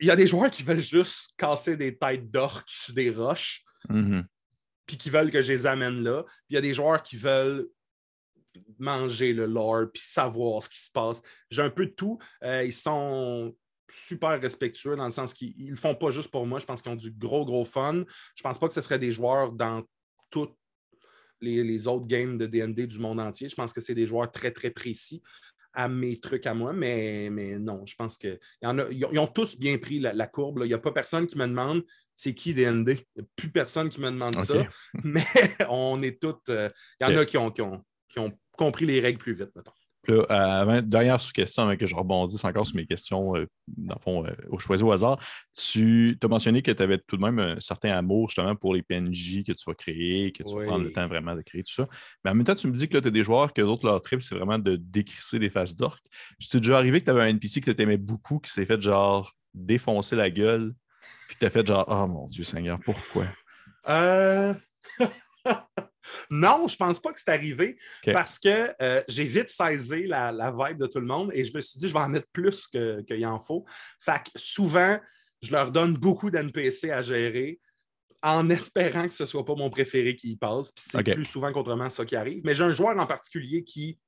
Il 0.00 0.06
y 0.06 0.10
a 0.10 0.16
des 0.16 0.26
joueurs 0.26 0.50
qui 0.50 0.62
veulent 0.62 0.80
juste 0.80 1.30
casser 1.38 1.76
des 1.76 1.96
têtes 1.96 2.30
d'orques 2.30 2.68
sur 2.68 2.92
des 2.94 3.10
roches. 3.10 3.62
Mm-hmm 3.88 4.24
puis 4.86 4.96
qui 4.96 5.10
veulent 5.10 5.30
que 5.30 5.42
je 5.42 5.52
les 5.52 5.66
amène 5.66 6.02
là. 6.02 6.22
Puis 6.22 6.50
il 6.50 6.54
y 6.54 6.58
a 6.58 6.62
des 6.62 6.74
joueurs 6.74 7.02
qui 7.02 7.16
veulent 7.16 7.68
manger 8.78 9.32
le 9.32 9.46
lore 9.46 9.86
puis 9.92 10.02
savoir 10.02 10.62
ce 10.62 10.68
qui 10.68 10.78
se 10.78 10.90
passe. 10.90 11.22
J'ai 11.50 11.62
un 11.62 11.70
peu 11.70 11.86
de 11.86 11.92
tout. 11.92 12.18
Euh, 12.42 12.64
ils 12.64 12.72
sont 12.72 13.54
super 13.88 14.40
respectueux 14.40 14.96
dans 14.96 15.04
le 15.04 15.10
sens 15.10 15.34
qu'ils 15.34 15.54
ne 15.64 15.70
le 15.70 15.76
font 15.76 15.94
pas 15.94 16.10
juste 16.10 16.30
pour 16.30 16.46
moi. 16.46 16.58
Je 16.58 16.66
pense 16.66 16.82
qu'ils 16.82 16.92
ont 16.92 16.96
du 16.96 17.10
gros, 17.10 17.44
gros 17.44 17.64
fun. 17.64 18.04
Je 18.34 18.42
pense 18.42 18.58
pas 18.58 18.68
que 18.68 18.74
ce 18.74 18.80
serait 18.80 18.98
des 18.98 19.12
joueurs 19.12 19.52
dans 19.52 19.82
toutes 20.30 20.54
les, 21.40 21.86
autres 21.86 22.06
games 22.06 22.38
de 22.38 22.46
DND 22.46 22.86
du 22.86 22.98
monde 22.98 23.20
entier. 23.20 23.48
Je 23.48 23.54
pense 23.54 23.72
que 23.72 23.80
c'est 23.80 23.94
des 23.94 24.06
joueurs 24.06 24.30
très, 24.30 24.50
très 24.50 24.70
précis 24.70 25.22
à 25.72 25.88
mes 25.88 26.18
trucs 26.18 26.46
à 26.46 26.54
moi, 26.54 26.72
mais, 26.72 27.28
mais 27.30 27.58
non, 27.58 27.84
je 27.84 27.94
pense 27.96 28.16
qu'ils 28.16 28.38
ils 28.62 29.18
ont 29.18 29.26
tous 29.26 29.58
bien 29.58 29.76
pris 29.76 29.98
la, 29.98 30.26
courbe. 30.26 30.60
Il 30.64 30.68
n'y 30.68 30.74
a 30.74 30.78
pas 30.78 30.90
personne 30.90 31.26
qui 31.26 31.36
me 31.36 31.46
demande 31.46 31.84
c'est 32.16 32.34
qui 32.34 32.54
DND. 32.54 32.88
Il 32.88 33.20
n'y 33.20 33.22
a 33.22 33.28
plus 33.36 33.50
personne 33.50 33.88
qui 33.88 34.00
me 34.00 34.10
demande 34.10 34.38
ça, 34.38 34.66
mais 35.04 35.24
on 35.68 36.02
est 36.02 36.20
toutes. 36.20 36.48
Euh, 36.48 36.70
il 37.00 37.06
y 37.06 37.14
en 37.14 37.16
a 37.16 37.24
qui 37.24 37.36
ont, 37.36 37.50
qui 37.50 37.60
ont, 37.60 38.32
compris 38.52 38.86
les 38.86 39.00
règles 39.00 39.18
plus 39.18 39.34
vite, 39.34 39.50
maintenant. 39.54 39.74
Euh, 40.08 40.80
dernière 40.82 41.20
sous-question 41.20 41.64
avant 41.64 41.76
que 41.76 41.84
je 41.84 41.94
rebondisse 41.94 42.44
encore 42.44 42.64
sur 42.64 42.76
mes 42.76 42.86
questions, 42.86 43.34
euh, 43.34 43.46
dans 43.66 43.96
le 43.96 44.00
fond, 44.00 44.24
au 44.50 44.58
choisi 44.60 44.84
au 44.84 44.92
hasard. 44.92 45.18
Tu 45.52 46.16
as 46.22 46.28
mentionné 46.28 46.62
que 46.62 46.70
tu 46.70 46.80
avais 46.80 46.98
tout 46.98 47.16
de 47.16 47.22
même 47.22 47.40
un 47.40 47.58
certain 47.58 47.90
amour 47.90 48.28
justement 48.28 48.54
pour 48.54 48.72
les 48.72 48.82
PNJ 48.82 49.42
que 49.44 49.52
tu 49.52 49.64
vas 49.66 49.74
créer, 49.74 50.30
que 50.30 50.44
tu 50.44 50.54
vas 50.54 50.64
prendre 50.64 50.84
le 50.84 50.92
temps 50.92 51.08
vraiment 51.08 51.34
de 51.34 51.42
créer 51.42 51.64
tout 51.64 51.72
ça. 51.72 51.88
Mais 52.24 52.30
en 52.30 52.34
même 52.34 52.44
temps, 52.44 52.54
tu 52.54 52.68
me 52.68 52.72
dis 52.72 52.88
que 52.88 52.96
tu 52.96 53.08
as 53.08 53.10
des 53.10 53.24
joueurs 53.24 53.52
que 53.52 53.60
d'autres, 53.60 53.84
leur 53.84 54.00
trip, 54.00 54.22
c'est 54.22 54.36
vraiment 54.36 54.60
de 54.60 54.76
décrisser 54.76 55.40
des 55.40 55.50
faces 55.50 55.74
d'orques. 55.74 56.06
Tu 56.38 56.56
déjà 56.58 56.78
arrivé 56.78 57.00
que 57.00 57.06
tu 57.06 57.10
avais 57.10 57.22
un 57.22 57.28
NPC 57.28 57.60
que 57.60 57.72
tu 57.72 57.82
aimais 57.82 57.98
beaucoup 57.98 58.38
qui 58.38 58.52
s'est 58.52 58.64
fait 58.64 58.80
genre 58.80 59.32
défoncer 59.54 60.14
la 60.14 60.30
gueule 60.30 60.72
puis 61.28 61.36
t'as 61.38 61.50
fait 61.50 61.66
genre, 61.66 61.84
oh 61.88 62.06
mon 62.06 62.28
Dieu 62.28 62.44
Seigneur, 62.44 62.78
pourquoi? 62.84 63.26
Euh... 63.88 64.54
non, 66.30 66.68
je 66.68 66.76
pense 66.76 67.00
pas 67.00 67.12
que 67.12 67.20
c'est 67.20 67.30
arrivé 67.30 67.78
parce 68.12 68.38
que 68.38 68.72
euh, 68.80 69.02
j'ai 69.08 69.24
vite 69.24 69.48
saisi 69.48 70.06
la, 70.06 70.50
vibe 70.50 70.78
de 70.78 70.86
tout 70.86 71.00
le 71.00 71.06
monde 71.06 71.30
et 71.34 71.44
je 71.44 71.54
me 71.54 71.60
suis 71.60 71.78
dit, 71.78 71.88
je 71.88 71.92
vais 71.92 72.00
en 72.00 72.08
mettre 72.08 72.28
plus 72.32 72.66
qu'il 72.66 73.26
en 73.26 73.38
faut. 73.38 73.64
Fait 74.00 74.22
que 74.22 74.30
souvent, 74.36 74.98
je 75.42 75.52
leur 75.52 75.70
donne 75.70 75.94
beaucoup 75.96 76.30
d'NPC 76.30 76.90
à 76.90 77.02
gérer 77.02 77.60
en 78.22 78.48
espérant 78.50 79.06
que 79.06 79.14
ce 79.14 79.22
ne 79.22 79.28
soit 79.28 79.44
pas 79.44 79.54
mon 79.54 79.70
préféré 79.70 80.16
qui 80.16 80.32
y 80.32 80.36
passe. 80.36 80.72
Puis 80.72 80.84
c'est 80.88 81.02
plus 81.02 81.24
souvent 81.24 81.52
qu'autrement 81.52 81.90
ça 81.90 82.04
qui 82.04 82.16
arrive. 82.16 82.42
Mais 82.44 82.54
j'ai 82.54 82.64
un 82.64 82.72
joueur 82.72 82.98
en 82.98 83.06
particulier 83.06 83.62
qui 83.62 83.98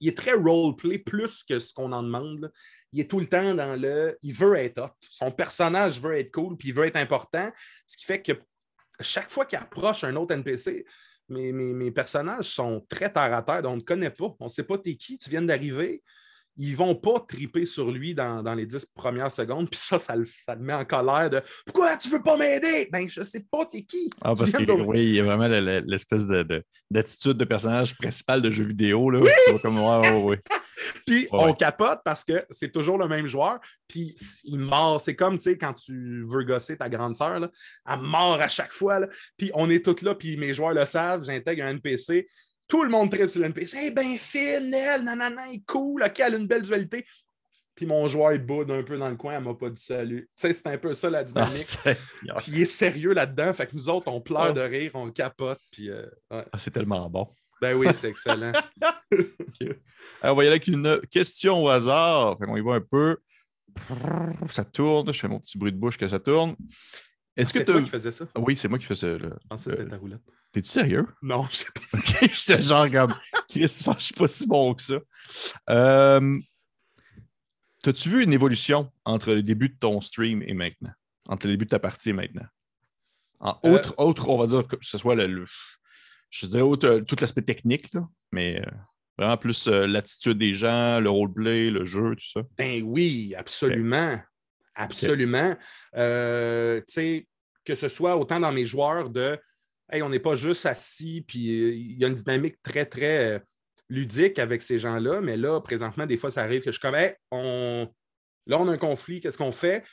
il 0.00 0.08
est 0.08 0.16
très 0.16 0.32
roleplay 0.32 0.98
plus 0.98 1.42
que 1.44 1.58
ce 1.58 1.72
qu'on 1.72 1.92
en 1.92 2.02
demande. 2.02 2.52
Il 2.92 3.00
est 3.00 3.10
tout 3.10 3.20
le 3.20 3.26
temps 3.26 3.54
dans 3.54 3.80
le. 3.80 4.18
Il 4.22 4.34
veut 4.34 4.56
être 4.56 4.82
hot. 4.82 4.96
Son 5.10 5.30
personnage 5.30 6.00
veut 6.00 6.18
être 6.18 6.32
cool, 6.32 6.56
puis 6.56 6.68
il 6.68 6.74
veut 6.74 6.86
être 6.86 6.96
important. 6.96 7.50
Ce 7.86 7.96
qui 7.96 8.04
fait 8.04 8.22
que 8.22 8.32
chaque 9.00 9.30
fois 9.30 9.44
qu'il 9.46 9.58
approche 9.58 10.04
un 10.04 10.16
autre 10.16 10.34
NPC, 10.34 10.84
mes, 11.28 11.52
mes, 11.52 11.90
personnages 11.92 12.46
sont 12.46 12.84
très 12.88 13.12
terre 13.12 13.32
à 13.32 13.42
terre, 13.42 13.62
on 13.64 13.76
ne 13.76 13.82
connaît 13.82 14.10
pas. 14.10 14.34
On 14.40 14.46
ne 14.46 14.50
sait 14.50 14.64
pas 14.64 14.78
t'es 14.78 14.96
qui, 14.96 15.16
tu 15.16 15.30
viens 15.30 15.42
d'arriver 15.42 16.02
ils 16.62 16.76
vont 16.76 16.94
pas 16.94 17.20
triper 17.26 17.64
sur 17.64 17.90
lui 17.90 18.14
dans, 18.14 18.54
les 18.54 18.66
dix 18.66 18.84
premières 18.84 19.32
secondes. 19.32 19.70
Puis 19.70 19.80
ça, 19.80 19.98
ça 19.98 20.14
le, 20.14 20.26
met 20.58 20.74
en 20.74 20.84
colère 20.84 21.30
de 21.30 21.40
Pourquoi 21.64 21.96
tu 21.96 22.10
veux 22.10 22.22
pas 22.22 22.36
m'aider? 22.36 22.86
Ben, 22.92 23.08
je 23.08 23.22
sais 23.22 23.46
pas, 23.50 23.64
t'es 23.64 23.82
qui? 23.82 24.10
Ah, 24.22 24.34
parce 24.36 24.52
que 24.52 24.70
oui, 24.70 25.00
il 25.00 25.14
y 25.14 25.20
a 25.20 25.24
vraiment 25.24 25.48
l'espèce 25.48 26.26
d'attitude 26.90 27.38
de, 27.38 27.44
personnage 27.46 27.96
principal 27.96 28.42
de 28.42 28.50
jeu 28.50 28.64
vidéo. 28.64 29.08
Là, 29.08 29.20
oui! 29.20 30.36
Puis 31.06 31.28
on 31.32 31.54
capote 31.54 32.00
parce 32.04 32.24
que 32.24 32.44
c'est 32.50 32.70
toujours 32.70 32.98
le 32.98 33.08
même 33.08 33.26
joueur. 33.26 33.58
Puis 33.88 34.14
il 34.44 34.58
mord. 34.58 35.00
C'est 35.00 35.16
comme, 35.16 35.38
tu 35.38 35.44
sais, 35.44 35.58
quand 35.58 35.72
tu 35.72 36.26
veux 36.28 36.44
gosser 36.44 36.76
ta 36.76 36.90
grande 36.90 37.14
sœur, 37.14 37.48
elle 37.86 38.00
mord 38.00 38.40
à 38.40 38.48
chaque 38.48 38.72
fois. 38.72 39.00
Puis 39.38 39.50
on 39.54 39.70
est 39.70 39.84
tous 39.84 40.02
là, 40.02 40.14
puis 40.14 40.36
mes 40.36 40.52
joueurs 40.52 40.74
le 40.74 40.84
savent. 40.84 41.24
J'intègre 41.24 41.64
un 41.64 41.70
NPC. 41.70 42.26
Tout 42.70 42.84
le 42.84 42.88
monde 42.88 43.10
traite 43.10 43.28
sur 43.28 43.42
l'NPC. 43.42 43.76
Eh 43.82 43.90
ben 43.90 44.16
fine, 44.16 44.72
elle, 44.72 45.02
nanana, 45.02 45.50
est 45.52 45.64
cool, 45.66 46.04
ok, 46.04 46.20
elle 46.20 46.34
a 46.34 46.38
une 46.38 46.46
belle 46.46 46.62
dualité. 46.62 47.04
Puis 47.74 47.84
mon 47.84 48.06
joueur, 48.08 48.32
il 48.32 48.38
boude 48.38 48.70
un 48.70 48.82
peu 48.82 48.96
dans 48.96 49.08
le 49.08 49.16
coin, 49.16 49.36
elle 49.36 49.42
m'a 49.42 49.54
pas 49.54 49.70
dit 49.70 49.82
salut. 49.82 50.30
Tu 50.36 50.46
sais, 50.46 50.54
c'est 50.54 50.68
un 50.68 50.78
peu 50.78 50.92
ça 50.92 51.10
la 51.10 51.24
dynamique. 51.24 51.78
Ah, 52.28 52.36
puis 52.38 52.52
il 52.52 52.60
est 52.60 52.64
sérieux 52.66 53.12
là-dedans. 53.12 53.52
Fait 53.54 53.66
que 53.66 53.74
nous 53.74 53.88
autres, 53.88 54.06
on 54.08 54.20
pleure 54.20 54.54
de 54.54 54.60
rire, 54.60 54.92
on 54.94 55.10
capote. 55.10 55.58
Puis, 55.72 55.90
euh, 55.90 56.06
ah, 56.30 56.44
c'est 56.58 56.70
tellement 56.70 57.10
bon. 57.10 57.26
Ben 57.60 57.74
oui, 57.74 57.88
c'est 57.92 58.08
excellent. 58.08 58.52
Alors, 60.22 60.34
on 60.34 60.34
va 60.34 60.44
y 60.44 60.46
aller 60.46 60.56
avec 60.56 60.68
une 60.68 61.00
question 61.10 61.64
au 61.64 61.68
hasard. 61.68 62.38
Fait 62.38 62.46
qu'on 62.46 62.56
y 62.56 62.60
va 62.60 62.74
un 62.74 62.80
peu. 62.80 63.16
Ça 64.48 64.64
tourne. 64.64 65.12
Je 65.12 65.18
fais 65.18 65.28
mon 65.28 65.40
petit 65.40 65.58
bruit 65.58 65.72
de 65.72 65.78
bouche 65.78 65.98
que 65.98 66.06
ça 66.06 66.20
tourne. 66.20 66.54
Est-ce 67.36 67.58
que 67.58 67.64
toi 67.64 67.82
qui 67.82 67.90
faisais 67.90 68.10
ça? 68.10 68.26
Oui, 68.36 68.56
c'est 68.56 68.68
moi 68.68 68.78
qui 68.78 68.86
faisais 68.86 69.18
ça. 69.18 69.24
Je 69.24 69.48
pensais 69.48 69.70
que 69.70 69.76
c'était 69.76 69.88
ta 69.88 69.96
roulette. 69.96 70.20
T'es-tu 70.52 70.68
sérieux? 70.68 71.06
Non, 71.22 71.44
je 71.50 71.56
sais 71.56 71.66
pas. 71.72 72.28
Sais 72.32 72.62
genre 72.62 72.90
comme 72.90 73.14
Chris, 73.48 73.62
je 73.62 73.94
suis 73.98 74.14
pas 74.14 74.28
si 74.28 74.46
bon 74.46 74.74
que 74.74 74.82
ça. 74.82 74.98
Euh, 75.70 76.40
T'as-tu 77.82 78.10
vu 78.10 78.22
une 78.22 78.32
évolution 78.32 78.92
entre 79.06 79.32
le 79.32 79.42
début 79.42 79.70
de 79.70 79.76
ton 79.78 80.00
stream 80.00 80.42
et 80.42 80.52
maintenant? 80.52 80.92
Entre 81.28 81.46
le 81.46 81.54
début 81.54 81.64
de 81.64 81.70
ta 81.70 81.78
partie 81.78 82.10
et 82.10 82.12
maintenant? 82.12 82.46
En 83.38 83.58
euh, 83.64 83.70
autre, 83.70 83.94
autre, 83.96 84.28
on 84.28 84.36
va 84.36 84.46
dire 84.46 84.66
que 84.66 84.76
ce 84.82 84.98
soit 84.98 85.14
le, 85.14 85.46
je 86.28 86.46
dirais 86.46 86.62
euh, 86.84 87.00
tout 87.00 87.16
l'aspect 87.20 87.42
technique, 87.42 87.92
là, 87.94 88.06
mais 88.32 88.60
euh, 88.60 88.70
vraiment 89.16 89.38
plus 89.38 89.66
l'attitude 89.66 90.36
des 90.36 90.52
gens, 90.52 91.00
le 91.00 91.08
roleplay, 91.08 91.70
le 91.70 91.86
jeu, 91.86 92.14
tout 92.16 92.30
ça. 92.30 92.42
Ben 92.58 92.82
oui, 92.84 93.34
absolument. 93.36 94.20
Absolument. 94.74 95.54
tu 95.94 96.82
sais, 96.86 97.26
que 97.64 97.74
ce 97.74 97.88
soit 97.88 98.16
autant 98.16 98.40
dans 98.40 98.52
mes 98.52 98.66
joueurs 98.66 99.08
de 99.08 99.38
on 99.94 100.08
n'est 100.08 100.18
pas 100.20 100.34
juste 100.34 100.66
assis, 100.66 101.24
puis 101.26 101.62
euh, 101.62 101.72
il 101.74 101.98
y 101.98 102.04
a 102.04 102.08
une 102.08 102.14
dynamique 102.14 102.56
très, 102.62 102.86
très 102.86 103.34
euh, 103.34 103.38
ludique 103.88 104.38
avec 104.38 104.62
ces 104.62 104.78
gens-là, 104.78 105.20
mais 105.20 105.36
là, 105.36 105.60
présentement, 105.60 106.06
des 106.06 106.16
fois, 106.16 106.30
ça 106.30 106.42
arrive 106.42 106.62
que 106.62 106.72
je 106.72 106.78
suis 106.78 106.80
comme, 106.80 106.96
on... 107.30 107.88
là, 108.46 108.58
on 108.60 108.68
a 108.68 108.72
un 108.72 108.78
conflit, 108.78 109.20
qu'est-ce 109.20 109.38
qu'on 109.38 109.52
fait? 109.52 109.84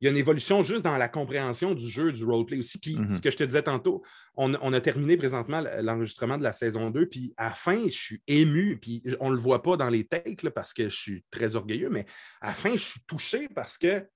il 0.00 0.06
y 0.06 0.08
a 0.08 0.10
une 0.12 0.16
évolution 0.16 0.62
juste 0.62 0.82
dans 0.82 0.96
la 0.96 1.08
compréhension 1.08 1.74
du 1.74 1.86
jeu, 1.86 2.10
du 2.10 2.24
roleplay 2.24 2.58
aussi. 2.58 2.78
Puis 2.78 2.96
Mhm. 2.96 3.10
ce 3.10 3.20
que 3.20 3.30
je 3.30 3.36
te 3.36 3.44
disais 3.44 3.62
tantôt, 3.62 4.02
on, 4.34 4.54
on 4.62 4.72
a 4.72 4.80
terminé 4.80 5.16
présentement 5.18 5.62
l'enregistrement 5.82 6.38
de 6.38 6.42
la 6.42 6.54
saison 6.54 6.90
2. 6.90 7.06
Puis 7.06 7.34
à 7.36 7.50
la 7.50 7.54
fin, 7.54 7.84
je 7.84 7.90
suis 7.90 8.22
ému. 8.26 8.78
Puis 8.80 9.02
on 9.20 9.28
ne 9.28 9.34
le 9.34 9.40
voit 9.40 9.62
pas 9.62 9.76
dans 9.76 9.90
les 9.90 10.04
takes 10.04 10.42
là, 10.42 10.50
parce 10.50 10.72
que 10.72 10.84
je 10.88 10.96
suis 10.96 11.24
très 11.30 11.54
orgueilleux, 11.54 11.90
mais 11.90 12.06
à 12.40 12.48
la 12.48 12.54
fin, 12.54 12.72
je 12.72 12.78
suis 12.82 13.00
touché 13.06 13.46
parce 13.54 13.76
que 13.76 14.06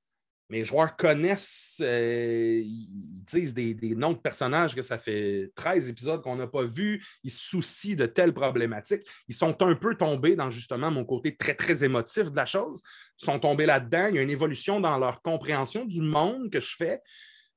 mes 0.51 0.65
joueurs 0.65 0.95
connaissent, 0.97 1.81
euh, 1.83 2.61
ils 2.63 3.25
disent 3.25 3.55
des, 3.55 3.75
noms 3.95 4.13
de 4.13 4.19
personnages 4.19 4.75
que 4.75 4.83
ça 4.83 4.99
fait 4.99 5.51
13 5.55 5.89
épisodes 5.89 6.23
qu'on 6.23 6.37
n'a 6.37 6.47
pas 6.47 6.65
vus. 6.65 7.05
Ils 7.23 7.31
se 7.31 7.49
soucient 7.49 7.97
de 7.97 8.07
telles 8.07 8.35
problématiques. 8.35 9.03
Ils 9.29 9.35
sont 9.35 9.61
un 9.63 9.75
peu 9.75 9.97
tombés 9.97 10.37
dans 10.37 10.51
justement 10.51 10.91
mon 10.91 11.05
côté 11.05 11.35
très, 11.35 11.55
très 11.55 11.83
émotif 11.83 12.31
de 12.31 12.37
la 12.37 12.47
chose. 12.47 12.83
Ils 13.21 13.25
sont 13.25 13.39
tombés 13.39 13.67
là-dedans. 13.67 14.09
Il 14.11 14.17
y 14.17 14.19
a 14.19 14.23
une 14.23 14.31
évolution 14.31 14.81
dans 14.81 14.99
leur 14.99 15.23
compréhension 15.23 15.85
du 15.85 16.03
monde 16.03 16.51
que 16.51 16.61
je 16.61 16.77
fais. 16.77 17.01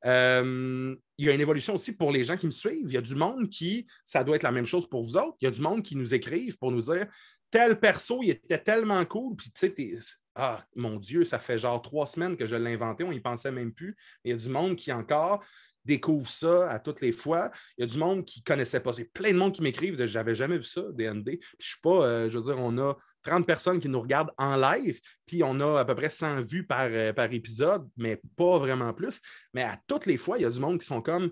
Euh, 0.06 0.96
il 1.18 1.26
y 1.26 1.30
a 1.30 1.34
une 1.34 1.42
évolution 1.42 1.74
aussi 1.74 1.92
pour 1.92 2.12
les 2.12 2.24
gens 2.24 2.38
qui 2.38 2.46
me 2.46 2.52
suivent. 2.52 2.86
Il 2.86 2.94
y 2.94 2.98
a 2.98 3.02
du 3.02 3.16
monde 3.16 3.50
qui, 3.50 3.88
ça 4.06 4.24
doit 4.24 4.36
être 4.36 4.44
la 4.44 4.52
même 4.52 4.66
chose 4.66 4.88
pour 4.88 5.04
vous 5.04 5.18
autres. 5.18 5.36
Il 5.42 5.46
y 5.46 5.48
a 5.48 5.52
du 5.52 5.62
monde 5.62 5.82
qui 5.82 5.96
nous 5.96 6.14
écrivent 6.14 6.58
pour 6.58 6.72
nous 6.72 6.82
dire 6.82 7.08
tel 7.50 7.80
perso, 7.80 8.20
il 8.22 8.32
était 8.32 8.60
tellement 8.60 9.04
cool. 9.06 9.36
Puis 9.36 9.52
tu 9.52 9.74
sais, 9.76 10.00
ah 10.36 10.66
mon 10.76 10.98
Dieu, 10.98 11.24
ça 11.24 11.40
fait 11.40 11.58
genre 11.58 11.82
trois 11.82 12.08
semaines 12.08 12.38
que 12.38 12.46
je 12.46 12.56
l'ai 12.56 12.74
inventé, 12.74 13.04
on 13.04 13.12
n'y 13.12 13.20
pensait 13.20 13.52
même 13.52 13.74
plus. 13.74 13.96
Il 14.24 14.32
y 14.32 14.34
a 14.34 14.38
du 14.38 14.50
monde 14.50 14.76
qui 14.76 14.92
encore 14.92 15.44
découvre 15.88 16.30
ça 16.30 16.70
à 16.70 16.80
toutes 16.80 17.02
les 17.02 17.14
fois. 17.14 17.50
Il 17.78 17.82
y 17.82 17.84
a 17.86 17.88
du 17.88 17.98
monde 17.98 18.26
qui 18.26 18.42
ne 18.42 18.44
connaissait 18.44 18.82
pas. 18.82 18.92
C'est 18.92 19.06
plein 19.06 19.32
de 19.32 19.38
monde 19.38 19.54
qui 19.54 19.64
m'écrivent 19.64 19.98
de 19.98 20.06
j'avais 20.06 20.36
jamais 20.36 20.58
vu 20.58 20.66
ça, 20.66 20.82
DND. 20.92 21.24
Puis 21.24 21.40
je 21.60 21.68
suis 21.70 21.82
pas, 21.82 22.06
euh, 22.06 22.30
je 22.30 22.38
veux 22.38 22.44
dire, 22.44 22.58
on 22.60 22.78
a 22.78 22.96
30 23.24 23.48
personnes 23.48 23.80
qui 23.80 23.90
nous 23.90 24.02
regardent 24.02 24.34
en 24.38 24.58
live, 24.58 25.00
puis 25.26 25.44
on 25.44 25.60
a 25.62 25.80
à 25.80 25.86
peu 25.86 25.96
près 25.96 26.10
100 26.10 26.42
vues 26.42 26.68
par, 26.68 26.88
euh, 26.92 27.14
par 27.14 27.32
épisode, 27.32 27.88
mais 27.96 28.22
pas 28.36 28.60
vraiment 28.60 28.94
plus. 28.94 29.20
Mais 29.54 29.64
à 29.64 29.80
toutes 29.88 30.06
les 30.06 30.18
fois, 30.18 30.38
il 30.38 30.42
y 30.42 30.46
a 30.46 30.50
du 30.50 30.60
monde 30.60 30.80
qui 30.80 30.86
sont 30.86 31.02
comme 31.02 31.32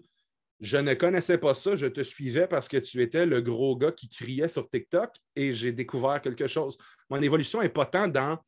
je 0.61 0.77
ne 0.77 0.93
connaissais 0.93 1.37
pas 1.37 1.53
ça, 1.53 1.75
je 1.75 1.87
te 1.87 2.01
suivais 2.01 2.47
parce 2.47 2.67
que 2.67 2.77
tu 2.77 3.01
étais 3.01 3.25
le 3.25 3.41
gros 3.41 3.75
gars 3.75 3.91
qui 3.91 4.07
criait 4.07 4.47
sur 4.47 4.69
TikTok 4.69 5.11
et 5.35 5.53
j'ai 5.53 5.71
découvert 5.71 6.21
quelque 6.21 6.47
chose. 6.47 6.77
Mon 7.09 7.21
évolution 7.21 7.61
n'est 7.61 7.69
pas 7.69 7.85
tant 7.85 8.07
dans 8.07 8.39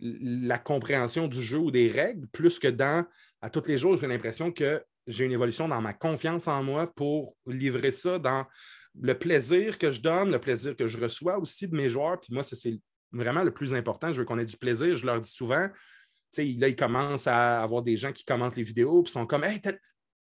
la 0.00 0.58
compréhension 0.58 1.28
du 1.28 1.42
jeu 1.42 1.58
ou 1.58 1.70
des 1.70 1.90
règles, 1.90 2.26
plus 2.28 2.58
que 2.58 2.68
dans, 2.68 3.04
à 3.42 3.50
tous 3.50 3.66
les 3.66 3.78
jours, 3.78 3.96
j'ai 3.98 4.06
l'impression 4.06 4.50
que 4.52 4.82
j'ai 5.06 5.24
une 5.24 5.32
évolution 5.32 5.68
dans 5.68 5.80
ma 5.80 5.92
confiance 5.92 6.48
en 6.48 6.62
moi 6.62 6.86
pour 6.94 7.36
livrer 7.46 7.92
ça 7.92 8.18
dans 8.18 8.46
le 9.00 9.18
plaisir 9.18 9.78
que 9.78 9.90
je 9.90 10.00
donne, 10.00 10.30
le 10.30 10.38
plaisir 10.38 10.76
que 10.76 10.86
je 10.86 10.98
reçois 10.98 11.38
aussi 11.38 11.68
de 11.68 11.76
mes 11.76 11.90
joueurs. 11.90 12.20
Puis 12.20 12.32
moi, 12.32 12.42
c'est 12.42 12.80
vraiment 13.12 13.42
le 13.42 13.52
plus 13.52 13.74
important. 13.74 14.12
Je 14.12 14.18
veux 14.20 14.24
qu'on 14.24 14.38
ait 14.38 14.44
du 14.44 14.56
plaisir. 14.56 14.96
Je 14.96 15.06
leur 15.06 15.20
dis 15.20 15.30
souvent, 15.30 15.68
tu 15.68 15.74
sais, 16.30 16.44
là, 16.58 16.68
ils 16.68 16.76
commencent 16.76 17.26
à 17.26 17.62
avoir 17.62 17.82
des 17.82 17.96
gens 17.96 18.12
qui 18.12 18.24
commentent 18.24 18.56
les 18.56 18.62
vidéos, 18.62 19.02
puis 19.02 19.12
sont 19.12 19.26
comme, 19.26 19.44
hey, 19.44 19.60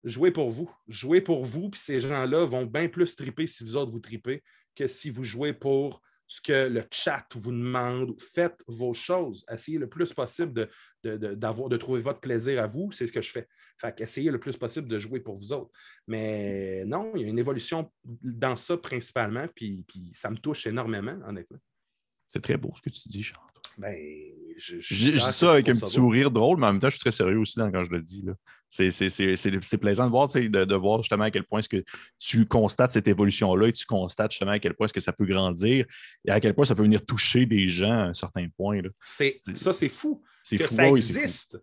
jouez 0.03 0.31
pour 0.31 0.49
vous. 0.49 0.71
Jouez 0.87 1.21
pour 1.21 1.45
vous, 1.45 1.69
puis 1.69 1.79
ces 1.79 1.99
gens-là 1.99 2.45
vont 2.45 2.65
bien 2.65 2.87
plus 2.87 3.15
triper 3.15 3.47
si 3.47 3.63
vous 3.63 3.75
autres 3.75 3.91
vous 3.91 3.99
tripez 3.99 4.43
que 4.75 4.87
si 4.87 5.09
vous 5.09 5.23
jouez 5.23 5.53
pour 5.53 6.01
ce 6.27 6.41
que 6.41 6.67
le 6.67 6.83
chat 6.91 7.25
vous 7.33 7.51
demande. 7.51 8.19
Faites 8.21 8.63
vos 8.67 8.93
choses. 8.93 9.43
Essayez 9.51 9.79
le 9.79 9.89
plus 9.89 10.13
possible 10.13 10.69
de, 11.03 11.77
trouver 11.77 12.01
votre 12.01 12.19
plaisir 12.19 12.63
à 12.63 12.67
vous. 12.67 12.91
C'est 12.91 13.07
ce 13.07 13.11
que 13.11 13.21
je 13.21 13.31
fais. 13.31 13.47
Fait 13.79 13.95
qu'essayez 13.95 14.29
le 14.29 14.39
plus 14.39 14.55
possible 14.55 14.87
de 14.87 14.99
jouer 14.99 15.19
pour 15.19 15.35
vous 15.35 15.51
autres. 15.53 15.71
Mais 16.07 16.85
non, 16.85 17.11
il 17.15 17.21
y 17.23 17.25
a 17.25 17.27
une 17.27 17.39
évolution 17.39 17.91
dans 18.03 18.55
ça 18.55 18.77
principalement, 18.77 19.47
puis, 19.55 19.85
puis 19.87 20.11
ça 20.13 20.29
me 20.29 20.37
touche 20.37 20.67
énormément, 20.67 21.17
honnêtement. 21.25 21.59
C'est 22.27 22.41
très 22.41 22.57
beau 22.57 22.73
ce 22.75 22.81
que 22.81 22.89
tu 22.89 23.09
dis, 23.09 23.23
Charles. 23.23 23.48
Ben, 23.79 23.95
je, 24.57 24.75
Je, 24.81 24.93
je 24.93 25.11
dis 25.11 25.19
ça 25.19 25.53
avec 25.53 25.69
un 25.69 25.73
petit 25.73 25.89
sourire 25.89 26.29
drôle, 26.31 26.59
mais 26.59 26.65
en 26.67 26.73
même 26.73 26.81
temps, 26.81 26.89
je 26.89 26.95
suis 26.95 26.99
très 26.99 27.11
sérieux 27.11 27.37
aussi 27.39 27.57
dans- 27.57 27.71
quand 27.71 27.85
je 27.85 27.91
le 27.91 28.01
dis. 28.01 28.25
C'est, 28.67 29.77
plaisant 29.79 30.05
de 30.05 30.11
voir, 30.11 30.27
de, 30.27 30.47
de 30.65 30.75
voir 30.75 31.01
justement 31.01 31.23
à 31.23 31.31
quel 31.31 31.43
point 31.45 31.59
est-ce 31.59 31.69
que 31.69 31.83
tu 32.19 32.45
constates 32.45 32.91
cette 32.91 33.07
évolution-là 33.07 33.67
et 33.69 33.71
tu 33.71 33.85
constates 33.85 34.31
justement 34.31 34.51
à 34.51 34.59
quel 34.59 34.73
point 34.73 34.85
est-ce 34.85 34.93
que 34.93 34.99
ça 34.99 35.13
peut 35.13 35.25
grandir 35.25 35.85
et 36.25 36.31
à 36.31 36.39
quel 36.41 36.53
point 36.53 36.65
ça 36.65 36.75
peut 36.75 36.83
venir 36.83 37.05
toucher 37.05 37.45
des 37.45 37.67
gens 37.69 37.89
à 37.91 38.03
un 38.07 38.13
certain 38.13 38.47
point. 38.49 38.81
là. 38.81 38.89
Ça, 38.99 39.73
c'est 39.73 39.89
fou. 39.89 40.21
C'est 40.43 40.57
que 40.57 40.65
fou. 40.65 40.75
ça 40.75 40.91
Oui, 40.91 41.01
c'est 41.01 41.13
fou. 41.13 41.19
existe. 41.19 41.59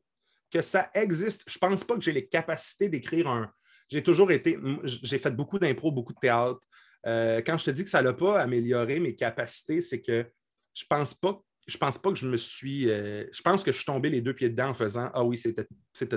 Que 0.51 0.63
ça 0.63 0.91
existe. 0.95 1.45
Je 1.49 1.59
pense 1.59 1.85
pas 1.85 1.97
que 1.97 2.01
j'ai 2.03 2.13
les 2.13 2.27
capacités 2.27 2.89
d'écrire 2.89 3.29
un. 3.29 3.53
J'ai 3.89 4.03
toujours 4.03 4.31
été. 4.33 4.59
J'ai 4.85 5.19
fait 5.19 5.31
beaucoup 5.33 5.59
d'impro, 5.59 5.93
beaucoup 5.93 6.15
de 6.15 6.19
théâtre. 6.19 6.61
Euh, 7.07 7.41
quand 7.45 7.59
je 7.59 7.67
te 7.67 7.71
dis 7.71 7.85
que 7.85 7.91
ça 7.91 8.01
n'a 8.03 8.13
pas 8.15 8.41
amélioré 8.41 8.99
mes 9.01 9.15
capacités, 9.15 9.81
c'est 9.81 10.01
que 10.01 10.27
je 10.75 10.85
pense 10.89 11.15
pas. 11.15 11.41
Je 11.67 11.77
pense 11.79 11.99
pas 11.99 12.11
que 12.11 12.17
je 12.17 12.27
me 12.29 12.37
suis. 12.37 12.89
euh, 12.91 13.25
je 13.33 13.43
pense 13.43 13.65
que 13.65 13.73
je 13.73 13.77
suis 13.77 13.85
tombé 13.85 14.09
les 14.09 14.21
deux 14.21 14.33
pieds 14.35 14.49
dedans 14.49 14.69
en 14.69 14.75
faisant 14.75 15.11
Ah 15.13 15.25
oui, 15.25 15.37
c'était 15.37 15.67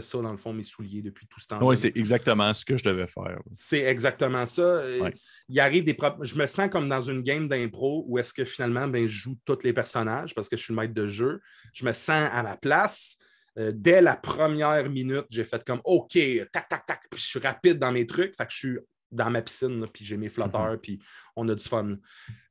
ça, 0.02 0.22
dans 0.22 0.32
le 0.32 0.38
fond, 0.38 0.54
mes 0.54 0.64
souliers 0.64 1.02
depuis 1.02 1.26
tout 1.28 1.40
ce 1.40 1.48
temps 1.48 1.60
Oui, 1.66 1.76
c'est 1.76 1.96
exactement 1.98 2.54
ce 2.54 2.64
que 2.64 2.78
je 2.78 2.84
devais 2.84 3.08
faire. 3.08 3.40
c'est 3.54 3.84
exactement 3.84 4.46
ça. 4.46 4.62
Euh, 4.62 5.00
Ouais. 5.00 5.14
Il 5.52 5.60
arrive 5.60 5.84
des 5.84 5.98
Je 6.22 6.36
me 6.36 6.46
sens 6.46 6.70
comme 6.70 6.88
dans 6.88 7.02
une 7.02 7.24
game 7.24 7.48
d'impro 7.48 8.04
où 8.08 8.20
est-ce 8.20 8.32
que 8.34 8.46
finalement, 8.46 8.88
ben, 8.88 9.08
je 9.08 9.22
joue 9.24 9.38
tous 9.46 9.64
les 9.64 9.74
personnages 9.74 10.36
parce 10.36 10.48
que 10.48 10.56
je 10.56 10.62
suis 10.64 10.74
le 10.74 10.80
maître 10.80 10.94
de 10.94 11.08
jeu. 11.08 11.42
Je 11.74 11.84
me 11.86 11.92
sens 11.94 12.30
à 12.32 12.44
ma 12.44 12.56
place. 12.56 13.18
Euh, 13.58 13.72
dès 13.74 14.02
la 14.02 14.16
première 14.16 14.88
minute, 14.90 15.26
j'ai 15.32 15.44
fait 15.44 15.64
comme 15.66 15.82
OK, 15.84 16.18
tac, 16.54 16.70
tac, 16.70 16.86
tac. 16.86 17.02
Puis 17.10 17.20
je 17.20 17.26
suis 17.26 17.40
rapide 17.40 17.80
dans 17.80 17.92
mes 17.92 18.06
trucs. 18.06 18.36
Fait 18.36 18.46
que 18.46 18.52
je 18.52 18.58
suis 18.58 18.78
dans 19.12 19.32
ma 19.32 19.42
piscine, 19.42 19.82
là, 19.82 19.88
puis 19.92 20.06
j'ai 20.06 20.18
mes 20.18 20.30
flotteurs, 20.30 20.76
Mm-hmm. 20.76 20.82
puis 20.82 21.00
on 21.36 21.50
a 21.50 21.56
du 21.56 21.64
fun. 21.64 21.98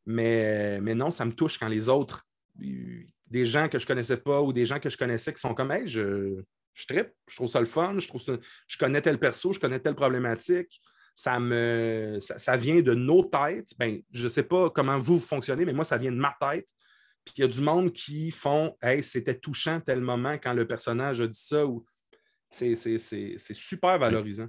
Mais, 0.06 0.80
mais 0.80 0.94
non, 0.96 1.10
ça 1.10 1.24
me 1.24 1.32
touche 1.32 1.56
quand 1.58 1.68
les 1.68 1.88
autres, 1.88 2.26
des 2.58 3.44
gens 3.46 3.68
que 3.68 3.78
je 3.78 3.86
connaissais 3.86 4.16
pas 4.16 4.40
ou 4.42 4.52
des 4.52 4.66
gens 4.66 4.78
que 4.80 4.90
je 4.90 4.96
connaissais 4.96 5.32
qui 5.32 5.40
sont 5.40 5.54
comme 5.54 5.70
Hey, 5.70 5.86
je, 5.86 6.40
je 6.74 6.86
trippe, 6.86 7.10
je 7.28 7.36
trouve 7.36 7.48
ça 7.48 7.60
le 7.60 7.66
fun, 7.66 7.98
je 7.98 8.08
trouve 8.08 8.20
ça, 8.20 8.32
je 8.66 8.76
connais 8.78 9.00
tel 9.00 9.18
perso, 9.18 9.52
je 9.52 9.60
connais 9.60 9.78
telle 9.80 9.94
problématique. 9.94 10.80
Ça 11.14 11.40
me 11.40 12.18
ça, 12.20 12.38
ça 12.38 12.56
vient 12.56 12.80
de 12.80 12.94
nos 12.94 13.24
têtes. 13.24 13.70
Ben, 13.78 14.00
je 14.12 14.22
ne 14.24 14.28
sais 14.28 14.44
pas 14.44 14.70
comment 14.70 14.98
vous 14.98 15.18
fonctionnez, 15.18 15.64
mais 15.64 15.72
moi, 15.72 15.84
ça 15.84 15.96
vient 15.98 16.12
de 16.12 16.16
ma 16.16 16.36
tête. 16.40 16.68
Puis 17.24 17.34
il 17.38 17.40
y 17.40 17.44
a 17.44 17.48
du 17.48 17.60
monde 17.60 17.92
qui 17.92 18.30
font 18.30 18.76
Hey, 18.80 19.02
c'était 19.02 19.34
touchant 19.38 19.80
tel 19.80 20.00
moment 20.00 20.34
quand 20.34 20.52
le 20.52 20.66
personnage 20.66 21.20
a 21.20 21.26
dit 21.26 21.38
ça 21.40 21.66
ou 21.66 21.84
c'est 22.50 22.74
c'est- 22.76 22.98
c'est- 22.98 23.34
c'est 23.36 23.54
super 23.54 23.98
valorisant. 23.98 24.46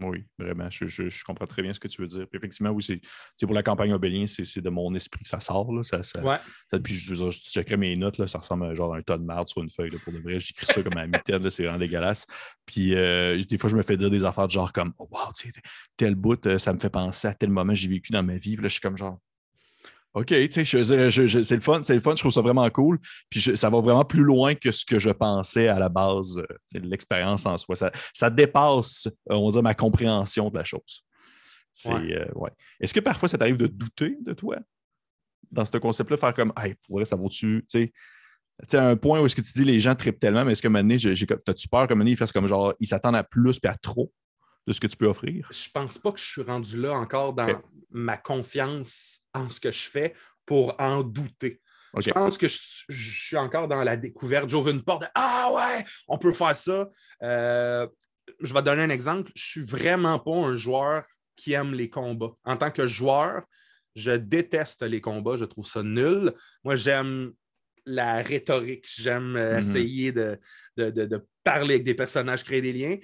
Oui, 0.00 0.24
vraiment. 0.38 0.70
Je, 0.70 0.86
je- 0.86 1.08
je 1.08 1.24
comprends 1.24 1.46
très 1.46 1.62
bien 1.62 1.72
ce 1.72 1.80
que 1.80 1.88
tu 1.88 2.00
veux 2.00 2.06
dire. 2.08 2.26
Puis 2.28 2.38
effectivement, 2.38 2.70
oui, 2.70 2.82
c'est 2.82 3.00
pour 3.46 3.54
la 3.54 3.62
campagne 3.62 3.92
Obélien, 3.92 4.26
c'est 4.26 4.44
c'est 4.44 4.60
de 4.60 4.70
mon 4.70 4.94
esprit 4.94 5.22
que 5.22 5.28
ça 5.28 5.40
sort. 5.40 5.72
Là. 5.72 5.82
Ça, 5.82 6.02
ça- 6.02 6.22
Ouais. 6.22 6.36
ça- 6.70 6.78
puis 6.78 6.94
je, 6.94 7.14
je, 7.14 7.30
checkerais 7.30 7.76
mes 7.76 7.96
notes, 7.96 8.18
là, 8.18 8.28
ça 8.28 8.38
ressemble 8.38 8.66
à 8.66 8.74
genre 8.74 8.94
un 8.94 9.00
tas 9.02 9.18
de 9.18 9.24
merde 9.24 9.48
sur 9.48 9.62
une 9.62 9.70
feuille. 9.70 9.90
là, 9.90 9.98
pour 10.04 10.12
de 10.12 10.18
vrai, 10.18 10.38
j'écris 10.40 10.66
ça 10.66 10.82
comme 10.82 10.96
à 10.96 11.06
là, 11.06 11.50
c'est 11.50 11.64
vraiment 11.64 11.78
dégueulasse. 11.78 12.26
Puis 12.66 12.94
euh, 12.94 13.42
des 13.42 13.58
fois, 13.58 13.68
je 13.70 13.76
me 13.76 13.82
fais 13.82 13.96
dire 13.96 14.10
des 14.10 14.24
affaires 14.24 14.46
de 14.46 14.52
genre 14.52 14.72
comme 14.72 14.92
oh, 14.98 15.08
wow, 15.10 15.32
tu 15.36 15.48
sais, 15.48 15.60
tel 15.96 16.14
bout, 16.14 16.44
euh, 16.46 16.58
ça 16.58 16.72
me 16.72 16.78
fait 16.78 16.90
penser 16.90 17.28
à 17.28 17.34
tel 17.34 17.50
moment 17.50 17.72
que 17.72 17.78
j'ai 17.78 17.88
vécu 17.88 18.12
dans 18.12 18.22
ma 18.22 18.36
vie. 18.36 18.54
Puis 18.54 18.62
là, 18.62 18.68
je 18.68 18.74
suis 18.74 18.80
comme 18.80 18.96
genre 18.96 19.18
OK, 20.14 20.26
tu 20.26 20.50
sais, 20.50 20.64
je- 20.64 21.10
je- 21.10 21.26
je- 21.26 21.42
c'est 21.42 21.54
le 21.54 21.60
fun, 21.60 21.82
c'est 21.82 21.94
le 21.94 22.00
fun, 22.00 22.12
je 22.16 22.20
trouve 22.22 22.32
ça 22.32 22.40
vraiment 22.40 22.68
cool. 22.70 22.98
Puis 23.30 23.40
ça 23.56 23.70
va 23.70 23.80
vraiment 23.80 24.04
plus 24.04 24.22
loin 24.24 24.54
que 24.54 24.70
ce 24.70 24.84
que 24.84 24.98
je 24.98 25.10
pensais 25.10 25.68
à 25.68 25.78
la 25.78 25.88
base, 25.88 26.38
euh, 26.38 26.80
l'expérience 26.80 27.46
en 27.46 27.56
soi. 27.58 27.76
Ça, 27.76 27.92
ça 28.14 28.30
dépasse, 28.30 29.06
euh, 29.30 29.34
on 29.34 29.46
va 29.46 29.52
dire, 29.52 29.62
ma 29.62 29.74
compréhension 29.74 30.48
de 30.50 30.56
la 30.56 30.64
chose. 30.64 31.04
C'est, 31.70 31.92
Ouais. 31.92 32.14
euh, 32.14 32.26
ouais. 32.34 32.50
Est-ce 32.80 32.94
que 32.94 33.00
parfois 33.00 33.28
ça 33.28 33.38
t'arrive 33.38 33.58
de 33.58 33.66
douter 33.66 34.16
de 34.24 34.32
toi? 34.32 34.56
Dans 35.52 35.64
ce 35.64 35.76
concept-là, 35.78 36.16
faire 36.16 36.34
comme, 36.34 36.52
hey, 36.62 36.74
pour 36.86 36.96
vrai, 36.96 37.04
ça 37.04 37.14
vaut-tu, 37.14 37.64
tu 37.70 37.78
sais, 37.78 37.86
tu 38.62 38.66
sais, 38.70 38.76
à 38.78 38.88
un 38.88 38.96
point 38.96 39.20
où 39.20 39.26
est-ce 39.26 39.36
que 39.36 39.40
tu 39.40 39.52
dis 39.52 39.64
les 39.64 39.78
gens 39.78 39.94
trippent 39.94 40.18
tellement, 40.18 40.44
mais 40.44 40.52
est-ce 40.52 40.62
que 40.62 40.68
maintenant, 40.68 40.96
j'ai, 40.98 41.14
j'ai, 41.14 41.26
t'as-tu 41.26 41.68
peur 41.68 41.86
comme 41.86 42.02
ils 42.06 42.16
fassent 42.16 42.32
comme 42.32 42.48
genre, 42.48 42.74
ils 42.80 42.86
s'attendent 42.88 43.14
à 43.16 43.22
plus 43.22 43.60
puis 43.60 43.70
à 43.70 43.76
trop? 43.76 44.10
De 44.68 44.72
ce 44.74 44.80
que 44.80 44.86
tu 44.86 44.96
peux 44.96 45.06
offrir? 45.06 45.48
Je 45.50 45.70
pense 45.70 45.98
pas 45.98 46.12
que 46.12 46.20
je 46.20 46.24
suis 46.26 46.42
rendu 46.42 46.78
là 46.80 46.92
encore 46.92 47.32
dans 47.32 47.60
ma 47.90 48.16
confiance 48.18 49.22
en 49.32 49.48
ce 49.48 49.58
que 49.58 49.72
je 49.72 49.88
fais 49.88 50.14
pour 50.44 50.78
en 50.78 51.02
douter. 51.02 51.60
Je 51.96 52.10
pense 52.10 52.36
que 52.36 52.48
je, 52.48 52.58
je 52.88 53.26
suis 53.26 53.36
encore 53.38 53.66
dans 53.66 53.82
la 53.82 53.96
découverte. 53.96 54.48
J'ouvre 54.50 54.68
une 54.68 54.82
porte 54.82 55.02
de 55.02 55.08
Ah 55.14 55.50
ouais, 55.54 55.84
on 56.06 56.18
peut 56.18 56.32
faire 56.34 56.54
ça. 56.54 56.86
Euh, 57.22 57.86
je 58.40 58.52
vais 58.52 58.60
te 58.60 58.64
donner 58.66 58.82
un 58.82 58.90
exemple. 58.90 59.32
Je 59.34 59.42
suis 59.42 59.62
vraiment 59.64 60.18
pas 60.18 60.34
un 60.36 60.54
joueur 60.54 61.04
qui 61.34 61.54
aime 61.54 61.72
les 61.72 61.88
combats. 61.88 62.32
En 62.44 62.56
tant 62.58 62.70
que 62.70 62.86
joueur, 62.86 63.42
je 63.96 64.10
déteste 64.12 64.82
les 64.82 65.00
combats. 65.00 65.36
Je 65.36 65.46
trouve 65.46 65.66
ça 65.66 65.82
nul. 65.82 66.32
Moi, 66.62 66.76
j'aime 66.76 67.32
la 67.86 68.22
rhétorique. 68.22 68.86
J'aime 68.98 69.34
euh, 69.36 69.52
Mhm. 69.54 69.58
essayer 69.58 70.12
de, 70.12 70.38
de- 70.76 70.90
de- 70.90 71.06
de 71.06 71.26
parler 71.42 71.76
avec 71.76 71.84
des 71.84 71.94
personnages, 71.94 72.44
créer 72.44 72.60
des 72.60 72.74
liens. 72.74 72.96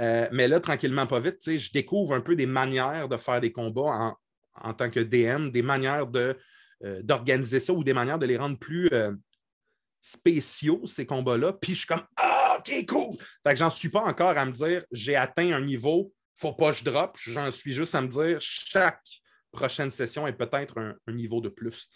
Euh, 0.00 0.28
mais 0.32 0.48
là, 0.48 0.60
tranquillement, 0.60 1.06
pas 1.06 1.20
vite, 1.20 1.38
je 1.44 1.72
découvre 1.72 2.14
un 2.14 2.20
peu 2.20 2.34
des 2.34 2.46
manières 2.46 3.08
de 3.08 3.16
faire 3.16 3.40
des 3.40 3.52
combats 3.52 3.82
en, 3.82 4.16
en 4.54 4.74
tant 4.74 4.90
que 4.90 5.00
DM, 5.00 5.50
des 5.50 5.62
manières 5.62 6.06
de, 6.06 6.36
euh, 6.84 7.02
d'organiser 7.02 7.60
ça 7.60 7.72
ou 7.72 7.84
des 7.84 7.94
manières 7.94 8.18
de 8.18 8.26
les 8.26 8.36
rendre 8.36 8.58
plus 8.58 8.88
euh, 8.92 9.12
spéciaux, 10.00 10.82
ces 10.86 11.06
combats-là. 11.06 11.52
Puis 11.54 11.72
je 11.72 11.78
suis 11.78 11.86
comme 11.86 12.04
Ah, 12.16 12.58
OK, 12.58 12.86
cool. 12.86 13.16
Fait 13.46 13.52
que 13.52 13.56
j'en 13.56 13.70
suis 13.70 13.90
pas 13.90 14.02
encore 14.02 14.36
à 14.36 14.44
me 14.46 14.52
dire 14.52 14.84
j'ai 14.90 15.16
atteint 15.16 15.52
un 15.52 15.60
niveau, 15.60 16.12
faut 16.34 16.54
pas 16.54 16.72
que 16.72 16.78
je 16.78 16.84
drop. 16.84 17.16
J'en 17.20 17.50
suis 17.50 17.74
juste 17.74 17.94
à 17.94 18.00
me 18.00 18.08
dire 18.08 18.38
chaque 18.40 19.06
prochaine 19.50 19.90
session 19.90 20.26
est 20.26 20.32
peut-être 20.32 20.78
un, 20.78 21.12
niveau 21.12 21.42
de 21.42 21.50
plus. 21.50 21.90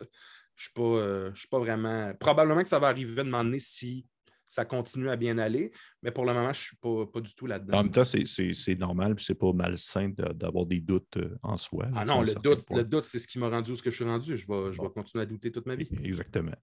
Je 0.55 0.65
suis 0.65 0.73
pas, 0.73 1.31
suis 1.35 1.49
pas 1.49 1.59
vraiment. 1.59 2.13
Probablement 2.21 2.63
que 2.63 2.69
ça 2.69 2.79
va 2.79 2.89
arriver 2.89 3.25
de 3.25 3.29
m'emmener 3.29 3.59
si 3.59 4.07
ça 4.49 4.65
continue 4.65 5.09
à 5.09 5.17
bien 5.17 5.39
aller. 5.39 5.73
Mais 6.03 6.11
pour 6.11 6.25
le 6.25 6.33
moment, 6.33 6.53
je 6.53 6.61
ne 6.61 6.65
suis 6.65 6.77
pas, 6.77 7.07
pas, 7.07 7.21
du 7.21 7.35
tout 7.35 7.47
là-dedans. 7.47 7.79
En 7.79 7.83
même 7.83 7.93
temps, 7.93 8.05
c'est 8.05 8.79
normal, 8.79 9.15
puis 9.15 9.25
c'est 9.25 9.35
pas 9.35 9.53
malsain 9.53 10.13
d'avoir 10.35 10.67
des 10.67 10.81
doutes 10.81 11.17
euh, 11.17 11.37
en 11.43 11.57
soi. 11.57 11.87
ah 11.95 12.05
non, 12.05 12.23
le 12.23 12.35
doute, 12.35 12.65
le 12.71 12.85
doute, 12.85 13.05
c'est 13.05 13.19
ce 13.19 13.29
qui 13.29 13.39
m'a 13.39 13.49
rendu 13.49 13.73
où 13.73 13.77
ce 13.77 13.83
que 13.83 13.91
je 13.91 13.97
suis 13.97 14.05
rendu. 14.05 14.37
Je 14.37 14.47
vais, 14.47 14.73
je 14.73 14.81
vais 14.81 14.89
continuer 14.89 15.23
à 15.23 15.27
douter 15.27 15.51
toute 15.51 15.67
ma 15.67 15.75
vie. 15.75 15.89
Exactement. 16.03 16.55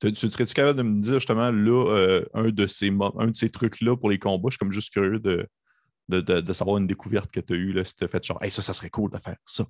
Tu, 0.00 0.14
serais-tu 0.14 0.54
capable 0.54 0.78
de 0.78 0.82
me 0.82 1.00
dire 1.00 1.14
justement 1.14 1.50
là, 1.50 1.92
euh, 1.92 2.24
un 2.34 2.50
de 2.50 2.66
ces, 2.66 2.90
un 3.18 3.28
de 3.28 3.36
ces 3.36 3.50
trucs-là 3.50 3.96
pour 3.96 4.10
les 4.10 4.18
combats? 4.18 4.48
Je 4.48 4.54
suis 4.54 4.58
comme 4.58 4.72
juste 4.72 4.92
curieux 4.92 5.18
de, 5.18 5.46
de, 6.08 6.20
de, 6.20 6.52
savoir 6.52 6.78
une 6.78 6.86
découverte 6.86 7.30
que 7.30 7.40
tu 7.40 7.54
as 7.54 7.56
eue, 7.56 7.72
là, 7.72 7.84
si 7.84 7.94
tu 7.94 8.04
as 8.04 8.08
fait 8.08 8.22
genre, 8.24 8.42
hey, 8.42 8.50
ça, 8.50 8.62
ça 8.62 8.72
serait 8.72 8.90
cool 8.90 9.10
de 9.10 9.18
faire 9.18 9.36
ça. 9.46 9.64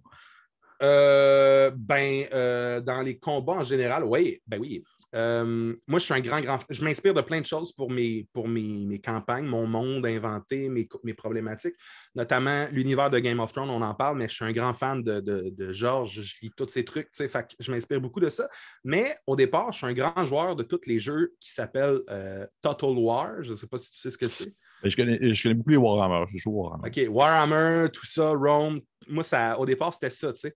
Euh, 0.85 1.71
ben, 1.75 2.27
euh, 2.33 2.81
dans 2.81 3.01
les 3.01 3.19
combats 3.19 3.55
en 3.55 3.65
général, 3.65 4.05
oui, 4.05 4.43
ben 4.47 4.59
oui. 4.61 4.85
Euh, 5.15 5.75
moi, 5.87 5.99
je 5.99 6.05
suis 6.05 6.15
un 6.15 6.21
grand, 6.21 6.41
grand. 6.41 6.59
Je 6.69 6.85
m'inspire 6.85 7.15
de 7.15 7.23
plein 7.23 7.41
de 7.41 7.47
choses 7.47 7.73
pour 7.73 7.91
mes, 7.91 8.29
pour 8.35 8.49
mes, 8.49 9.01
campagnes, 9.03 9.47
mon 9.47 9.67
monde 9.67 10.05
inventé, 10.05 10.69
mes, 10.69 10.87
mes 11.05 11.15
problématiques, 11.15 11.77
notamment 12.15 12.67
l'univers 12.71 13.09
de 13.09 13.19
Game 13.19 13.41
of 13.41 13.53
Thrones, 13.53 13.71
on 13.71 13.81
en 13.81 13.95
parle, 13.95 14.19
mais 14.19 14.29
je 14.29 14.35
suis 14.35 14.45
un 14.45 14.53
grand 14.53 14.75
fan 14.75 15.03
de, 15.03 15.21
de, 15.21 15.73
George. 15.73 16.21
Je 16.21 16.37
lis 16.43 16.53
tous 16.55 16.69
ces 16.69 16.85
trucs, 16.85 17.11
tu 17.13 17.27
sais, 17.27 17.47
je 17.61 17.71
m'inspire 17.71 18.01
beaucoup 18.01 18.21
de 18.21 18.29
ça. 18.29 18.49
Mais 18.83 19.17
au 19.27 19.37
départ, 19.37 19.73
je 19.73 19.79
suis 19.79 19.87
un 19.87 19.95
grand 19.95 20.27
joueur 20.27 20.55
de 20.55 20.65
tous 20.65 20.87
les 20.87 20.99
jeux 20.99 21.33
qui 21.41 21.51
s'appellent 21.51 22.01
Total 22.61 22.91
War. 22.91 23.43
Je 23.43 23.53
ne 23.53 23.57
sais 23.57 23.69
pas 23.69 23.79
si 23.79 23.93
tu 23.93 23.99
sais 23.99 24.11
ce 24.11 24.19
que 24.19 24.29
c'est. 24.29 24.53
Je 24.85 24.97
connais, 24.97 25.35
je 25.35 25.43
connais, 25.43 25.55
beaucoup 25.55 25.71
les 25.71 25.77
Warhammer. 25.77 26.25
Je 26.33 26.39
joue 26.39 26.51
Warhammer. 26.51 26.89
OK, 26.89 27.15
Warhammer, 27.15 27.89
tout 27.91 28.07
ça, 28.07 28.31
Rome. 28.31 28.81
Moi, 29.09 29.23
ça, 29.23 29.59
au 29.59 29.67
départ, 29.67 29.93
c'était 29.93 30.11
ça, 30.11 30.33
tu 30.33 30.41
sais. 30.41 30.55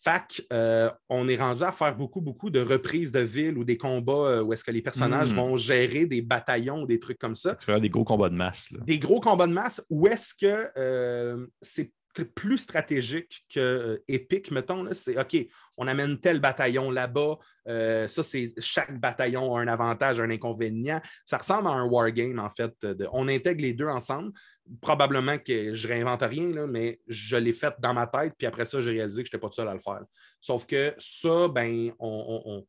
Fac, 0.00 0.42
euh, 0.52 0.90
on 1.08 1.26
est 1.26 1.36
rendu 1.36 1.62
à 1.62 1.72
faire 1.72 1.96
beaucoup, 1.96 2.20
beaucoup 2.20 2.50
de 2.50 2.60
reprises 2.60 3.10
de 3.10 3.20
villes 3.20 3.58
ou 3.58 3.64
des 3.64 3.76
combats 3.76 4.12
euh, 4.12 4.42
où 4.42 4.52
est-ce 4.52 4.62
que 4.62 4.70
les 4.70 4.82
personnages 4.82 5.32
hmm. 5.32 5.36
vont 5.36 5.56
gérer 5.56 6.06
des 6.06 6.22
bataillons 6.22 6.82
ou 6.82 6.86
des 6.86 6.98
trucs 6.98 7.18
comme 7.18 7.34
ça. 7.34 7.54
Tu 7.56 7.64
fais 7.64 7.80
des 7.80 7.88
gros 7.88 8.04
combats 8.04 8.28
de 8.28 8.34
masse. 8.34 8.68
Des 8.84 8.98
gros 8.98 9.20
combats 9.20 9.46
de 9.46 9.52
masse 9.52 9.84
où 9.90 10.06
est-ce 10.06 10.34
que 10.34 10.68
euh, 10.76 11.46
c'est 11.60 11.90
plus 12.24 12.58
stratégique 12.58 13.44
que 13.52 14.02
épique, 14.08 14.50
mettons. 14.50 14.86
C'est 14.94 15.18
OK, 15.18 15.36
on 15.76 15.86
amène 15.86 16.18
tel 16.18 16.40
bataillon 16.40 16.90
là-bas. 16.90 17.38
ça, 17.66 18.22
c'est 18.22 18.52
chaque 18.58 18.98
bataillon 18.98 19.54
a 19.54 19.60
un 19.60 19.68
avantage, 19.68 20.20
un 20.20 20.30
inconvénient. 20.30 21.00
Ça 21.24 21.38
ressemble 21.38 21.68
à 21.68 21.72
un 21.72 21.84
wargame, 21.84 22.38
en 22.38 22.50
fait. 22.50 22.74
on 23.12 23.28
intègre 23.28 23.62
les 23.62 23.74
deux 23.74 23.88
ensemble 23.88 24.32
probablement 24.80 25.38
que 25.38 25.74
je 25.74 25.88
réinvente 25.88 26.22
rien, 26.22 26.48
là, 26.52 26.66
mais 26.66 27.00
je 27.06 27.36
l'ai 27.36 27.52
fait 27.52 27.74
dans 27.78 27.94
ma 27.94 28.06
tête, 28.06 28.34
puis 28.36 28.46
après 28.46 28.66
ça, 28.66 28.80
j'ai 28.80 28.90
réalisé 28.92 29.22
que 29.22 29.28
je 29.28 29.36
n'étais 29.36 29.40
pas 29.40 29.48
tout 29.48 29.54
seul 29.54 29.68
à 29.68 29.74
le 29.74 29.80
faire. 29.80 30.02
Sauf 30.40 30.66
que 30.66 30.94
ça, 30.98 31.48
ben, 31.48 31.92
on, 31.98 32.64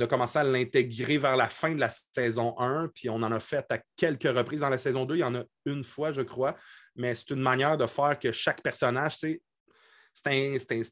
a 0.00 0.06
commencé 0.06 0.38
à 0.38 0.44
l'intégrer 0.44 1.18
vers 1.18 1.36
la 1.36 1.48
fin 1.48 1.74
de 1.74 1.80
la 1.80 1.88
saison 1.88 2.58
1, 2.58 2.90
puis 2.94 3.10
on 3.10 3.16
en 3.16 3.32
a 3.32 3.40
fait 3.40 3.66
à 3.70 3.78
quelques 3.96 4.24
reprises 4.24 4.60
dans 4.60 4.68
la 4.68 4.78
saison 4.78 5.04
2. 5.04 5.16
Il 5.16 5.20
y 5.20 5.24
en 5.24 5.34
a 5.34 5.42
une 5.64 5.84
fois, 5.84 6.12
je 6.12 6.22
crois, 6.22 6.56
mais 6.98 7.14
c'est 7.14 7.30
une 7.30 7.40
manière 7.40 7.76
de 7.76 7.86
faire 7.86 8.18
que 8.18 8.32
chaque 8.32 8.62
personnage, 8.62 9.16
c'est 9.18 9.40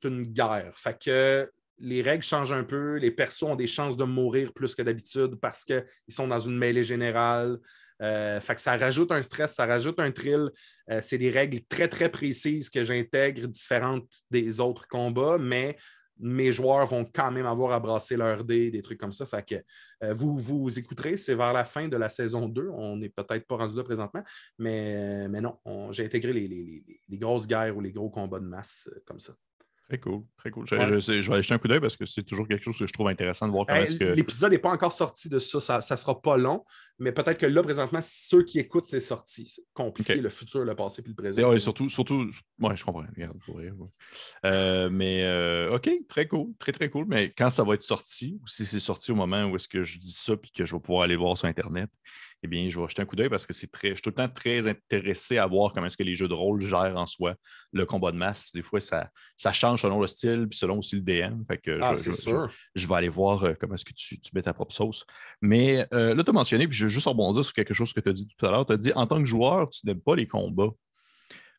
une 0.04 0.22
guerre. 0.22 0.72
Fait 0.76 0.98
que 0.98 1.50
les 1.78 2.00
règles 2.00 2.22
changent 2.22 2.52
un 2.52 2.64
peu, 2.64 2.94
les 2.96 3.10
persos 3.10 3.42
ont 3.42 3.56
des 3.56 3.66
chances 3.66 3.96
de 3.96 4.04
mourir 4.04 4.52
plus 4.52 4.74
que 4.74 4.82
d'habitude 4.82 5.36
parce 5.36 5.64
qu'ils 5.64 5.84
sont 6.08 6.28
dans 6.28 6.40
une 6.40 6.56
mêlée 6.56 6.84
générale. 6.84 7.58
Euh, 8.02 8.40
fait 8.40 8.54
que 8.54 8.60
ça 8.60 8.76
rajoute 8.76 9.10
un 9.12 9.22
stress, 9.22 9.54
ça 9.54 9.66
rajoute 9.66 9.98
un 10.00 10.10
thrill. 10.10 10.50
Euh, 10.90 11.00
c'est 11.02 11.18
des 11.18 11.30
règles 11.30 11.60
très, 11.68 11.88
très 11.88 12.08
précises 12.08 12.70
que 12.70 12.84
j'intègre 12.84 13.46
différentes 13.46 14.08
des 14.30 14.60
autres 14.60 14.86
combats, 14.88 15.38
mais 15.38 15.76
mes 16.18 16.52
joueurs 16.52 16.86
vont 16.86 17.04
quand 17.04 17.30
même 17.30 17.46
avoir 17.46 17.72
à 17.72 17.80
brasser 17.80 18.16
leur 18.16 18.44
dé, 18.44 18.70
des 18.70 18.82
trucs 18.82 18.98
comme 18.98 19.12
ça. 19.12 19.26
Fait 19.26 19.46
que 19.46 19.54
euh, 20.02 20.12
vous, 20.12 20.36
vous 20.36 20.78
écouterez, 20.78 21.16
c'est 21.16 21.34
vers 21.34 21.52
la 21.52 21.64
fin 21.64 21.88
de 21.88 21.96
la 21.96 22.08
saison 22.08 22.48
2. 22.48 22.68
On 22.70 22.96
n'est 22.96 23.08
peut-être 23.08 23.46
pas 23.46 23.56
rendu 23.56 23.76
là 23.76 23.82
présentement, 23.82 24.22
mais, 24.58 25.28
mais 25.28 25.40
non, 25.40 25.58
j'ai 25.90 26.04
intégré 26.04 26.32
les, 26.32 27.18
grosses 27.18 27.46
guerres 27.46 27.76
ou 27.76 27.80
les 27.80 27.92
gros 27.92 28.10
combats 28.10 28.40
de 28.40 28.46
masse 28.46 28.88
comme 29.04 29.20
ça. 29.20 29.34
Très 29.88 29.98
cool, 29.98 30.24
très 30.36 30.50
cool. 30.50 30.66
Je, 30.66 30.74
vais 30.74 30.82
aller 30.82 31.42
jeter 31.42 31.54
un 31.54 31.58
coup 31.58 31.68
d'œil 31.68 31.78
parce 31.78 31.96
que 31.96 32.06
c'est 32.06 32.24
toujours 32.24 32.48
quelque 32.48 32.64
chose 32.64 32.76
que 32.76 32.88
je 32.88 32.92
trouve 32.92 33.06
intéressant 33.06 33.46
de 33.46 33.52
voir 33.52 33.66
comment 33.66 33.80
est-ce 33.80 33.94
que. 33.94 34.04
L'épisode 34.04 34.50
n'est 34.50 34.58
pas 34.58 34.72
encore 34.72 34.92
sorti 34.92 35.28
de 35.28 35.38
ça, 35.38 35.60
ça 35.60 35.94
ne 35.94 35.96
sera 35.96 36.20
pas 36.20 36.36
long, 36.36 36.64
mais 36.98 37.12
peut-être 37.12 37.38
que 37.38 37.46
là, 37.46 37.62
présentement, 37.62 38.00
ceux 38.02 38.42
qui 38.42 38.58
écoutent, 38.58 38.86
c'est 38.86 38.98
sorti. 38.98 39.46
C'est 39.46 39.62
compliqué, 39.74 40.16
le 40.16 40.28
futur, 40.28 40.64
le 40.64 40.74
passé 40.74 41.02
puis 41.02 41.12
le 41.16 41.22
présent. 41.22 41.48
Oui, 41.48 41.60
surtout, 41.60 41.88
surtout, 41.88 42.28
ouais, 42.60 42.76
je 42.76 42.84
comprends. 42.84 43.04
Regarde, 43.16 43.38
pour 43.44 43.60
euh, 44.44 44.90
mais 44.90 45.22
euh, 45.22 45.76
OK, 45.76 45.88
très 46.08 46.26
cool, 46.26 46.48
très, 46.58 46.72
très 46.72 46.90
cool. 46.90 47.06
Mais 47.06 47.30
quand 47.30 47.50
ça 47.50 47.62
va 47.62 47.74
être 47.74 47.82
sorti, 47.82 48.40
ou 48.42 48.46
si 48.48 48.66
c'est 48.66 48.80
sorti 48.80 49.12
au 49.12 49.16
moment 49.16 49.44
où 49.44 49.54
est-ce 49.54 49.68
que 49.68 49.84
je 49.84 50.00
dis 50.00 50.12
ça 50.12 50.36
puis 50.36 50.50
que 50.50 50.66
je 50.66 50.74
vais 50.74 50.80
pouvoir 50.80 51.04
aller 51.04 51.16
voir 51.16 51.38
sur 51.38 51.46
Internet, 51.46 51.90
eh 52.46 52.48
bien, 52.48 52.68
je 52.68 52.80
vais 52.80 52.88
jeter 52.88 53.02
un 53.02 53.04
coup 53.04 53.16
d'œil 53.16 53.28
parce 53.28 53.46
que 53.46 53.52
c'est 53.52 53.70
très, 53.70 53.90
je 53.90 53.94
suis 53.94 54.02
tout 54.02 54.10
le 54.10 54.14
temps 54.14 54.28
très 54.28 54.66
intéressé 54.66 55.38
à 55.38 55.46
voir 55.46 55.72
comment 55.72 55.86
est-ce 55.86 55.96
que 55.96 56.02
les 56.02 56.14
jeux 56.14 56.28
de 56.28 56.34
rôle 56.34 56.60
gèrent 56.60 56.96
en 56.96 57.06
soi 57.06 57.34
le 57.72 57.84
combat 57.84 58.12
de 58.12 58.16
masse. 58.16 58.52
Des 58.52 58.62
fois, 58.62 58.80
ça, 58.80 59.10
ça 59.36 59.52
change 59.52 59.82
selon 59.82 60.00
le 60.00 60.06
style 60.06 60.46
puis 60.48 60.56
selon 60.56 60.78
aussi 60.78 60.96
le 60.96 61.02
DM. 61.02 61.44
Fait 61.46 61.58
que 61.58 61.78
ah, 61.82 61.96
c'est 61.96 62.12
sûr. 62.12 62.50
Je, 62.74 62.86
vais 62.86 62.94
aller 62.94 63.08
voir 63.08 63.44
euh, 63.44 63.54
comment 63.58 63.74
est-ce 63.74 63.84
que 63.84 63.92
tu, 63.92 64.18
mets 64.34 64.42
ta 64.42 64.54
propre 64.54 64.72
sauce. 64.72 65.04
Mais 65.40 65.86
euh, 65.92 66.14
là, 66.14 66.24
tu 66.24 66.30
as 66.30 66.32
mentionné, 66.32 66.66
puis 66.68 66.76
je 66.76 66.84
veux 66.84 66.90
juste 66.90 67.06
rebondir 67.06 67.44
sur 67.44 67.52
quelque 67.52 67.74
chose 67.74 67.92
que 67.92 68.00
tu 68.00 68.08
as 68.08 68.12
dit 68.12 68.26
tout 68.26 68.46
à 68.46 68.50
l'heure. 68.50 68.64
Tu 68.64 68.72
as 68.72 68.76
dit 68.76 68.92
en 68.94 69.06
tant 69.06 69.18
que 69.18 69.26
joueur, 69.26 69.68
tu 69.70 69.86
n'aimes 69.86 70.00
pas 70.00 70.16
les 70.16 70.26
combats. 70.26 70.70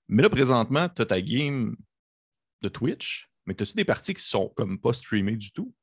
Mais 0.08 0.24
là, 0.24 0.30
présentement, 0.30 0.90
tu 0.90 1.02
as 1.02 1.06
ta 1.06 1.22
game 1.22 1.76
de 2.62 2.70
Twitch, 2.70 3.30
mais 3.46 3.62
as-tu 3.62 3.74
des 3.74 3.86
parties 3.86 4.14
qui 4.14 4.24
sont 4.24 4.50
comme 4.56 4.80
pas 4.80 4.94
streamées 4.94 5.36
du 5.36 5.52
tout? 5.52 5.74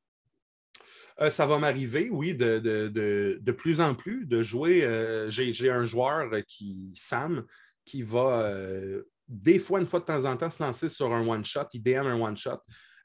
Euh, 1.21 1.31
ça 1.31 1.47
va 1.47 1.59
m'arriver, 1.59 2.09
oui, 2.11 2.35
de, 2.35 3.51
plus 3.53 3.81
en 3.81 3.95
plus, 3.95 4.27
de 4.27 4.43
jouer. 4.43 4.85
Euh, 4.85 5.31
j'ai 5.31 5.71
un 5.71 5.85
joueur 5.85 6.31
qui, 6.47 6.93
Sam, 6.97 7.45
qui 7.85 8.03
va 8.03 8.41
euh, 8.41 9.03
des 9.29 9.59
fois, 9.59 9.81
une 9.81 9.87
fois 9.87 10.01
de 10.01 10.05
temps 10.05 10.25
en 10.25 10.37
temps, 10.37 10.51
se 10.51 10.63
lancer 10.63 10.89
sur 10.89 11.13
un 11.13 11.27
one-shot. 11.27 11.67
Il 11.73 11.83
DM 11.83 12.07
un 12.07 12.21
one-shot. 12.21 12.61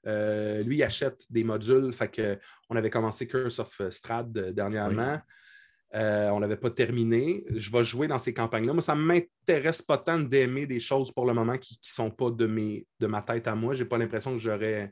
lui, 0.05 0.77
il 0.77 0.83
achète 0.83 1.23
des 1.29 1.43
modules. 1.43 1.93
Fait 1.93 2.09
que, 2.09 2.37
on 2.69 2.75
avait 2.75 2.89
commencé 2.89 3.27
Curse 3.27 3.59
of 3.59 3.81
Strad 3.91 4.31
dernièrement. 4.53 5.21
on 5.93 6.35
ne 6.35 6.41
l'avait 6.41 6.57
pas 6.57 6.71
terminé. 6.71 7.45
Je 7.55 7.71
vais 7.71 7.83
jouer 7.83 8.07
dans 8.07 8.19
ces 8.19 8.33
campagnes-là. 8.33 8.73
Moi, 8.73 8.81
ça 8.81 8.95
ne 8.95 9.01
m'intéresse 9.01 9.83
pas 9.83 9.99
tant 9.99 10.19
d'aimer 10.19 10.65
des 10.65 10.79
choses 10.79 11.11
pour 11.11 11.27
le 11.27 11.33
moment 11.33 11.59
qui 11.59 11.75
ne 11.75 11.87
sont 11.87 12.09
pas 12.09 12.31
de, 12.31 12.47
mes, 12.47 12.87
de 12.99 13.05
ma 13.05 13.21
tête 13.21 13.47
à 13.47 13.53
moi. 13.53 13.75
Je 13.75 13.83
n'ai 13.83 13.89
pas 13.89 13.99
l'impression 13.99 14.31
que 14.31 14.39
j'aurais 14.39 14.91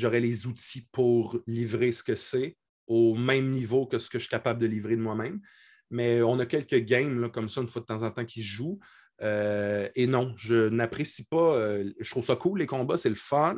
j'aurai 0.00 0.20
les 0.20 0.46
outils 0.46 0.88
pour 0.92 1.40
livrer 1.46 1.92
ce 1.92 2.02
que 2.02 2.16
c'est 2.16 2.56
au 2.86 3.14
même 3.14 3.50
niveau 3.50 3.86
que 3.86 3.98
ce 3.98 4.10
que 4.10 4.18
je 4.18 4.24
suis 4.24 4.30
capable 4.30 4.60
de 4.60 4.66
livrer 4.66 4.96
de 4.96 5.00
moi-même. 5.00 5.40
Mais 5.90 6.22
on 6.22 6.38
a 6.38 6.46
quelques 6.46 6.84
games 6.84 7.20
là, 7.20 7.28
comme 7.28 7.48
ça, 7.48 7.60
une 7.60 7.68
fois 7.68 7.82
de 7.82 7.86
temps 7.86 8.02
en 8.02 8.10
temps, 8.10 8.24
qui 8.24 8.42
jouent. 8.42 8.80
Euh, 9.22 9.88
et 9.94 10.06
non, 10.06 10.34
je 10.36 10.68
n'apprécie 10.68 11.26
pas. 11.26 11.54
Euh, 11.56 11.92
je 12.00 12.10
trouve 12.10 12.24
ça 12.24 12.36
cool, 12.36 12.58
les 12.58 12.66
combats, 12.66 12.96
c'est 12.96 13.08
le 13.08 13.14
fun, 13.14 13.56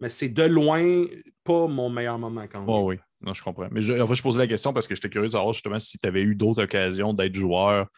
mais 0.00 0.08
c'est 0.08 0.28
de 0.28 0.42
loin 0.42 1.04
pas 1.44 1.66
mon 1.68 1.90
meilleur 1.90 2.18
moment 2.18 2.46
quand 2.50 2.64
oh, 2.66 2.88
Oui, 2.88 2.96
non, 3.20 3.34
je 3.34 3.42
comprends. 3.42 3.68
Mais 3.70 3.82
je, 3.82 3.92
en 3.94 4.06
fait, 4.06 4.14
je 4.14 4.22
posais 4.22 4.38
la 4.38 4.46
question 4.46 4.72
parce 4.72 4.88
que 4.88 4.94
j'étais 4.94 5.10
curieux 5.10 5.28
de 5.28 5.32
savoir 5.32 5.52
justement 5.52 5.80
si 5.80 5.98
tu 5.98 6.06
avais 6.06 6.22
eu 6.22 6.34
d'autres 6.34 6.62
occasions 6.62 7.12
d'être 7.12 7.34
joueur 7.34 7.88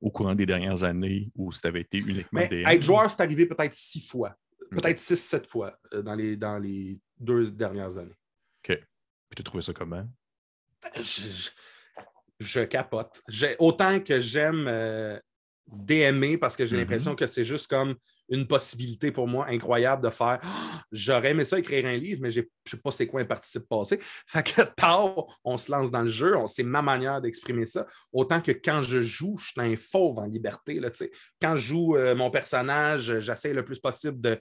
au 0.00 0.10
courant 0.10 0.34
des 0.34 0.46
dernières 0.46 0.84
années 0.84 1.30
ou 1.34 1.52
si 1.52 1.60
tu 1.60 1.66
avais 1.66 1.80
été 1.80 1.98
uniquement 1.98 2.46
des. 2.48 2.62
Être 2.66 2.82
joueur, 2.82 3.10
c'est 3.10 3.22
arrivé 3.22 3.46
peut-être 3.46 3.74
six 3.74 4.06
fois. 4.06 4.36
Peut-être 4.70 4.98
six, 4.98 5.16
sept 5.16 5.46
fois 5.46 5.78
euh, 5.92 6.02
dans 6.02 6.14
les, 6.14 6.36
dans 6.36 6.58
les 6.58 6.98
deux 7.18 7.50
dernières 7.50 7.98
années. 7.98 8.16
OK. 8.62 8.78
Puis 8.78 9.36
tu 9.36 9.42
trouvé 9.42 9.62
ça 9.62 9.72
comment? 9.72 10.06
Je, 10.96 11.50
je, 12.38 12.60
capote. 12.60 13.22
Autant 13.58 14.00
que 14.00 14.20
j'aime 14.20 14.66
euh, 14.68 15.18
DMer 15.66 16.36
parce 16.36 16.56
que 16.56 16.66
j'ai 16.66 16.76
mm-hmm. 16.76 16.78
l'impression 16.80 17.16
que 17.16 17.26
c'est 17.26 17.44
juste 17.44 17.68
comme 17.68 17.96
une 18.28 18.46
possibilité 18.46 19.10
pour 19.12 19.26
moi 19.26 19.46
incroyable 19.48 20.02
de 20.02 20.10
faire 20.10 20.40
j'aurais 20.94 21.30
aimé 21.30 21.44
ça 21.44 21.58
écrire 21.58 21.86
un 21.86 21.96
livre, 21.96 22.20
mais 22.22 22.30
je 22.30 22.40
ne 22.40 22.46
sais 22.66 22.76
pas 22.76 22.90
c'est 22.90 23.06
quoi 23.06 23.20
un 23.20 23.24
participe 23.24 23.68
passé. 23.68 24.00
Fait 24.26 24.42
que 24.42 24.62
tard, 24.62 25.26
on 25.44 25.56
se 25.56 25.70
lance 25.70 25.90
dans 25.90 26.02
le 26.02 26.08
jeu, 26.08 26.34
c'est 26.46 26.62
ma 26.62 26.82
manière 26.82 27.20
d'exprimer 27.20 27.66
ça. 27.66 27.86
Autant 28.12 28.40
que 28.40 28.52
quand 28.52 28.82
je 28.82 29.02
joue, 29.02 29.36
je 29.38 29.46
suis 29.48 29.60
un 29.60 29.76
fauve 29.76 30.18
en 30.18 30.26
liberté. 30.26 30.80
Là, 30.80 30.90
quand 31.42 31.56
je 31.56 31.66
joue 31.66 31.96
euh, 31.96 32.14
mon 32.14 32.30
personnage, 32.30 33.18
j'essaie 33.18 33.52
le 33.52 33.64
plus 33.64 33.80
possible 33.80 34.20
de, 34.20 34.40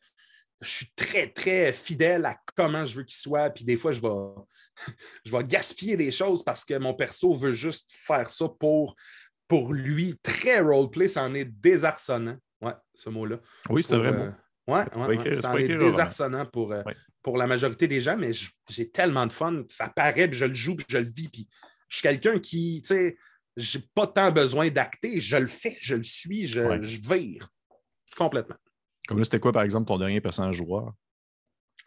je 0.64 0.70
suis 0.70 0.92
très, 0.96 1.28
très 1.28 1.74
fidèle 1.74 2.26
à 2.26 2.38
comment 2.56 2.86
je 2.86 2.96
veux 2.96 3.04
qu'il 3.04 3.18
soit. 3.18 3.50
Puis 3.50 3.64
des 3.64 3.78
fois, 3.78 3.92
je 3.92 4.02
vais, 4.02 4.08
je 5.26 5.32
vais 5.32 5.44
gaspiller 5.44 5.98
des 5.98 6.12
choses 6.12 6.44
parce 6.44 6.66
que 6.66 6.78
mon 6.78 6.94
perso 6.94 7.34
veut 7.34 7.52
juste 7.52 7.92
faire 7.94 8.30
ça 8.30 8.48
pour, 8.60 8.96
pour 9.48 9.74
lui. 9.74 10.16
Très 10.24 10.60
roleplay, 10.60 11.08
ça 11.08 11.24
en 11.24 11.34
est 11.34 11.46
désarçonnant. 11.46 12.38
Ouais, 12.62 12.74
ce 12.94 13.10
mot-là. 13.10 13.40
Oui, 13.70 13.84
c'est 13.84 13.98
vrai. 13.98 14.14
Euh, 14.14 14.32
ouais, 14.68 15.18
ouais, 15.18 15.34
ça 15.34 15.52
en 15.52 15.58
est 15.58 15.76
désarçonnant 15.76 16.46
pour, 16.46 16.72
euh, 16.72 16.82
pour 17.22 17.38
la 17.38 17.46
majorité 17.46 17.88
des 17.88 18.00
gens, 18.00 18.18
mais 18.18 18.32
j'ai 18.70 18.90
tellement 18.90 19.28
de 19.28 19.34
fun. 19.34 19.64
Ça 19.68 19.90
paraît, 19.90 20.30
puis 20.30 20.38
je 20.38 20.46
le 20.46 20.54
joue, 20.54 20.76
puis 20.76 20.86
je 20.90 20.98
le 20.98 21.12
vis. 21.12 21.28
Puis 21.28 21.48
je 21.90 21.98
suis 21.98 22.04
quelqu'un 22.04 22.40
qui, 22.40 22.82
tu 22.82 22.96
sais, 22.96 23.18
j'ai 23.58 23.80
pas 23.94 24.08
tant 24.08 24.32
besoin 24.32 24.70
d'acter. 24.70 25.20
Je 25.20 25.38
le 25.38 25.48
fais, 25.48 25.78
je 25.80 25.96
le 25.96 26.04
suis, 26.04 26.48
je, 26.48 26.82
je 26.82 27.00
vire 27.02 27.50
complètement. 28.16 28.56
Comme 29.08 29.18
là, 29.18 29.24
c'était 29.24 29.40
quoi, 29.40 29.52
par 29.52 29.64
exemple, 29.64 29.88
ton 29.88 29.98
dernier 29.98 30.22
personnage 30.22 30.56
joueur? 30.56 30.94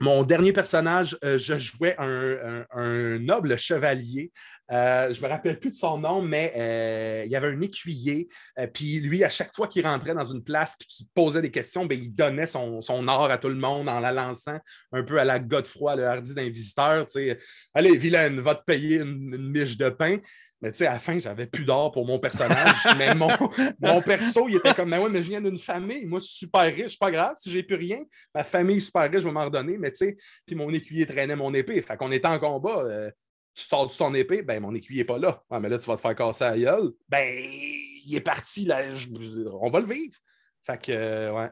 mon 0.00 0.24
dernier 0.24 0.52
personnage, 0.52 1.16
euh, 1.24 1.38
je 1.38 1.58
jouais 1.58 1.96
un, 1.98 3.18
noble 3.18 3.56
chevalier. 3.56 4.30
Euh, 4.70 5.12
je 5.12 5.22
me 5.22 5.28
rappelle 5.28 5.58
plus 5.58 5.70
de 5.70 5.76
son 5.76 5.98
nom, 5.98 6.20
mais 6.20 6.52
euh, 6.56 7.22
il 7.24 7.30
y 7.30 7.36
avait 7.36 7.48
un 7.48 7.60
écuyer. 7.60 8.28
puis 8.74 9.00
lui, 9.00 9.24
à 9.24 9.30
chaque 9.30 9.54
fois 9.54 9.68
qu'il 9.68 9.86
rentrait 9.86 10.14
dans 10.14 10.24
une 10.24 10.42
place 10.42 10.76
et 10.80 10.84
qu'il 10.84 11.06
posait 11.14 11.40
des 11.40 11.50
questions, 11.50 11.86
ben, 11.86 11.98
il 11.98 12.14
donnait 12.14 12.46
son, 12.46 12.80
or 13.08 13.30
à 13.30 13.38
tout 13.38 13.48
le 13.48 13.54
monde 13.54 13.88
en 13.88 14.00
la 14.00 14.12
lançant 14.12 14.58
un 14.92 15.02
peu 15.02 15.18
à 15.18 15.24
la 15.24 15.38
Godefroy, 15.38 15.96
le 15.96 16.04
hardi 16.04 16.34
d'un 16.34 16.48
visiteur. 16.48 17.06
Allez, 17.74 17.96
vilaine, 17.96 18.40
va 18.40 18.54
te 18.54 18.64
payer 18.64 18.98
une, 18.98 19.34
une 19.34 19.50
miche 19.50 19.78
de 19.78 19.88
pain. 19.88 20.18
Mais 20.62 20.72
tu 20.72 20.78
sais, 20.78 20.86
à 20.86 20.94
la 20.94 20.98
fin, 20.98 21.18
j'avais 21.18 21.46
plus 21.46 21.64
d'or 21.64 21.92
pour 21.92 22.07
mon 22.07 22.18
personnage. 22.18 22.76
mais 22.98 23.14
mon, 23.14 23.28
mon, 23.80 24.00
perso, 24.00 24.48
il 24.48 24.57
était 24.57 24.72
comme, 24.72 24.88
mais 24.88 24.98
ouais, 24.98 25.11
mais 25.11 25.22
je 25.22 25.28
viens 25.28 25.40
d'une 25.42 25.59
famille. 25.59 26.07
Moi, 26.07 26.20
je 26.20 26.26
suis 26.26 26.36
super 26.38 26.62
riche. 26.62 26.98
Pas 26.98 27.11
grave, 27.11 27.34
si 27.36 27.50
j'ai 27.50 27.62
plus 27.62 27.76
rien, 27.76 28.02
ma 28.34 28.42
famille 28.42 28.78
est 28.78 28.80
super 28.80 29.02
riche, 29.02 29.20
je 29.20 29.26
vais 29.26 29.32
m'en 29.32 29.44
redonner. 29.44 29.76
Mais 29.76 29.90
tu 29.90 29.98
sais, 29.98 30.16
puis 30.46 30.57
mon 30.57 30.70
écuyer 30.70 31.04
traînait 31.04 31.36
mon 31.36 31.52
épée. 31.52 31.80
Fait 31.82 31.96
qu'on 31.96 32.11
était 32.11 32.28
en 32.28 32.38
combat. 32.38 32.78
Euh, 32.84 33.11
tu 33.54 33.64
sors 33.64 33.86
de 33.86 33.92
ton 33.92 34.12
épée, 34.12 34.42
ben 34.42 34.61
mon 34.61 34.74
écuyer 34.74 35.00
n'est 35.00 35.07
pas 35.07 35.18
là. 35.18 35.42
Ah, 35.50 35.61
mais 35.61 35.70
là, 35.70 35.78
tu 35.78 35.86
vas 35.86 35.96
te 35.96 36.00
faire 36.02 36.14
casser 36.14 36.44
à 36.44 36.57
gueule. 36.57 36.92
Ben, 37.09 37.42
il 38.07 38.14
est 38.14 38.20
parti, 38.20 38.66
là. 38.66 38.82
on 39.61 39.70
va 39.70 39.80
le 39.80 39.86
vivre. 39.86 40.14
Fait 40.66 40.80
que, 40.80 40.92
euh, 40.92 41.32
ouais. 41.32 41.48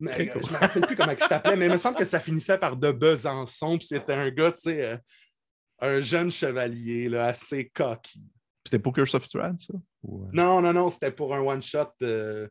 je 0.00 0.04
ne 0.04 0.52
me 0.52 0.58
rappelle 0.58 0.82
plus 0.82 0.96
comment 0.96 1.12
il 1.12 1.24
s'appelait, 1.24 1.56
mais 1.56 1.66
il 1.66 1.72
me 1.72 1.78
semble 1.78 1.96
que 1.96 2.04
ça 2.04 2.20
finissait 2.20 2.58
par 2.58 2.76
de 2.76 2.92
Besançon, 2.92 3.78
puis 3.78 3.86
c'était 3.86 4.12
un 4.12 4.28
gars, 4.30 4.52
tu 4.52 4.62
sais, 4.62 4.84
euh, 4.84 4.96
un 5.80 6.00
jeune 6.00 6.30
chevalier 6.30 7.08
là, 7.08 7.26
assez 7.26 7.68
cocky. 7.68 8.22
C'était 8.64 8.78
pour 8.78 8.92
Curse 8.92 9.14
of 9.14 9.24
Strahd, 9.24 9.58
ça? 9.58 9.74
Euh? 9.74 10.08
Non, 10.32 10.60
non, 10.60 10.72
non, 10.72 10.90
c'était 10.90 11.10
pour 11.10 11.34
un 11.34 11.40
one-shot. 11.40 11.92
Euh, 12.02 12.48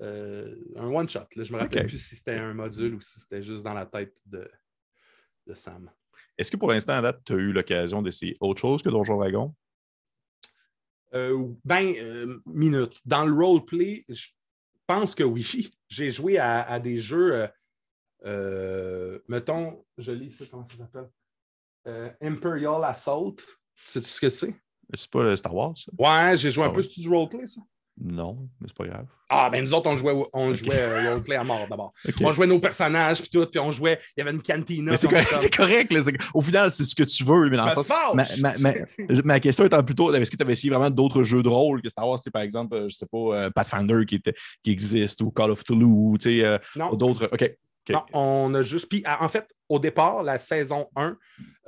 un 0.00 0.86
one-shot. 0.86 1.26
Je 1.36 1.52
me 1.52 1.58
rappelle 1.58 1.86
plus 1.86 1.98
si 1.98 2.16
c'était 2.16 2.36
un 2.36 2.54
module 2.54 2.94
ou 2.94 3.00
si 3.00 3.20
c'était 3.20 3.42
juste 3.42 3.64
dans 3.64 3.74
la 3.74 3.86
tête 3.86 4.16
de, 4.26 4.48
de 5.46 5.54
Sam. 5.54 5.90
Est-ce 6.38 6.50
que 6.50 6.56
pour 6.56 6.68
l'instant, 6.68 6.94
à 6.94 7.02
date, 7.02 7.22
tu 7.24 7.32
as 7.32 7.36
eu 7.36 7.52
l'occasion 7.52 8.02
d'essayer 8.02 8.36
autre 8.40 8.60
chose 8.60 8.82
que 8.82 8.88
Donjon 8.88 9.16
Dragon? 9.16 9.54
Euh, 11.14 11.48
ben, 11.64 12.40
minute. 12.46 13.00
Dans 13.06 13.24
le 13.24 13.32
roleplay, 13.32 14.04
je 14.08 14.28
pense 14.86 15.14
que 15.14 15.22
oui. 15.22 15.70
J'ai 15.88 16.10
joué 16.10 16.38
à, 16.38 16.62
à, 16.62 16.80
des 16.80 17.00
jeux, 17.00 17.46
mettons, 19.28 19.84
je 19.98 20.10
lis 20.10 20.32
ça, 20.32 20.44
comment 20.50 20.66
ça 20.68 20.76
s'appelle? 20.76 21.08
Euh, 21.86 22.10
Imperial 22.22 22.82
Assault. 22.84 23.36
Sais-tu 23.84 24.08
ce 24.08 24.20
que 24.20 24.30
c'est? 24.30 24.54
C'est 24.94 25.10
pas 25.10 25.22
le 25.22 25.36
Star 25.36 25.54
Wars, 25.54 25.74
ça? 25.76 25.90
Ouais, 25.98 26.36
j'ai 26.36 26.50
joué 26.50 26.64
un 26.64 26.68
ah 26.68 26.72
peu 26.72 26.82
sur 26.82 27.02
du 27.02 27.08
roleplay, 27.08 27.46
ça. 27.46 27.60
Non, 28.00 28.48
mais 28.60 28.66
c'est 28.68 28.76
pas 28.76 28.86
grave. 28.86 29.06
Ah, 29.28 29.48
ben 29.50 29.62
nous 29.62 29.72
autres, 29.72 29.88
on 29.88 29.96
jouait, 29.96 30.14
on 30.32 30.52
jouait 30.54 30.78
euh, 30.78 31.10
roleplay 31.12 31.36
à 31.36 31.44
mort 31.44 31.66
d'abord. 31.70 31.92
On 32.22 32.32
jouait 32.32 32.46
nos 32.46 32.58
personnages, 32.58 33.20
puis 33.20 33.30
tout, 33.30 33.46
puis 33.46 33.60
on 33.60 33.70
jouait. 33.70 34.00
Il 34.16 34.20
y 34.20 34.22
avait 34.22 34.32
une 34.32 34.42
cantina. 34.42 34.96
C'est 34.96 35.08
correct, 35.56 35.56
correct 35.56 36.22
Au 36.34 36.40
final, 36.42 36.70
c'est 36.70 36.84
ce 36.84 36.94
que 36.94 37.04
tu 37.04 37.22
veux, 37.22 37.48
mais 37.50 37.56
dans 37.56 37.66
le 37.66 37.70
sens. 37.70 37.88
Ma, 38.14 38.24
ma, 38.58 38.74
ma, 39.24 39.40
question 39.40 39.64
étant 39.64 39.82
plutôt 39.84 40.12
est-ce 40.12 40.30
que 40.30 40.36
tu 40.36 40.42
avais 40.42 40.54
essayé 40.54 40.70
vraiment 40.70 40.90
d'autres 40.90 41.22
jeux 41.22 41.42
de 41.42 41.48
rôle 41.48 41.82
que 41.82 41.88
Star 41.88 42.08
Wars, 42.08 42.18
par 42.32 42.42
exemple, 42.42 42.76
euh, 42.76 42.88
je 42.88 42.96
sais 42.96 43.06
pas, 43.06 43.50
Pathfinder 43.50 44.04
qui, 44.06 44.16
était, 44.16 44.34
qui 44.62 44.72
existe, 44.72 45.20
ou 45.20 45.30
Call 45.30 45.52
of 45.52 45.62
Toulouse, 45.62 46.14
ou 46.14 46.18
tu 46.18 46.40
sais, 46.40 46.60
d'autres. 46.92 47.28
OK. 47.32 47.56
Non, 47.90 48.04
on 48.12 48.54
a 48.54 48.62
juste. 48.62 48.88
Puis, 48.88 49.04
en 49.06 49.28
fait, 49.28 49.46
au 49.68 49.78
départ, 49.78 50.22
la 50.22 50.38
saison 50.38 50.88
1, 50.96 51.16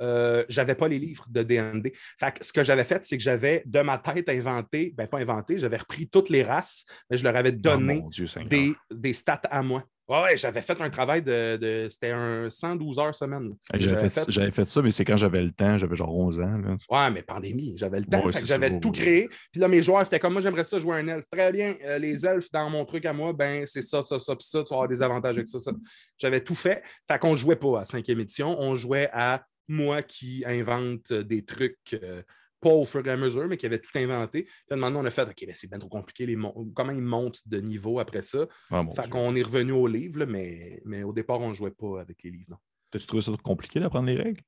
euh, 0.01 0.45
je 0.49 0.59
n'avais 0.59 0.75
pas 0.75 0.87
les 0.87 0.99
livres 0.99 1.25
de 1.29 1.43
DND. 1.43 1.91
Fait 2.19 2.33
ce 2.41 2.53
que 2.53 2.63
j'avais 2.63 2.83
fait, 2.83 3.03
c'est 3.03 3.17
que 3.17 3.23
j'avais 3.23 3.63
de 3.65 3.79
ma 3.81 3.97
tête 3.97 4.29
inventé, 4.29 4.93
ben 4.95 5.07
pas 5.07 5.19
inventé, 5.19 5.59
j'avais 5.59 5.77
repris 5.77 6.07
toutes 6.07 6.29
les 6.29 6.43
races, 6.43 6.85
mais 7.09 7.17
je 7.17 7.23
leur 7.23 7.35
avais 7.35 7.53
oh 7.53 7.59
donné 7.59 8.03
des, 8.49 8.73
des, 8.91 9.13
stats 9.13 9.41
à 9.49 9.61
moi. 9.61 9.83
Ouais, 10.09 10.37
j'avais 10.37 10.61
fait 10.61 10.79
un 10.79 10.89
travail 10.89 11.21
de. 11.21 11.87
c'était 11.89 12.11
un 12.11 12.49
112 12.49 12.99
heures 12.99 13.13
semaine. 13.13 13.53
J'avais 13.73 14.51
fait, 14.51 14.65
ça, 14.65 14.81
mais 14.81 14.91
c'est 14.91 15.03
quand 15.03 15.17
j'avais 15.17 15.41
le 15.41 15.51
temps, 15.51 15.77
j'avais 15.77 15.95
genre 15.97 16.15
11 16.15 16.39
ans. 16.39 16.61
Ouais, 16.89 17.11
mais 17.11 17.21
pandémie, 17.21 17.73
j'avais 17.75 17.99
le 17.99 18.05
temps. 18.05 18.23
j'avais 18.45 18.79
tout 18.79 18.91
créé. 18.91 19.27
Puis 19.51 19.59
là, 19.59 19.67
mes 19.67 19.83
joueurs 19.83 20.03
étaient 20.03 20.19
comme 20.19 20.33
moi, 20.33 20.41
j'aimerais 20.41 20.63
ça 20.63 20.79
jouer 20.79 20.97
un 20.97 21.07
elfe. 21.07 21.25
Très 21.29 21.51
bien, 21.51 21.75
euh, 21.83 21.97
les 21.97 22.25
elfes 22.25 22.49
dans 22.51 22.69
mon 22.69 22.85
truc 22.85 23.05
à 23.05 23.11
moi, 23.11 23.33
ben 23.33 23.65
c'est 23.65 23.81
ça, 23.81 24.01
ça, 24.01 24.17
ça, 24.17 24.35
puis 24.35 24.47
ça, 24.47 24.63
tu 24.63 24.69
vas 24.69 24.77
avoir 24.77 24.87
des 24.87 25.01
avantages 25.01 25.35
avec 25.35 25.47
ça, 25.47 25.59
ça. 25.59 25.71
J'avais 26.17 26.41
tout 26.41 26.55
fait. 26.55 26.83
Fait 27.07 27.19
qu'on 27.19 27.35
jouait 27.35 27.57
pas 27.57 27.81
à 27.81 27.85
cinquième 27.85 28.21
édition, 28.21 28.57
on 28.59 28.75
jouait 28.75 29.09
à 29.11 29.43
moi 29.67 30.01
qui 30.03 30.43
invente 30.45 31.11
des 31.11 31.43
trucs. 31.43 31.99
Euh, 32.01 32.21
pas 32.59 32.69
au 32.69 32.85
fur 32.85 33.05
et 33.05 33.11
à 33.11 33.17
mesure, 33.17 33.47
mais 33.47 33.57
qui 33.57 33.65
avait 33.65 33.79
tout 33.79 33.95
inventé. 33.95 34.43
Puis 34.43 34.79
maintenant, 34.79 35.01
on 35.01 35.05
a 35.05 35.11
fait 35.11 35.23
OK, 35.23 35.45
ben, 35.45 35.53
c'est 35.55 35.69
bien 35.69 35.79
trop 35.79 35.89
compliqué, 35.89 36.25
les 36.25 36.37
comment 36.75 36.91
ils 36.91 37.01
montent 37.01 37.47
de 37.47 37.59
niveau 37.59 37.99
après 37.99 38.21
ça? 38.21 38.47
Ah, 38.71 38.83
fait 38.95 39.09
qu'on 39.09 39.35
est 39.35 39.43
revenu 39.43 39.71
au 39.73 39.87
livre, 39.87 40.25
mais, 40.25 40.81
mais 40.85 41.03
au 41.03 41.13
départ, 41.13 41.39
on 41.39 41.49
ne 41.49 41.53
jouait 41.53 41.71
pas 41.71 42.01
avec 42.01 42.23
les 42.23 42.31
livres. 42.31 42.59
T'as-tu 42.91 43.05
trouvé 43.05 43.21
ça 43.21 43.31
compliqué 43.43 43.79
d'apprendre 43.79 44.07
les 44.07 44.15
règles? 44.15 44.41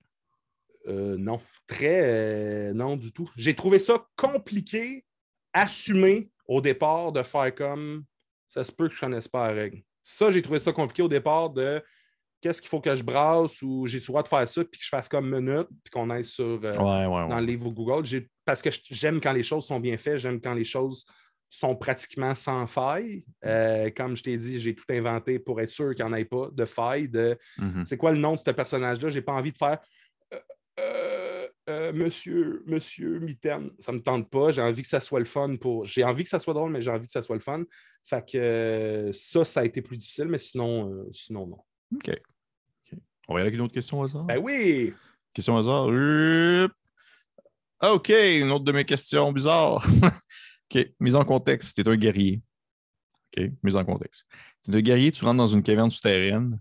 Euh, 0.87 1.17
non, 1.17 1.41
très 1.67 2.01
euh, 2.03 2.73
non 2.73 2.95
du 2.95 3.11
tout. 3.11 3.29
J'ai 3.35 3.53
trouvé 3.53 3.79
ça 3.79 4.07
compliqué, 4.15 5.05
assumé 5.53 6.31
au 6.47 6.61
départ 6.61 7.11
de 7.11 7.21
faire 7.21 7.53
comme 7.53 8.05
ça 8.47 8.63
se 8.63 8.71
peut 8.71 8.87
que 8.87 8.95
je 8.95 9.05
ne 9.05 9.11
connaisse 9.11 9.27
pas 9.27 9.47
la 9.47 9.53
règle. 9.53 9.83
Ça, 10.01 10.31
j'ai 10.31 10.41
trouvé 10.41 10.57
ça 10.57 10.71
compliqué 10.71 11.03
au 11.03 11.07
départ 11.07 11.51
de 11.51 11.83
qu'est-ce 12.41 12.61
qu'il 12.61 12.69
faut 12.69 12.79
que 12.79 12.95
je 12.95 13.03
brasse 13.03 13.61
ou 13.61 13.87
j'ai 13.87 13.99
le 13.99 14.05
droit 14.05 14.23
de 14.23 14.27
faire 14.27 14.47
ça, 14.47 14.63
puis 14.63 14.79
que 14.79 14.83
je 14.83 14.89
fasse 14.89 15.09
comme 15.09 15.29
minute, 15.29 15.67
puis 15.83 15.91
qu'on 15.91 16.09
aille 16.09 16.25
sur, 16.25 16.59
euh, 16.63 16.73
dans 16.73 17.39
le 17.39 17.45
livre 17.45 17.69
Google. 17.69 18.07
Parce 18.45 18.61
que 18.61 18.69
j'aime 18.89 19.19
quand 19.19 19.33
les 19.33 19.43
choses 19.43 19.65
sont 19.65 19.79
bien 19.79 19.97
faites, 19.97 20.17
j'aime 20.17 20.39
quand 20.39 20.53
les 20.53 20.65
choses 20.65 21.05
sont 21.49 21.75
pratiquement 21.75 22.35
sans 22.35 22.67
faille. 22.67 23.23
Euh, 23.43 23.89
comme 23.95 24.15
je 24.15 24.23
t'ai 24.23 24.37
dit, 24.37 24.59
j'ai 24.59 24.75
tout 24.75 24.85
inventé 24.89 25.39
pour 25.39 25.59
être 25.59 25.69
sûr 25.69 25.95
qu'il 25.95 26.05
n'y 26.05 26.11
en 26.11 26.13
ait 26.13 26.25
pas 26.25 26.49
de 26.51 26.65
faille. 26.65 27.09
De, 27.09 27.37
mm-hmm. 27.57 27.85
C'est 27.85 27.97
quoi 27.97 28.11
le 28.11 28.19
nom 28.19 28.35
de 28.35 28.39
ce 28.39 28.51
personnage-là? 28.51 29.09
J'ai 29.09 29.21
pas 29.21 29.33
envie 29.33 29.51
de 29.51 29.57
faire 29.57 29.79
euh, 31.69 31.91
Monsieur, 31.91 32.63
Monsieur 32.65 33.19
Mitaine. 33.19 33.71
Ça 33.79 33.91
ne 33.91 33.97
me 33.97 34.03
tente 34.03 34.29
pas. 34.29 34.51
J'ai 34.51 34.61
envie 34.61 34.83
que 34.83 34.87
ça 34.87 35.01
soit 35.01 35.19
le 35.19 35.25
fun 35.25 35.55
pour. 35.57 35.85
J'ai 35.85 36.03
envie 36.03 36.23
que 36.23 36.29
ça 36.29 36.39
soit 36.39 36.53
drôle, 36.53 36.71
mais 36.71 36.81
j'ai 36.81 36.91
envie 36.91 37.05
que 37.05 37.11
ça 37.11 37.21
soit 37.21 37.35
le 37.35 37.41
fun. 37.41 37.63
Fait 38.03 38.27
que 38.27 39.11
ça, 39.13 39.43
ça 39.43 39.59
a 39.59 39.65
été 39.65 39.81
plus 39.81 39.97
difficile, 39.97 40.27
mais 40.27 40.39
sinon, 40.39 41.05
sinon 41.11 41.47
non. 41.47 41.57
OK. 41.95 42.11
On 43.29 43.35
va 43.35 43.39
y 43.39 43.41
aller 43.41 43.49
avec 43.49 43.59
une 43.59 43.65
autre 43.65 43.73
question 43.73 43.99
au 43.99 44.03
hasard? 44.05 44.23
Ben 44.23 44.39
oui! 44.39 44.91
Question 45.33 45.55
au 45.55 45.59
hasard? 45.59 45.85
OK, 47.81 48.09
une 48.09 48.51
autre 48.51 48.65
de 48.65 48.71
mes 48.71 48.85
questions 48.85 49.31
bizarres. 49.31 49.85
OK, 50.75 50.87
mise 50.99 51.13
en 51.13 51.23
contexte. 51.23 51.75
Tu 51.75 51.81
es 51.81 51.87
un 51.87 51.95
guerrier. 51.95 52.41
OK, 53.37 53.51
mise 53.61 53.75
en 53.75 53.85
contexte. 53.85 54.25
Tu 54.63 54.71
es 54.71 54.75
un 54.75 54.81
guerrier, 54.81 55.11
tu 55.11 55.23
rentres 55.23 55.37
dans 55.37 55.47
une 55.47 55.61
caverne 55.61 55.91
souterraine. 55.91 56.59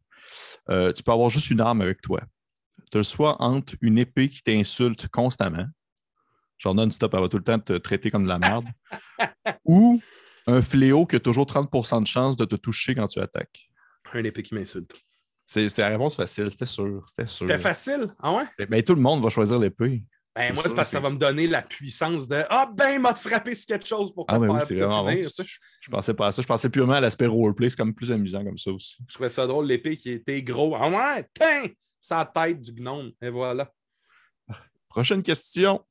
Euh, 0.68 0.92
tu 0.92 1.02
peux 1.02 1.10
avoir 1.10 1.30
juste 1.30 1.50
une 1.50 1.62
arme 1.62 1.80
avec 1.80 2.02
toi. 2.02 2.20
Tu 2.92 2.98
as 2.98 3.00
le 3.00 3.04
choix 3.04 3.40
entre 3.42 3.74
une 3.80 3.96
épée 3.96 4.28
qui 4.28 4.42
t'insulte 4.42 5.08
constamment, 5.08 5.66
genre 6.58 6.74
non-stop, 6.74 7.14
elle 7.14 7.20
va 7.20 7.28
tout 7.28 7.38
le 7.38 7.44
temps 7.44 7.58
te 7.58 7.72
traiter 7.78 8.10
comme 8.10 8.24
de 8.24 8.28
la 8.28 8.38
merde, 8.38 8.66
ou 9.64 10.02
un 10.46 10.60
fléau 10.60 11.06
qui 11.06 11.16
a 11.16 11.20
toujours 11.20 11.46
30% 11.46 12.02
de 12.02 12.06
chance 12.06 12.36
de 12.36 12.44
te 12.44 12.56
toucher 12.56 12.94
quand 12.94 13.06
tu 13.06 13.20
attaques. 13.20 13.70
Un 14.12 14.24
épée 14.24 14.42
qui 14.42 14.54
m'insulte. 14.54 14.94
C'était 15.48 15.80
la 15.80 15.88
réponse 15.88 16.14
facile, 16.14 16.50
c'était 16.50 16.66
sûr. 16.66 17.04
C'était 17.26 17.58
facile? 17.58 18.14
Ah 18.20 18.34
ouais? 18.34 18.44
Mais 18.58 18.66
ben, 18.66 18.82
tout 18.82 18.94
le 18.94 19.00
monde 19.00 19.22
va 19.22 19.30
choisir 19.30 19.58
l'épée. 19.58 20.04
Ben, 20.36 20.54
moi, 20.54 20.62
c'est 20.66 20.74
parce 20.74 20.90
que 20.90 20.92
ça 20.92 21.00
va 21.00 21.08
me 21.08 21.16
donner 21.16 21.46
la 21.46 21.62
puissance 21.62 22.28
de 22.28 22.44
Ah, 22.50 22.70
ben, 22.72 23.00
m'a 23.00 23.14
frappé 23.14 23.54
sur 23.54 23.66
quelque 23.66 23.86
chose 23.86 24.12
pour 24.12 24.26
ah, 24.28 24.38
ben 24.38 24.50
oui, 24.50 24.60
c'est 24.62 24.76
vraiment 24.76 25.02
bon. 25.02 25.10
Je, 25.10 25.42
je, 25.80 25.90
pensais 25.90 26.12
pas 26.12 26.28
à 26.28 26.32
ça. 26.32 26.42
Je 26.42 26.46
pensais 26.46 26.68
purement 26.68 26.92
à 26.92 27.00
l'aspect 27.00 27.26
roleplay. 27.26 27.70
C'est 27.70 27.76
comme 27.76 27.94
plus 27.94 28.12
amusant 28.12 28.44
comme 28.44 28.58
ça 28.58 28.70
aussi. 28.70 28.98
Je 29.08 29.14
trouvais 29.14 29.30
ça 29.30 29.46
drôle, 29.46 29.66
l'épée 29.66 29.96
qui 29.96 30.10
était 30.10 30.42
gros. 30.42 30.76
Ah 30.76 30.88
ouais, 30.90 31.26
tiens! 31.34 31.72
Sa 31.98 32.24
tête 32.26 32.60
du 32.60 32.72
gnome. 32.72 33.10
Et 33.22 33.30
voilà. 33.30 33.72
Prochaine 34.88 35.22
question. 35.22 35.84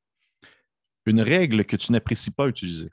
Une 1.07 1.21
règle 1.21 1.65
que 1.65 1.75
tu 1.75 1.91
n'apprécies 1.91 2.31
pas 2.31 2.47
utiliser. 2.47 2.89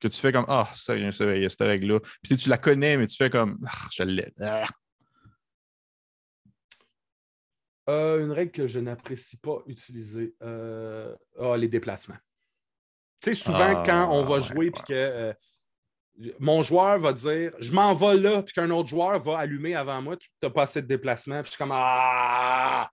Que 0.00 0.08
tu 0.08 0.20
fais 0.20 0.32
comme 0.32 0.46
Ah, 0.48 0.68
ça, 0.74 0.96
il 0.96 1.04
y 1.04 1.06
a 1.06 1.12
cette 1.12 1.60
règle-là. 1.60 2.00
Puis 2.22 2.36
tu 2.36 2.48
la 2.48 2.58
connais, 2.58 2.96
mais 2.96 3.06
tu 3.06 3.16
fais 3.16 3.30
comme 3.30 3.58
Ah, 3.64 3.88
je 3.90 4.02
l'ai. 4.02 4.34
Ah. 4.40 4.66
Euh, 7.88 8.24
une 8.24 8.32
règle 8.32 8.50
que 8.50 8.66
je 8.66 8.80
n'apprécie 8.80 9.36
pas 9.36 9.58
utiliser. 9.66 10.34
Euh, 10.42 11.14
ah, 11.38 11.56
les 11.56 11.68
déplacements. 11.68 12.16
Tu 13.20 13.30
sais, 13.30 13.34
souvent, 13.34 13.82
quand 13.82 14.10
on 14.10 14.22
va 14.22 14.36
ah, 14.36 14.40
jouer 14.40 14.70
puis 14.70 14.82
que 14.82 14.92
euh, 14.92 15.32
mon 16.38 16.62
joueur 16.62 16.98
va 16.98 17.12
dire 17.12 17.52
Je 17.58 17.72
m'en 17.72 17.94
vais 17.94 18.16
là, 18.16 18.42
puis 18.42 18.54
qu'un 18.54 18.70
autre 18.70 18.88
joueur 18.88 19.18
va 19.18 19.38
allumer 19.38 19.74
avant 19.74 20.00
moi, 20.00 20.16
tu 20.16 20.28
n'as 20.42 20.50
pas 20.50 20.62
assez 20.62 20.80
de 20.80 20.86
déplacement. 20.86 21.42
Puis 21.42 21.46
je 21.46 21.50
suis 21.52 21.58
comme 21.58 21.72
Ah! 21.74 22.88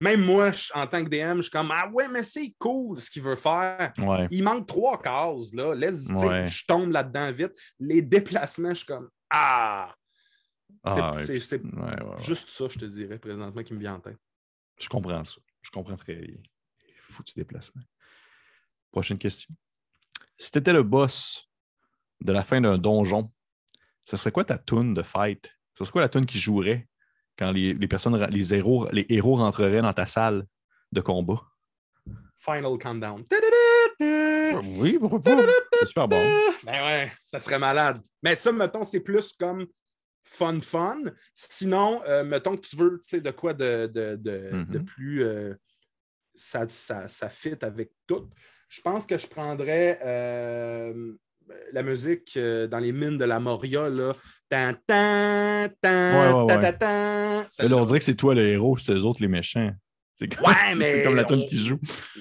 Même 0.00 0.22
moi, 0.22 0.50
en 0.74 0.86
tant 0.86 1.02
que 1.02 1.08
DM, 1.08 1.38
je 1.38 1.42
suis 1.42 1.50
comme 1.50 1.70
Ah 1.70 1.88
ouais, 1.92 2.08
mais 2.08 2.22
c'est 2.22 2.54
cool 2.58 2.98
ce 2.98 3.10
qu'il 3.10 3.22
veut 3.22 3.36
faire. 3.36 3.92
Il 4.30 4.42
manque 4.42 4.66
trois 4.66 5.00
cases, 5.00 5.52
là. 5.52 5.74
Laisse, 5.74 6.08
je 6.08 6.66
tombe 6.66 6.90
là-dedans 6.90 7.32
vite. 7.32 7.52
Les 7.78 8.00
déplacements, 8.00 8.70
je 8.70 8.76
suis 8.76 8.86
comme 8.86 9.10
Ah! 9.28 9.94
Ah, 10.88 11.14
c'est 11.24 11.40
juste 11.40 12.48
ça, 12.48 12.68
je 12.68 12.78
te 12.78 12.84
dirais, 12.84 13.18
présentement, 13.18 13.62
qui 13.62 13.74
me 13.74 13.80
vient 13.80 13.94
en 13.94 14.00
tête. 14.00 14.18
Je 14.78 14.88
comprends 14.88 15.24
ça. 15.24 15.36
Je 15.62 15.70
comprends 15.70 15.96
très 15.96 16.14
bien. 16.14 16.36
Foutu 17.10 17.34
déplacement. 17.36 17.82
Prochaine 18.92 19.18
question. 19.18 19.54
Si 20.38 20.52
tu 20.52 20.58
étais 20.58 20.72
le 20.72 20.82
boss 20.82 21.50
de 22.20 22.32
la 22.32 22.44
fin 22.44 22.60
d'un 22.60 22.78
donjon, 22.78 23.32
ce 24.04 24.16
serait 24.16 24.30
quoi 24.30 24.44
ta 24.44 24.58
toune 24.58 24.94
de 24.94 25.02
fight? 25.02 25.52
Ce 25.74 25.84
serait 25.84 25.92
quoi 25.92 26.02
la 26.02 26.08
toune 26.08 26.24
qui 26.26 26.38
jouerait 26.38 26.88
quand 27.36 27.50
les, 27.50 27.74
les 27.74 27.88
personnes, 27.88 28.16
les 28.26 28.54
héros, 28.54 28.88
les 28.92 29.06
héros 29.08 29.34
rentreraient 29.36 29.82
dans 29.82 29.92
ta 29.92 30.06
salle 30.06 30.46
de 30.92 31.00
combat? 31.00 31.42
Final 32.38 32.78
Countdown. 32.78 33.24
Oui, 34.78 34.98
pourquoi 34.98 35.20
pas? 35.20 35.36
C'est 35.80 35.86
super 35.86 36.06
bon. 36.06 36.22
Ben 36.62 36.84
ouais, 36.84 37.12
ça 37.22 37.38
serait 37.40 37.58
malade. 37.58 38.00
Mais 38.22 38.36
ça, 38.36 38.52
mettons, 38.52 38.84
c'est 38.84 39.00
plus 39.00 39.32
comme 39.32 39.66
fun, 40.26 40.60
fun. 40.60 41.02
Sinon, 41.32 42.02
euh, 42.06 42.24
mettons 42.24 42.56
que 42.56 42.66
tu 42.66 42.76
veux, 42.76 43.00
tu 43.02 43.08
sais, 43.08 43.20
de 43.20 43.30
quoi 43.30 43.54
de, 43.54 43.86
de, 43.86 44.16
de, 44.16 44.50
Mhm. 44.52 44.66
de 44.66 44.78
plus. 44.80 45.22
euh, 45.22 45.54
ça, 46.34 46.68
ça, 46.68 47.08
ça 47.08 47.30
fit 47.30 47.54
avec 47.62 47.90
tout. 48.06 48.28
Je 48.68 48.80
pense 48.82 49.06
que 49.06 49.16
je 49.16 49.26
prendrais 49.26 49.98
euh, 50.04 51.12
la 51.72 51.82
musique 51.82 52.36
dans 52.38 52.78
les 52.78 52.92
mines 52.92 53.16
de 53.16 53.24
la 53.24 53.40
Moria, 53.40 53.88
là. 53.88 54.12
Tan, 54.50 54.74
tan, 54.86 55.68
tan, 55.80 56.12
Ouais, 56.12 56.40
ouais, 56.42 56.46
ta, 56.46 56.56
ouais. 56.56 56.60
ta, 56.60 56.72
tan. 56.72 57.68
Là, 57.68 57.76
on 57.76 57.84
dirait 57.84 57.98
que 58.00 58.04
c'est 58.04 58.16
toi 58.16 58.34
le 58.34 58.42
héros, 58.46 58.76
c'est 58.76 58.92
eux 58.92 59.04
autres 59.04 59.22
les 59.22 59.28
méchants. 59.28 59.70
C'est 60.14 60.28
comme, 60.28 60.44
mais 60.78 61.02
comme 61.04 61.16
la 61.16 61.24
tune 61.24 61.40
on- 61.42 61.46
qui 61.46 61.64
joue. 61.66 61.78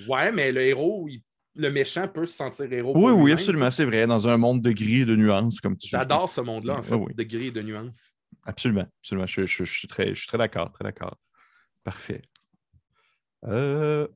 Ouais, 0.08 0.32
mais 0.32 0.52
le 0.52 0.62
héros, 0.62 1.08
il- 1.10 1.22
le 1.56 1.72
méchant 1.72 2.08
peut 2.08 2.26
se 2.26 2.34
sentir 2.36 2.72
héros. 2.72 2.94
Oui, 2.96 3.12
oui, 3.12 3.32
absolument, 3.32 3.72
c'est 3.72 3.86
vrai. 3.86 4.06
Dans 4.08 4.28
un 4.28 4.38
monde 4.38 4.62
de 4.62 4.72
gris 4.72 5.02
et 5.02 5.06
de 5.06 5.16
nuances, 5.16 5.60
comme 5.62 5.78
tu 5.78 5.88
J'adore 5.90 6.30
ce 6.30 6.42
monde-là, 6.42 6.80
en 6.80 6.84
fait, 6.84 6.96
Oui, 6.96 7.06
oui. 7.10 7.14
de 7.16 7.24
gris 7.24 7.48
et 7.48 7.52
de 7.52 7.62
nuances. 7.62 8.14
Absolument, 8.46 8.86
absolument. 9.02 9.26
Je, 9.28 9.46
je- 9.46 9.64
je 9.64 9.72
suis 9.74 9.88
très, 9.88 10.10
je 10.10 10.20
suis 10.20 10.28
très 10.28 10.38
d'accord, 10.38 10.72
très 10.72 10.84
d'accord. 10.84 11.18
Parfait. 11.84 12.22
Euh, 13.48 14.08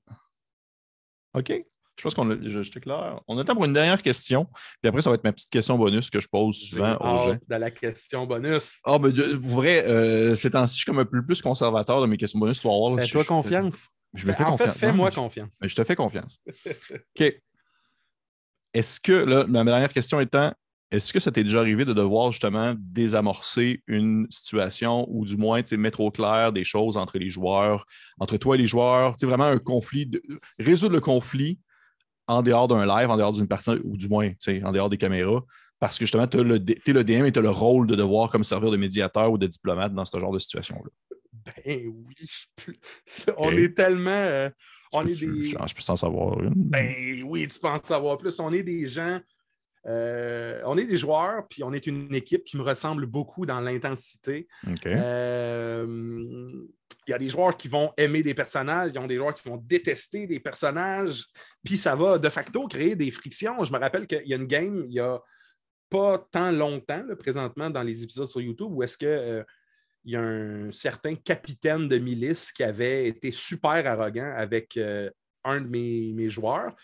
OK. 1.34 1.54
Je 1.98 2.04
pense 2.04 2.14
qu'on 2.14 2.32
a. 2.32 2.36
Je, 2.42 2.62
je 2.62 2.72
t'éclaire. 2.72 3.20
On 3.28 3.38
a 3.38 3.44
temps 3.44 3.54
pour 3.56 3.66
une 3.66 3.74
dernière 3.74 4.02
question. 4.02 4.46
Puis 4.82 4.88
après, 4.88 5.02
ça 5.02 5.10
va 5.10 5.16
être 5.16 5.24
ma 5.26 5.34
petite 5.34 5.50
question 5.52 5.78
bonus 5.78 6.10
que 6.10 6.22
je 6.22 6.28
pose 6.30 6.56
souvent 6.58 6.96
aux 6.96 7.18
gens. 7.26 7.38
de 7.48 7.56
la 7.56 7.72
question 7.72 8.26
bonus. 8.26 8.80
Ah, 8.86 8.98
mais 9.02 9.12
de- 9.12 9.38
vrai, 9.42 9.86
euh, 9.86 10.34
ces 10.34 10.50
temps-ci, 10.50 10.76
je 10.76 10.78
suis 10.80 10.86
comme 10.86 11.00
un 11.00 11.06
peu 11.06 11.24
plus 11.26 11.42
conservateur 11.42 12.00
de 12.02 12.06
mes 12.06 12.16
questions 12.18 12.40
bonus. 12.40 12.60
Tu 12.62 12.68
vas 12.68 12.74
voir, 12.74 13.00
Fais-toi 13.02 13.26
confiance. 13.26 13.90
Je 14.14 14.26
me 14.26 14.34
fais 14.34 14.44
en 14.44 14.52
confiance. 14.52 14.74
fait, 14.74 14.80
fais-moi 14.88 15.12
confiance. 15.12 15.58
mais 15.62 15.68
je 15.70 15.76
te 15.76 15.84
fais 15.84 15.96
confiance. 15.96 16.40
OK. 17.20 17.34
Est-ce 18.74 19.00
que, 19.00 19.12
là, 19.12 19.46
ma 19.48 19.64
dernière 19.64 19.92
question 19.94 20.20
étant, 20.20 20.54
est-ce 20.92 21.14
que 21.14 21.20
ça 21.20 21.32
t'est 21.32 21.44
déjà 21.44 21.60
arrivé 21.60 21.86
de 21.86 21.94
devoir 21.94 22.32
justement 22.32 22.74
désamorcer 22.78 23.84
une 23.88 24.26
situation 24.32 25.06
ou 25.10 25.26
du 25.26 25.38
moins 25.38 25.62
mettre 25.78 26.00
au 26.00 26.10
clair 26.12 26.52
des 26.52 26.64
choses 26.64 26.98
entre 26.98 27.20
les 27.20 27.30
joueurs, 27.30 27.86
entre 28.20 28.38
toi 28.38 28.56
et 28.56 28.58
les 28.58 28.66
joueurs, 28.66 29.16
vraiment 29.22 29.46
un 29.46 29.60
conflit, 29.60 30.08
de- 30.08 30.22
résoudre 30.58 30.96
le 30.96 31.02
conflit 31.02 31.60
en 32.28 32.42
dehors 32.42 32.68
d'un 32.68 32.86
live, 32.86 33.10
en 33.10 33.18
dehors 33.18 33.34
d'une 33.34 33.48
partie, 33.48 33.72
ou 33.84 33.98
du 33.98 34.08
moins 34.08 34.30
tu 34.30 34.36
sais, 34.40 34.64
en 34.64 34.72
dehors 34.72 34.90
des 34.90 34.98
caméras, 34.98 35.42
parce 35.80 35.98
que 35.98 36.06
justement, 36.06 36.28
tu 36.28 36.40
es 36.40 36.44
le 36.44 36.60
DM 37.04 37.26
et 37.26 37.32
tu 37.32 37.40
as 37.40 37.44
le 37.44 37.50
rôle 37.50 37.88
de 37.88 37.96
devoir 37.96 38.30
comme 38.32 38.44
servir 38.44 38.70
de 38.72 38.78
médiateur 38.78 39.32
ou 39.32 39.38
de 39.38 39.48
diplomate 39.48 39.94
dans 39.94 40.06
ce 40.06 40.20
genre 40.20 40.32
de 40.32 40.40
situation-là. 40.40 40.90
Ben 41.46 41.88
oui. 41.88 42.16
On 43.38 43.56
est 43.56 43.76
tellement. 43.76 44.10
euh, 44.12 44.50
on 44.92 45.06
est 45.06 45.20
des. 45.20 45.44
Je, 45.44 45.58
je 45.68 45.76
peux 45.76 45.82
s'en 45.82 45.96
savoir 45.96 46.40
une. 46.42 46.54
Ben 46.56 47.24
oui, 47.26 47.48
tu 47.48 47.60
penses 47.60 47.84
savoir 47.84 48.18
plus. 48.18 48.40
On 48.40 48.52
est 48.52 48.64
des 48.64 48.88
gens. 48.88 49.20
euh, 49.88 50.62
on 50.66 50.78
est 50.78 50.86
des 50.86 50.98
joueurs, 50.98 51.48
puis 51.48 51.64
on 51.64 51.72
est 51.74 51.88
une 51.88 52.14
équipe 52.14 52.44
qui 52.44 52.58
me 52.58 52.64
ressemble 52.64 53.06
beaucoup 53.06 53.46
dans 53.46 53.60
l'intensité. 53.62 54.48
OK. 54.68 54.88
Euh, 54.88 55.86
Il 57.08 57.12
y 57.12 57.14
a 57.14 57.18
des 57.18 57.30
joueurs 57.30 57.56
qui 57.58 57.68
vont 57.68 57.92
aimer 57.98 58.22
des 58.22 58.34
personnages, 58.34 58.92
il 58.94 58.96
y 58.96 59.04
a 59.04 59.08
des 59.08 59.18
joueurs 59.18 59.34
qui 59.34 59.48
vont 59.48 59.58
détester 59.58 60.28
des 60.28 60.40
personnages, 60.40 61.26
puis 61.64 61.78
ça 61.78 61.96
va 61.96 62.18
de 62.20 62.30
facto 62.30 62.68
créer 62.68 62.96
des 62.96 63.10
frictions. 63.12 63.64
Je 63.64 63.72
me 63.74 63.80
rappelle 63.80 64.06
qu'il 64.06 64.28
y 64.28 64.34
a 64.34 64.38
une 64.38 64.48
game, 64.48 64.84
il 64.86 64.92
n'y 64.92 65.00
a 65.00 65.20
pas 65.90 66.20
tant 66.32 66.52
longtemps, 66.52 67.04
là, 67.08 67.16
présentement, 67.16 67.70
dans 67.72 67.82
les 67.82 68.04
épisodes 68.04 68.28
sur 68.28 68.42
YouTube, 68.42 68.68
où 68.72 68.84
est-ce 68.84 68.98
que 68.98 69.08
euh, 69.08 69.44
il 70.06 70.14
y 70.14 70.16
a 70.16 70.22
un 70.22 70.72
certain 70.72 71.16
capitaine 71.16 71.88
de 71.88 71.98
milice 71.98 72.52
qui 72.52 72.64
avait 72.64 73.08
été 73.08 73.32
super 73.32 73.86
arrogant 73.86 74.34
avec 74.36 74.78
euh, 74.78 75.10
un 75.44 75.62
de 75.62 75.68
mes, 75.68 76.14
mes 76.14 76.30
joueurs. 76.30 76.76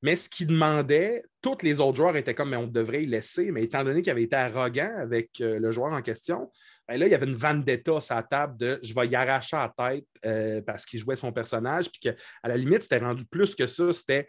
Mais 0.00 0.14
ce 0.14 0.28
qu'il 0.28 0.46
demandait, 0.46 1.22
tous 1.42 1.58
les 1.62 1.80
autres 1.80 1.96
joueurs 1.96 2.16
étaient 2.16 2.34
comme, 2.34 2.50
mais 2.50 2.56
on 2.56 2.68
devrait 2.68 3.02
y 3.02 3.06
laisser. 3.06 3.50
Mais 3.50 3.64
étant 3.64 3.82
donné 3.82 4.00
qu'il 4.00 4.12
avait 4.12 4.22
été 4.22 4.36
arrogant 4.36 4.92
avec 4.96 5.40
euh, 5.40 5.58
le 5.58 5.72
joueur 5.72 5.92
en 5.92 6.02
question, 6.02 6.52
ben 6.86 6.98
là, 6.98 7.06
il 7.06 7.10
y 7.10 7.14
avait 7.14 7.26
une 7.26 7.36
vendetta 7.36 8.00
sur 8.00 8.14
la 8.14 8.22
table 8.22 8.56
de 8.56 8.78
je 8.82 8.94
vais 8.94 9.08
y 9.08 9.16
arracher 9.16 9.56
la 9.56 9.74
tête 9.76 10.06
euh, 10.24 10.62
parce 10.62 10.86
qu'il 10.86 11.00
jouait 11.00 11.16
son 11.16 11.32
personnage. 11.32 11.90
Puis 11.90 12.00
qu'à 12.00 12.14
la 12.48 12.56
limite, 12.56 12.82
c'était 12.82 12.98
rendu 12.98 13.24
plus 13.26 13.54
que 13.56 13.66
ça. 13.66 13.92
C'était 13.92 14.28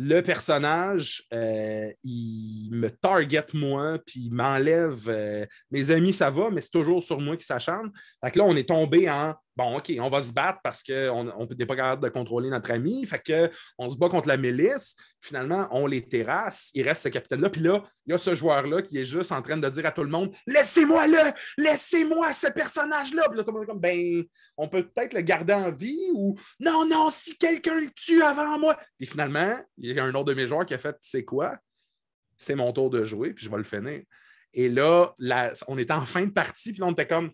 le 0.00 0.20
personnage, 0.20 1.24
euh, 1.34 1.90
il 2.04 2.70
me 2.70 2.88
target 2.88 3.46
moi, 3.52 3.98
puis 4.06 4.26
il 4.26 4.32
m'enlève. 4.32 5.08
euh, 5.08 5.44
mes 5.72 5.90
amis, 5.90 6.12
ça 6.12 6.30
va, 6.30 6.50
mais 6.50 6.60
c'est 6.60 6.70
toujours 6.70 7.02
sur 7.02 7.20
moi 7.20 7.36
qui 7.36 7.44
s'acharne. 7.44 7.90
Fait 8.24 8.30
que 8.30 8.38
là, 8.38 8.44
on 8.44 8.54
est 8.54 8.68
tombé 8.68 9.10
en 9.10 9.34
bon, 9.58 9.76
OK, 9.76 9.92
on 9.98 10.08
va 10.08 10.20
se 10.20 10.32
battre 10.32 10.60
parce 10.62 10.84
qu'on 10.84 11.24
n'est 11.58 11.66
pas 11.66 11.74
capable 11.74 12.04
de 12.04 12.08
contrôler 12.08 12.48
notre 12.48 12.70
ami. 12.70 13.04
Fait 13.04 13.18
que 13.18 13.50
on 13.76 13.90
se 13.90 13.98
bat 13.98 14.08
contre 14.08 14.28
la 14.28 14.36
milice. 14.36 14.96
Finalement, 15.20 15.66
on 15.72 15.86
les 15.88 16.06
terrasse. 16.06 16.70
Il 16.74 16.88
reste 16.88 17.02
ce 17.02 17.08
capitaine-là. 17.08 17.50
Puis 17.50 17.62
là, 17.62 17.82
il 18.06 18.12
y 18.12 18.14
a 18.14 18.18
ce 18.18 18.36
joueur-là 18.36 18.82
qui 18.82 18.98
est 18.98 19.04
juste 19.04 19.32
en 19.32 19.42
train 19.42 19.56
de 19.56 19.68
dire 19.68 19.84
à 19.84 19.90
tout 19.90 20.04
le 20.04 20.10
monde 20.10 20.32
Laissez-moi 20.46 21.08
le, 21.08 21.32
laissez-moi 21.56 22.32
ce 22.32 22.46
personnage-là. 22.46 23.24
Puis 23.28 23.36
là, 23.36 23.42
tout 23.42 23.50
le 23.50 23.54
monde 23.54 23.64
est 23.64 23.66
comme 23.66 23.80
Ben, 23.80 24.22
on 24.56 24.68
peut 24.68 24.84
peut-être 24.84 25.12
le 25.12 25.22
garder 25.22 25.54
en 25.54 25.72
vie 25.72 26.10
ou 26.14 26.38
non, 26.60 26.86
non, 26.86 27.10
si 27.10 27.36
quelqu'un 27.36 27.80
le 27.80 27.90
tue 27.90 28.22
avant 28.22 28.60
moi. 28.60 28.78
Puis 28.96 29.08
finalement, 29.08 29.58
il 29.76 29.92
y 29.92 29.98
a 29.98 30.04
un 30.04 30.14
autre 30.14 30.26
de 30.26 30.34
mes 30.34 30.46
joueurs 30.46 30.66
qui 30.66 30.74
a 30.74 30.78
fait 30.78 30.96
C'est 31.00 31.24
quoi? 31.24 31.58
C'est 32.36 32.54
mon 32.54 32.72
tour 32.72 32.90
de 32.90 33.04
jouer, 33.04 33.34
puis 33.34 33.44
je 33.44 33.50
vais 33.50 33.56
le 33.56 33.64
finir. 33.64 34.02
Et 34.54 34.68
là, 34.68 35.12
on 35.66 35.76
était 35.78 35.92
en 35.92 36.06
fin 36.06 36.24
de 36.24 36.30
partie, 36.30 36.70
puis 36.70 36.80
là, 36.80 36.86
on 36.86 36.92
était 36.92 37.08
comme. 37.08 37.32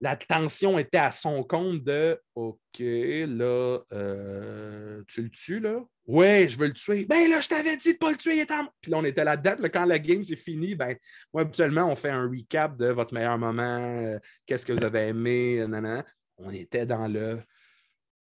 La 0.00 0.16
tension 0.16 0.78
était 0.78 0.98
à 0.98 1.10
son 1.10 1.42
compte 1.42 1.84
de 1.84 2.18
OK, 2.34 2.78
là, 2.78 3.80
euh, 3.92 5.02
tu 5.06 5.22
le 5.22 5.30
tues, 5.30 5.60
là? 5.60 5.84
Ouais, 6.06 6.48
je 6.48 6.58
veux 6.58 6.68
le 6.68 6.72
tuer. 6.72 7.04
Ben 7.04 7.28
là, 7.28 7.40
je 7.40 7.48
t'avais 7.48 7.76
dit 7.76 7.92
de 7.92 7.98
pas 7.98 8.10
le 8.10 8.16
tuer, 8.16 8.36
il 8.36 8.40
est 8.40 8.50
en. 8.50 8.66
Puis 8.80 8.90
là, 8.90 8.98
on 8.98 9.04
était 9.04 9.24
là-dedans. 9.24 9.56
Là, 9.58 9.68
quand 9.68 9.84
la 9.84 9.98
game 9.98 10.22
c'est 10.22 10.36
fini, 10.36 10.74
ben, 10.74 10.96
moi, 11.32 11.42
habituellement, 11.42 11.86
on 11.86 11.96
fait 11.96 12.08
un 12.08 12.28
recap 12.28 12.76
de 12.76 12.86
votre 12.86 13.12
meilleur 13.12 13.38
moment, 13.38 13.78
euh, 13.78 14.18
qu'est-ce 14.46 14.64
que 14.64 14.72
vous 14.72 14.84
avez 14.84 15.08
aimé, 15.08 15.60
euh, 15.60 15.66
nanana. 15.66 16.04
On 16.38 16.50
était 16.50 16.86
dans 16.86 17.06
le. 17.06 17.38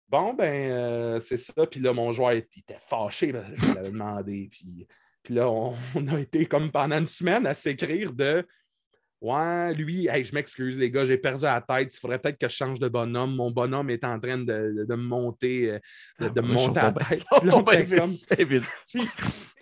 Bon, 0.09 0.33
ben, 0.33 1.19
c'est 1.21 1.37
ça. 1.37 1.53
Puis 1.65 1.79
là, 1.79 1.93
mon 1.93 2.11
joueur 2.11 2.33
il 2.33 2.39
était 2.39 2.79
fâché, 2.85 3.33
je 3.55 3.73
l'avais 3.75 3.91
demandé. 3.91 4.49
Puis, 4.51 4.87
puis 5.23 5.33
là, 5.33 5.49
on, 5.49 5.75
on 5.95 6.07
a 6.09 6.19
été 6.19 6.45
comme 6.45 6.71
pendant 6.71 6.97
une 6.97 7.05
semaine 7.05 7.45
à 7.47 7.53
s'écrire 7.53 8.13
de 8.13 8.45
Ouais, 9.21 9.73
lui, 9.73 10.07
hey, 10.07 10.23
je 10.23 10.33
m'excuse, 10.33 10.77
les 10.77 10.89
gars, 10.89 11.03
j'ai 11.03 11.17
perdu 11.17 11.43
la 11.43 11.59
tête. 11.59 11.93
Il 11.93 11.99
faudrait 11.99 12.19
peut-être 12.19 12.37
que 12.39 12.47
je 12.47 12.55
change 12.55 12.79
de 12.79 12.87
bonhomme. 12.87 13.35
Mon 13.35 13.51
bonhomme 13.51 13.89
est 13.89 14.05
en 14.05 14.17
train 14.19 14.37
de, 14.37 14.85
me 14.89 14.95
monter, 14.95 15.71
euh, 15.71 15.79
de, 16.21 16.29
de 16.29 16.41
me 16.41 16.47
monter 16.53 16.79
à 16.79 16.83
la 16.85 16.93
tête. 16.93 17.25
Comme- 17.41 17.49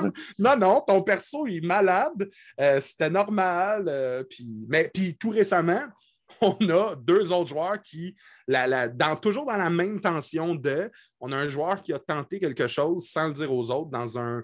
comme, 0.00 0.12
non, 0.38 0.56
non, 0.56 0.80
ton 0.84 1.02
perso 1.02 1.46
il 1.46 1.58
est 1.58 1.66
malade. 1.66 2.28
Euh, 2.60 2.80
C'était 2.80 3.08
normal. 3.10 3.84
euh, 3.88 4.24
puis, 4.28 4.66
mais 4.68 4.90
puis 4.92 5.16
tout 5.16 5.30
récemment, 5.30 5.82
on 6.40 6.56
a 6.68 6.96
deux 6.96 7.30
autres 7.30 7.50
joueurs 7.50 7.80
qui, 7.80 8.16
la, 8.48 8.66
la- 8.66 8.88
dans, 8.88 9.14
toujours 9.14 9.46
dans 9.46 9.56
la 9.56 9.70
même 9.70 10.00
tension 10.00 10.56
de, 10.56 10.90
on 11.20 11.30
a 11.30 11.36
un 11.36 11.48
joueur 11.48 11.82
qui 11.82 11.92
a 11.92 12.00
tenté 12.00 12.40
quelque 12.40 12.66
chose 12.66 13.06
sans 13.08 13.28
le 13.28 13.32
dire 13.34 13.52
aux 13.52 13.70
autres 13.70 13.90
dans 13.90 14.18
un 14.18 14.42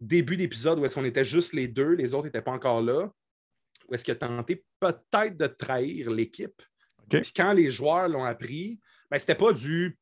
début 0.00 0.36
d'épisode 0.36 0.78
où 0.78 0.84
est-ce 0.84 0.94
qu'on 0.94 1.04
était 1.04 1.24
juste 1.24 1.52
les 1.54 1.66
deux, 1.66 1.94
les 1.94 2.14
autres 2.14 2.26
n'étaient 2.26 2.40
pas 2.42 2.52
encore 2.52 2.82
là, 2.82 3.08
où 3.90 3.94
est-ce 3.94 4.04
qu'il 4.04 4.12
a 4.12 4.16
tenté 4.16 4.64
peut-être 4.78 5.36
de 5.36 5.46
trahir 5.46 6.10
l'équipe. 6.10 6.62
OK. 7.02 7.20
Puis 7.22 7.32
quand 7.34 7.52
les 7.52 7.70
joueurs 7.70 8.08
l'ont 8.08 8.24
appris, 8.24 8.78
ben, 9.10 9.18
c'était 9.18 9.34
pas 9.34 9.52
du. 9.52 9.98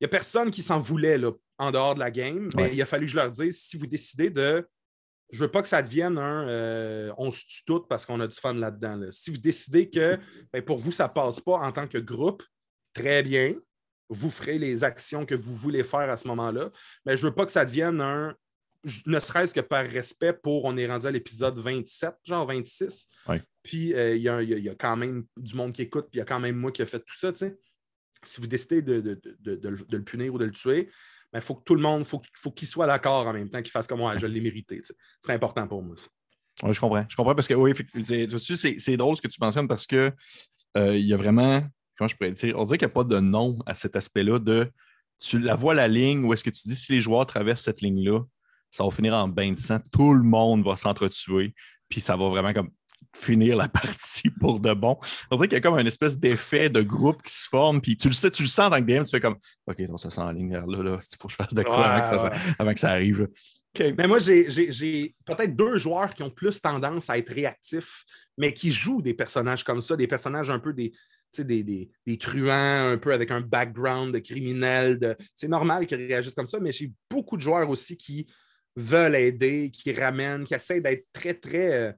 Il 0.00 0.04
n'y 0.04 0.06
a 0.06 0.08
personne 0.08 0.50
qui 0.50 0.62
s'en 0.62 0.78
voulait 0.78 1.18
là, 1.18 1.32
en 1.58 1.70
dehors 1.72 1.94
de 1.94 2.00
la 2.00 2.10
game, 2.10 2.48
mais 2.54 2.62
Ouais. 2.64 2.74
il 2.74 2.82
a 2.82 2.86
fallu 2.86 3.06
que 3.06 3.12
je 3.12 3.16
leur 3.16 3.30
dise 3.30 3.60
si 3.60 3.76
vous 3.76 3.86
décidez 3.86 4.30
de. 4.30 4.66
Je 5.30 5.40
veux 5.44 5.50
pas 5.50 5.60
que 5.62 5.66
ça 5.68 5.82
devienne 5.82 6.18
un 6.18 6.46
euh, 6.48 7.12
on 7.18 7.32
se 7.32 7.44
tue 7.46 7.64
tout 7.66 7.80
parce 7.80 8.06
qu'on 8.06 8.20
a 8.20 8.28
du 8.28 8.36
fun 8.36 8.54
là-dedans. 8.54 8.94
là. 8.96 9.06
Si 9.10 9.30
vous 9.30 9.38
décidez 9.38 9.90
que 9.90 10.18
ben, 10.52 10.62
pour 10.62 10.78
vous, 10.78 10.92
ça 10.92 11.08
passe 11.08 11.40
pas 11.40 11.54
en 11.58 11.72
tant 11.72 11.88
que 11.88 11.98
groupe, 11.98 12.44
très 12.94 13.22
bien. 13.24 13.54
Vous 14.08 14.30
ferez 14.30 14.56
les 14.58 14.84
actions 14.84 15.26
que 15.26 15.34
vous 15.34 15.54
voulez 15.56 15.82
faire 15.82 16.08
à 16.08 16.16
ce 16.16 16.28
moment-là. 16.28 16.70
Mais 17.04 17.16
je 17.16 17.26
veux 17.26 17.34
pas 17.34 17.44
que 17.44 17.50
ça 17.50 17.64
devienne 17.64 18.00
un. 18.00 18.36
Ne 19.06 19.18
serait-ce 19.20 19.52
que 19.54 19.60
par 19.60 19.84
respect 19.84 20.32
pour. 20.32 20.64
On 20.64 20.76
est 20.76 20.86
rendu 20.86 21.06
à 21.06 21.10
l'épisode 21.10 21.58
27, 21.58 22.14
genre 22.24 22.46
26. 22.46 23.08
Ouais. 23.28 23.42
Puis 23.62 23.92
euh, 23.94 24.14
il 24.14 24.20
y, 24.20 24.24
y 24.24 24.28
a- 24.28 24.42
il 24.42 24.64
y 24.64 24.68
a 24.68 24.74
quand 24.76 24.96
même 24.96 25.24
du 25.36 25.54
monde 25.56 25.72
qui 25.72 25.82
écoute, 25.82 26.04
puis 26.10 26.16
il 26.16 26.18
y 26.18 26.22
a 26.22 26.24
quand 26.24 26.38
même 26.40 26.56
moi 26.56 26.70
qui 26.70 26.82
a 26.82 26.86
fait 26.86 27.00
tout 27.00 27.16
ça, 27.16 27.32
tu 27.32 27.38
sais. 27.38 27.58
Si 28.22 28.40
vous 28.40 28.46
décidez 28.46 28.82
de, 28.82 29.00
de- 29.00 29.20
de- 29.40 29.56
de 29.56 29.68
le- 29.96 30.02
punir 30.04 30.32
ou 30.34 30.38
de 30.38 30.44
le 30.44 30.52
tuer, 30.52 30.88
il 31.34 31.40
faut 31.40 31.54
que 31.56 31.64
tout 31.64 31.74
le 31.74 31.82
monde, 31.82 32.04
faut, 32.04 32.22
faut 32.34 32.50
qu'il 32.52 32.68
soit 32.68 32.86
d'accord 32.86 33.26
en 33.26 33.32
même 33.32 33.50
temps, 33.50 33.60
qu'il 33.60 33.70
fasse 33.72 33.86
comme 33.86 33.98
moi, 33.98 34.16
je 34.16 34.26
l'ai 34.26 34.40
mérité. 34.40 34.76
tu 34.78 34.84
sais. 34.84 34.94
C'est 35.20 35.32
important 35.32 35.66
pour 35.66 35.82
moi. 35.82 35.96
ça. 35.96 36.06
Oui, 36.62 36.72
je 36.72 36.80
comprends. 36.80 37.04
Je 37.08 37.16
comprends 37.16 37.34
parce 37.34 37.48
que, 37.48 37.54
oui, 37.54 37.72
c'est- 38.04 38.96
drôle 38.96 39.16
ce 39.16 39.22
que 39.22 39.28
tu 39.28 39.38
mentionnes 39.40 39.68
parce 39.68 39.86
que 39.86 40.12
euh, 40.76 40.96
il 40.96 41.04
y 41.06 41.12
a 41.12 41.16
vraiment, 41.16 41.62
comment 41.98 42.08
je 42.08 42.16
pourrais 42.16 42.32
dire, 42.32 42.58
on 42.58 42.64
dirait 42.64 42.78
qu'il 42.78 42.86
n'y 42.86 42.92
a 42.92 42.94
pas 42.94 43.04
de 43.04 43.18
nom 43.18 43.58
à 43.66 43.74
cet 43.74 43.96
aspect-là 43.96 44.38
de, 44.38 44.70
tu 45.18 45.38
la 45.38 45.54
vois 45.56 45.74
la 45.74 45.88
ligne 45.88 46.24
où 46.24 46.32
est-ce 46.32 46.44
que 46.44 46.50
tu 46.50 46.68
dis 46.68 46.76
si 46.76 46.92
les 46.92 47.00
joueurs 47.00 47.26
traversent 47.26 47.62
cette 47.64 47.80
ligne-là, 47.80 48.20
ça 48.76 48.84
va 48.84 48.90
finir 48.90 49.14
en 49.14 49.26
bain 49.26 49.52
de 49.52 49.58
sang, 49.58 49.78
tout 49.90 50.12
le 50.12 50.22
monde 50.22 50.62
va 50.62 50.76
s'entretuer, 50.76 51.54
puis 51.88 52.02
ça 52.02 52.14
va 52.14 52.28
vraiment 52.28 52.52
comme 52.52 52.68
finir 53.14 53.56
la 53.56 53.68
partie 53.70 54.28
pour 54.28 54.60
de 54.60 54.74
bon. 54.74 54.98
On 55.30 55.36
dirait 55.36 55.48
qu'il 55.48 55.56
y 55.56 55.58
a 55.58 55.60
comme 55.62 55.78
une 55.78 55.86
espèce 55.86 56.18
d'effet 56.18 56.68
de 56.68 56.82
groupe 56.82 57.22
qui 57.22 57.32
se 57.32 57.48
forme, 57.48 57.80
puis 57.80 57.96
tu 57.96 58.08
le 58.08 58.12
sais, 58.12 58.30
tu 58.30 58.42
le 58.42 58.48
sens 58.48 58.68
dans 58.68 58.76
le 58.76 58.82
game, 58.82 59.02
tu 59.04 59.12
fais 59.12 59.20
comme 59.20 59.38
OK, 59.66 59.80
donc 59.86 59.98
ça 59.98 60.10
s'enligne 60.10 60.52
là, 60.52 60.64
là, 60.68 60.82
là, 60.82 60.98
il 61.00 61.16
faut 61.18 61.26
que 61.26 61.32
je 61.32 61.36
fasse 61.36 61.54
de 61.54 61.62
quoi 61.62 61.86
avant, 61.86 62.02
que 62.02 62.18
ça, 62.18 62.30
avant, 62.58 62.74
que 62.74 62.80
ça, 62.80 62.90
arrive. 62.90 63.26
Mais 63.96 64.06
moi, 64.06 64.18
j'ai 64.18 65.14
peut-être 65.24 65.56
deux 65.56 65.78
joueurs 65.78 66.14
qui 66.14 66.22
ont 66.22 66.30
plus 66.30 66.60
tendance 66.60 67.08
à 67.08 67.16
être 67.16 67.32
réactifs, 67.32 68.04
mais 68.36 68.52
qui 68.52 68.72
jouent 68.72 69.00
des 69.00 69.14
personnages 69.14 69.64
comme 69.64 69.80
ça, 69.80 69.96
des 69.96 70.06
personnages 70.06 70.50
un 70.50 70.58
peu 70.58 70.74
des, 70.74 70.92
des, 71.38 71.62
des, 71.62 71.88
des, 72.06 72.18
truands, 72.18 72.90
un 72.92 72.98
peu 72.98 73.14
avec 73.14 73.30
un 73.30 73.40
background 73.40 74.12
de 74.12 74.18
criminel. 74.18 74.98
De... 74.98 75.16
C'est 75.34 75.48
normal 75.48 75.86
qu'ils 75.86 76.06
réagissent 76.06 76.34
comme 76.34 76.46
ça, 76.46 76.60
mais 76.60 76.72
j'ai 76.72 76.92
beaucoup 77.10 77.38
de 77.38 77.42
joueurs 77.42 77.70
aussi 77.70 77.96
qui 77.96 78.26
veulent 78.76 79.16
aider, 79.16 79.70
qui 79.70 79.92
ramènent, 79.92 80.44
qui 80.44 80.54
essaient 80.54 80.80
d'être 80.80 81.06
très, 81.12 81.34
très 81.34 81.72
euh, 81.72 81.92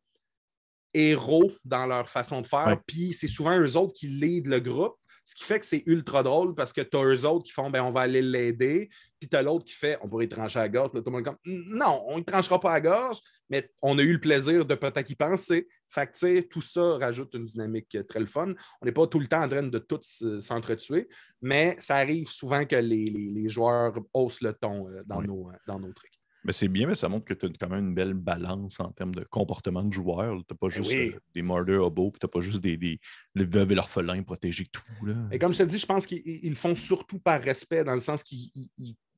héros 0.95 1.53
dans 1.65 1.87
leur 1.87 2.09
façon 2.09 2.41
de 2.41 2.47
faire. 2.47 2.81
Puis 2.87 3.13
c'est 3.13 3.29
souvent 3.29 3.59
eux 3.59 3.77
autres 3.77 3.95
qui 3.95 4.09
lead 4.09 4.47
le 4.47 4.61
groupe. 4.61 4.97
Ce 5.25 5.35
qui 5.35 5.45
fait 5.45 5.61
que 5.61 5.67
c'est 5.67 5.83
ultra 5.85 6.23
drôle 6.23 6.55
parce 6.55 6.73
que 6.73 6.81
tu 6.81 6.97
as 6.97 7.05
eux 7.05 7.27
autres 7.27 7.45
qui 7.45 7.53
font 7.53 7.69
ben, 7.69 7.83
on 7.83 7.91
va 7.91 8.01
aller 8.01 8.23
l'aider, 8.23 8.89
puis 9.21 9.29
tu 9.29 9.37
as 9.37 9.43
l'autre 9.43 9.67
qui 9.67 9.75
fait 9.75 9.99
on 10.01 10.09
pourrait 10.09 10.27
trancher 10.27 10.59
à 10.59 10.63
la 10.63 10.69
gorge. 10.71 10.91
tout 10.91 11.03
le 11.05 11.11
monde 11.11 11.23
comme 11.23 11.37
non, 11.45 12.03
on 12.09 12.17
ne 12.17 12.23
tranchera 12.23 12.59
pas 12.59 12.71
à 12.71 12.75
la 12.75 12.81
gorge, 12.81 13.19
mais 13.51 13.71
on 13.83 13.99
a 13.99 14.03
eu 14.03 14.15
le 14.15 14.21
plaisir 14.21 14.65
de 14.65 14.75
peut-être 14.75 15.11
y 15.11 15.15
penser. 15.15 15.69
Fait 15.91 16.07
que, 16.07 16.41
tout 16.41 16.63
ça 16.63 16.97
rajoute 16.97 17.35
une 17.35 17.45
dynamique 17.45 17.99
très 18.09 18.21
le 18.21 18.27
fun. 18.27 18.55
On 18.81 18.87
n'est 18.87 18.93
pas 18.93 19.07
tout 19.07 19.21
le 19.21 19.27
temps 19.27 19.43
en 19.43 19.49
train 19.49 19.63
de 19.63 19.79
tous 19.79 20.25
s'entretuer, 20.41 21.11
mais 21.43 21.77
ça 21.79 21.97
arrive 21.97 22.29
souvent 22.29 22.65
que 22.65 22.77
les, 22.77 23.51
joueurs 23.51 23.99
haussent 24.15 24.41
le 24.41 24.55
ton 24.55 24.89
euh, 24.89 25.03
dans, 25.05 25.21
nos, 25.21 25.51
euh, 25.51 25.57
dans 25.67 25.79
nos 25.79 25.93
trucs. 25.93 26.18
Mais 26.45 26.53
c'est 26.53 26.69
bien, 26.69 26.87
mais 26.87 26.95
ça 26.95 27.09
montre 27.09 27.25
que 27.25 27.35
tu 27.35 27.47
as 27.47 27.49
quand 27.59 27.69
même 27.69 27.89
une 27.89 27.95
belle 27.95 28.15
balance 28.15 28.79
en 28.81 28.91
termes 28.93 29.15
de 29.15 29.25
comportement 29.25 29.83
de 29.83 29.93
joueur. 29.93 30.37
Tu 30.37 30.45
n'as 30.51 30.57
pas 30.57 30.69
ben 30.69 30.71
juste 30.71 30.95
euh, 30.95 31.19
des 31.35 31.43
murder 31.43 31.77
hobos, 31.77 32.13
puis 32.13 32.21
tu 32.21 32.27
n'as 32.27 32.31
pas 32.31 32.41
juste 32.41 32.61
des, 32.61 32.77
des 32.77 33.01
les 33.35 33.45
veuves 33.45 33.73
et 33.73 33.75
l'orphelin 33.75 34.23
protégés 34.23 34.67
tout. 34.67 34.83
Et 35.31 35.39
comme 35.39 35.53
je 35.53 35.59
te 35.59 35.63
dis, 35.65 35.79
je 35.79 35.87
pense 35.87 36.07
qu'ils 36.07 36.49
le 36.49 36.55
font 36.55 36.77
surtout 36.77 37.19
par 37.19 37.41
respect, 37.41 37.85
dans 37.85 37.95
le 37.95 38.01
sens 38.01 38.23
qu'ils 38.23 38.51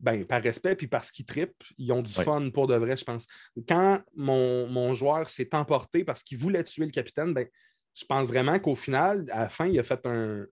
ben, 0.00 0.24
par 0.24 0.42
respect, 0.42 0.76
puis 0.76 0.86
parce 0.86 1.12
qu'ils 1.12 1.26
tripent, 1.26 1.62
ils 1.76 1.92
ont 1.92 2.02
du 2.02 2.12
fun 2.12 2.48
pour 2.50 2.66
de 2.66 2.74
vrai, 2.74 2.96
je 2.96 3.04
pense. 3.04 3.26
Quand 3.68 4.00
mon, 4.16 4.66
mon 4.68 4.94
joueur 4.94 5.28
s'est 5.28 5.54
emporté 5.54 6.04
parce 6.04 6.22
qu'il 6.22 6.38
voulait 6.38 6.64
tuer 6.64 6.86
le 6.86 6.90
capitaine, 6.90 7.34
ben, 7.34 7.46
je 7.94 8.04
pense 8.06 8.26
vraiment 8.26 8.58
qu'au 8.58 8.74
final, 8.74 9.26
à 9.30 9.42
la 9.42 9.48
fin, 9.48 9.66
il 9.66 9.78
a 9.78 9.82
fait 9.82 10.06
un, 10.06 10.46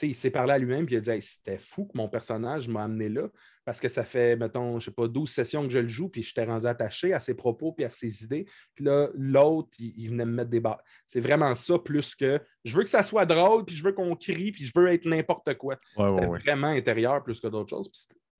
il 0.00 0.14
s'est 0.14 0.30
parlé 0.30 0.52
à 0.52 0.58
lui-même 0.58 0.86
et 0.88 0.92
il 0.92 0.96
a 0.96 1.00
dit 1.00 1.22
c'était 1.22 1.58
fou 1.58 1.86
que 1.86 1.96
mon 1.96 2.08
personnage 2.08 2.68
m'a 2.68 2.84
amené 2.84 3.08
là 3.08 3.28
parce 3.64 3.80
que 3.80 3.88
ça 3.88 4.04
fait, 4.04 4.36
mettons, 4.36 4.78
je 4.78 4.86
sais 4.86 4.90
pas, 4.90 5.06
12 5.06 5.30
sessions 5.30 5.62
que 5.62 5.70
je 5.70 5.78
le 5.78 5.88
joue, 5.88 6.08
puis 6.08 6.22
je 6.22 6.34
t'ai 6.34 6.44
rendu 6.44 6.66
attaché 6.66 7.12
à 7.12 7.20
ses 7.20 7.34
propos 7.34 7.72
puis 7.72 7.84
à 7.84 7.90
ses 7.90 8.24
idées. 8.24 8.46
Puis 8.74 8.84
là, 8.84 9.08
l'autre, 9.14 9.70
il, 9.78 10.10
venait 10.10 10.24
me 10.24 10.32
mettre 10.32 10.50
des 10.50 10.60
barres. 10.60 10.82
C'est 11.06 11.20
vraiment 11.20 11.54
ça, 11.54 11.78
plus 11.78 12.14
que 12.14 12.40
je 12.64 12.76
veux 12.76 12.82
que 12.82 12.88
ça 12.88 13.04
soit 13.04 13.26
drôle, 13.26 13.64
puis 13.64 13.76
je 13.76 13.84
veux 13.84 13.92
qu'on 13.92 14.16
crie, 14.16 14.50
puis 14.50 14.64
je 14.64 14.72
veux 14.74 14.88
être 14.88 15.04
n'importe 15.04 15.54
quoi. 15.54 15.78
C'était 16.08 16.26
vraiment 16.26 16.68
intérieur 16.68 17.22
plus 17.22 17.40
que 17.40 17.46
d'autres 17.46 17.70
choses. 17.70 17.90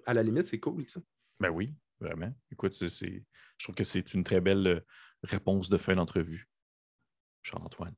à 0.06 0.14
la 0.14 0.22
limite, 0.22 0.46
c'est 0.46 0.60
cool, 0.60 0.88
ça. 0.88 1.00
Ben 1.38 1.50
oui, 1.50 1.74
vraiment. 2.00 2.32
Écoute, 2.50 2.76
je 2.78 3.20
trouve 3.64 3.74
que 3.74 3.84
c'est 3.84 4.14
une 4.14 4.24
très 4.24 4.40
belle 4.40 4.66
euh, 4.66 4.80
réponse 5.22 5.68
de 5.68 5.76
fin 5.76 5.94
d'entrevue. 5.94 6.48
Charles-Antoine. 7.42 7.94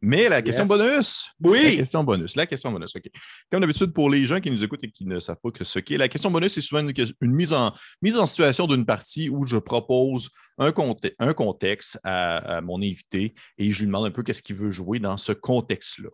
Mais 0.00 0.28
la 0.28 0.42
question 0.42 0.64
bonus. 0.64 1.32
Oui. 1.40 1.62
La 1.62 1.76
question 1.76 2.04
bonus. 2.04 2.36
La 2.36 2.46
question 2.46 2.70
bonus. 2.70 2.94
OK. 2.94 3.10
Comme 3.50 3.60
d'habitude, 3.60 3.92
pour 3.92 4.08
les 4.08 4.26
gens 4.26 4.40
qui 4.40 4.50
nous 4.50 4.62
écoutent 4.62 4.84
et 4.84 4.90
qui 4.90 5.04
ne 5.04 5.18
savent 5.18 5.38
pas 5.42 5.50
ce 5.60 5.78
qu'est, 5.80 5.96
la 5.96 6.08
question 6.08 6.30
bonus, 6.30 6.52
c'est 6.52 6.60
souvent 6.60 6.86
une, 6.86 6.94
mise, 7.22 7.52
en, 7.52 7.74
mise 8.00 8.16
en 8.16 8.26
situation 8.26 8.68
d'une 8.68 8.86
partie 8.86 9.28
où 9.28 9.44
je 9.44 9.56
propose 9.56 10.30
un, 10.58 10.72
un 11.18 11.34
contexte 11.34 11.98
à, 12.04 12.60
mon 12.60 12.78
invité 12.78 13.34
et 13.56 13.72
je 13.72 13.80
lui 13.80 13.86
demande 13.86 14.06
un 14.06 14.10
peu 14.10 14.22
qu'est-ce 14.22 14.42
qu'il 14.42 14.56
veut 14.56 14.70
jouer 14.70 15.00
dans 15.00 15.16
ce 15.16 15.32
contexte-là. 15.32 16.10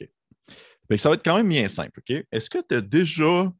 OK. 0.00 0.08
ça 0.98 1.08
va 1.08 1.14
être 1.14 1.24
quand 1.24 1.36
même 1.36 1.48
bien 1.48 1.68
simple. 1.68 2.00
OK? 2.00 2.22
Est-ce 2.30 2.50
que 2.50 2.58
tu 2.58 2.74
as 2.74 2.82
déjà 2.82 3.50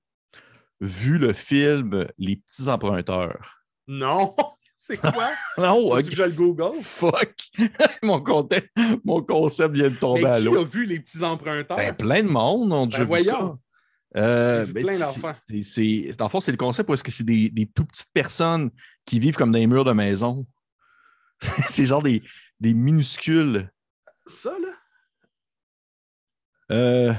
vu 0.80 1.16
le 1.16 1.32
film 1.32 2.06
Les 2.18 2.36
petits 2.36 2.68
emprunteurs? 2.68 3.62
Non. 3.86 4.36
C'est 4.84 4.96
quoi? 4.96 5.30
non, 5.58 5.92
okay. 5.92 6.08
que 6.08 6.16
je 6.16 6.22
le 6.24 6.32
Google? 6.32 6.80
Fuck! 6.82 7.36
mon, 8.02 8.20
concept, 8.20 8.68
mon 9.04 9.22
concept 9.22 9.76
vient 9.76 9.90
de 9.90 9.94
tomber 9.94 10.24
à 10.24 10.40
l'eau. 10.40 10.54
Qui 10.54 10.58
a 10.58 10.64
vu 10.64 10.86
les 10.86 10.98
petits 10.98 11.22
emprunteurs? 11.22 11.76
Ben, 11.76 11.94
plein 11.94 12.20
de 12.24 12.28
monde 12.28 12.72
ont 12.72 12.86
déjà 12.86 13.04
ben, 13.04 13.18
vu 13.18 13.24
ça. 13.24 13.56
Euh, 14.16 14.66
ben, 14.66 14.84
d'enfants. 14.84 15.28
En 15.28 15.32
fait, 15.32 16.40
c'est 16.40 16.50
le 16.50 16.56
concept 16.56 16.88
parce 16.88 17.00
que 17.00 17.12
c'est 17.12 17.22
des, 17.22 17.48
des 17.50 17.66
tout 17.66 17.84
petites 17.84 18.10
personnes 18.12 18.72
qui 19.06 19.20
vivent 19.20 19.36
comme 19.36 19.52
dans 19.52 19.58
les 19.58 19.68
murs 19.68 19.84
de 19.84 19.92
maison. 19.92 20.44
c'est 21.68 21.84
genre 21.84 22.02
des, 22.02 22.20
des 22.58 22.74
minuscules. 22.74 23.70
Ça, 24.26 24.50
là? 24.50 24.68
Euh, 26.72 27.14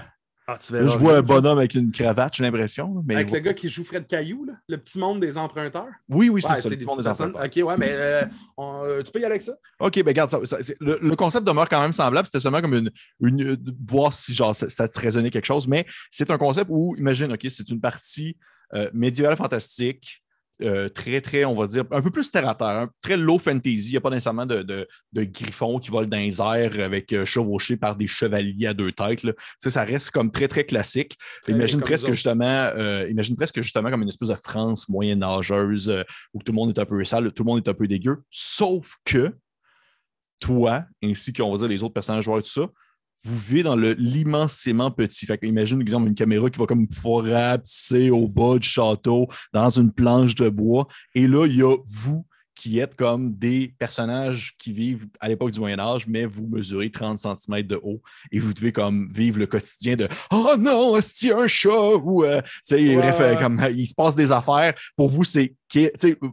ah, 0.46 0.58
je 0.60 0.98
vois 0.98 1.18
un 1.18 1.22
bonhomme 1.22 1.58
avec 1.58 1.74
une 1.74 1.92
cravate, 1.92 2.36
j'ai 2.36 2.44
l'impression. 2.44 3.04
Avec 3.10 3.32
le 3.32 3.40
gars 3.40 3.54
qui 3.54 3.70
joue 3.70 3.84
Fred 3.84 4.06
Caillou, 4.08 4.44
là, 4.44 4.54
le 4.68 4.78
petit 4.78 5.00
monde 5.00 5.22
des 5.22 5.38
emprunteurs? 5.38 5.88
Oui, 6.10 6.30
oui, 6.30 6.42
c'est 6.42 6.56
ça. 6.56 6.70
Le 6.70 6.76
petit 6.76 6.86
monde 6.86 7.00
des 7.00 7.08
emprunteurs. 7.08 7.44
OK, 7.46 7.56
ouais, 7.56 7.78
mais 7.78 7.92
euh, 7.92 8.26
euh, 8.60 9.04
tu 9.04 9.12
peux 9.12 9.20
y 9.20 9.24
aller 9.24 9.34
avec 9.34 9.42
ça? 9.42 9.54
OK, 9.80 9.96
ben 9.96 10.08
regarde, 10.08 10.30
ça, 10.46 10.58
le, 10.82 11.16
concept 11.16 11.48
demeure 11.48 11.70
quand 11.70 11.82
même 11.82 11.94
semblable. 11.94 12.28
C'était 12.28 12.42
seulement 12.42 12.62
comme 12.62 12.74
une, 12.74 12.92
une, 13.22 13.58
voir 13.88 14.12
si 14.12 14.34
genre, 14.34 14.56
ça, 14.56 14.68
ça 14.68 14.88
te 14.88 15.00
résonnait 15.00 15.30
quelque 15.30 15.46
chose, 15.46 15.68
mais 15.68 15.86
c'est 16.12 16.30
un 16.30 16.38
concept 16.38 16.70
où, 16.70 16.96
imagine, 16.98 17.32
OK, 17.32 17.46
c'est 17.50 17.70
une 17.70 17.80
partie 17.80 18.38
euh, 18.74 18.90
médiévale 18.94 19.38
fantastique 19.38 20.23
euh, 20.62 20.88
très, 20.88 21.20
très, 21.20 21.46
on 21.46 21.56
va 21.56 21.66
dire, 21.66 21.84
un 21.92 22.02
peu 22.02 22.12
plus 22.12 22.30
terre 22.30 22.48
à 22.48 22.54
terre, 22.54 22.88
très 23.02 23.18
low 23.18 23.40
fantasy. 23.40 23.88
Il 23.88 23.92
n'y 23.92 23.98
a 23.98 24.02
pas 24.02 24.12
nécessairement 24.12 24.46
de, 24.46 24.62
de, 24.62 25.24
griffons 25.24 25.80
qui 25.80 25.90
volent 25.90 26.08
dans 26.08 26.18
les 26.18 26.40
airs 26.40 26.80
avec 26.80 27.12
euh, 27.12 27.26
chevauchés 27.26 27.76
par 27.76 27.96
des 27.96 28.08
chevaliers 28.08 28.68
à 28.68 28.74
deux 28.74 28.92
têtes. 28.92 29.26
Ça 29.60 29.84
reste 29.84 30.12
comme 30.12 30.32
très, 30.32 30.48
très 30.48 30.64
classique. 30.64 31.18
imagine, 31.48 31.82
presque 31.82 32.10
justement, 32.10 32.46
euh, 32.46 33.08
imagine 33.10 33.36
presque 33.36 33.62
justement 33.62 33.90
comme 33.90 34.04
une 34.04 34.10
espèce 34.10 34.30
de 34.30 34.36
France 34.36 34.88
moyenâgeuse 34.90 35.92
où 36.34 36.44
tout 36.44 36.52
le 36.52 36.56
monde 36.56 36.70
est 36.70 36.80
un 36.80 36.86
peu 36.86 37.04
sale, 37.04 37.32
tout 37.32 37.44
le 37.44 37.48
monde 37.48 37.66
est 37.66 37.70
un 37.70 37.74
peu 37.74 37.88
dégueu. 37.88 38.18
Sauf 38.30 38.94
que 39.06 39.34
toi, 40.40 40.86
ainsi 41.04 41.34
qu'on 41.34 41.52
va 41.52 41.58
dire 41.58 41.68
les 41.68 41.84
autres 41.84 41.94
personnages 41.94 42.26
joueurs 42.26 42.40
et 42.40 42.44
tout 42.44 42.50
ça, 42.50 42.68
vous 43.24 43.38
vivez 43.38 43.64
dans 43.64 43.76
l'immensément 43.76 44.92
petit. 44.92 45.26
Fait 45.26 45.40
imagine, 45.44 45.82
exemple, 45.82 46.08
une 46.08 46.16
caméra 46.16 46.50
qui 46.50 46.60
va 46.60 46.66
comme 46.66 46.88
pouvoir 46.88 47.26
rapetisser 47.26 48.10
au 48.10 48.28
bas 48.28 48.58
du 48.58 48.68
château 48.68 49.28
dans 49.54 49.70
une 49.70 49.92
planche 49.92 50.36
de 50.36 50.50
bois. 50.50 50.88
Et 51.16 51.28
là, 51.28 51.46
il 51.46 51.56
y 51.56 51.64
a 51.64 51.76
vous 51.86 52.26
qui 52.56 52.80
êtes 52.80 52.96
comme 52.96 53.36
des 53.36 53.74
personnages 53.80 54.54
qui 54.58 54.74
vivent 54.74 55.08
à 55.20 55.28
l'époque 55.28 55.52
du 55.52 55.60
Moyen 55.60 55.80
Âge, 55.80 56.08
mais 56.08 56.26
vous 56.26 56.48
mesurez 56.48 56.92
30 56.92 57.20
cm 57.20 57.64
de 57.64 57.80
haut 57.82 58.02
et 58.32 58.40
vous 58.40 58.54
devez 58.54 58.72
comme 58.72 59.10
vivre 59.12 59.40
le 59.40 59.48
quotidien 59.48 59.96
de 59.96 60.08
Oh 60.32 60.56
non, 60.58 60.96
a 60.96 61.00
un 61.00 61.48
chat? 61.48 61.70
Ou 61.70 62.24
euh, 62.24 62.42
bref, 62.70 63.18
euh, 63.20 63.36
comme 63.36 63.66
il 63.76 63.88
se 63.88 63.94
passe 63.94 64.16
des 64.16 64.32
affaires. 64.32 64.74
Pour 64.96 65.10
vous, 65.10 65.24
c'est 65.24 65.56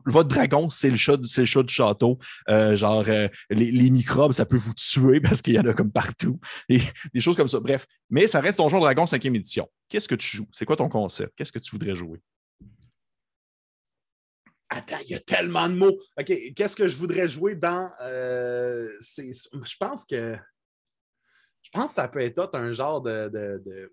votre 0.07 0.29
dragon, 0.29 0.69
c'est 0.69 0.91
le 0.91 0.97
chat, 0.97 1.19
c'est 1.25 1.43
le 1.43 1.47
chat 1.47 1.63
du 1.63 1.73
château. 1.73 2.19
Euh, 2.49 2.77
genre 2.77 3.05
les, 3.51 3.91
microbes, 3.91 4.33
ça 4.33 4.45
peut 4.45 4.59
vous 4.59 4.75
tuer 4.75 5.21
parce 5.23 5.43
qu'il 5.43 5.55
y 5.55 5.59
en 5.59 5.67
a 5.67 5.73
comme 5.73 5.91
partout. 5.91 6.39
Et 6.69 6.81
des 7.15 7.21
choses 7.21 7.37
comme 7.37 7.49
ça. 7.49 7.61
Bref, 7.61 7.87
mais 8.11 8.29
ça 8.29 8.41
reste 8.41 8.59
ton 8.59 8.65
Donjon 8.65 8.81
Dragon 8.81 9.05
5e 9.05 9.35
édition. 9.35 9.69
Qu'est-ce 9.89 10.09
que 10.09 10.15
tu 10.15 10.37
joues? 10.37 10.49
C'est 10.53 10.65
quoi 10.65 10.77
ton 10.77 10.89
concept? 10.89 11.33
Qu'est-ce 11.37 11.53
que 11.53 11.59
tu 11.59 11.71
voudrais 11.73 11.97
jouer? 11.97 12.21
Attends, 14.73 14.99
il 15.05 15.11
y 15.11 15.15
a 15.15 15.21
tellement 15.21 15.69
de 15.69 15.75
mots. 15.75 16.01
OK, 16.17 16.33
qu'est-ce 16.55 16.77
que 16.77 16.87
je 16.87 16.97
voudrais 16.97 17.29
jouer 17.29 17.57
dans. 17.57 17.91
Euh, 18.01 18.89
je 19.01 19.77
pense 19.79 20.05
que. 20.05 20.37
Je 21.63 21.71
pense 21.73 21.91
que 21.91 21.95
ça 21.97 22.09
peut 22.09 22.21
être 22.21 22.51
un 22.55 22.73
genre 22.73 23.03
de, 23.03 23.29
de, 23.29 23.93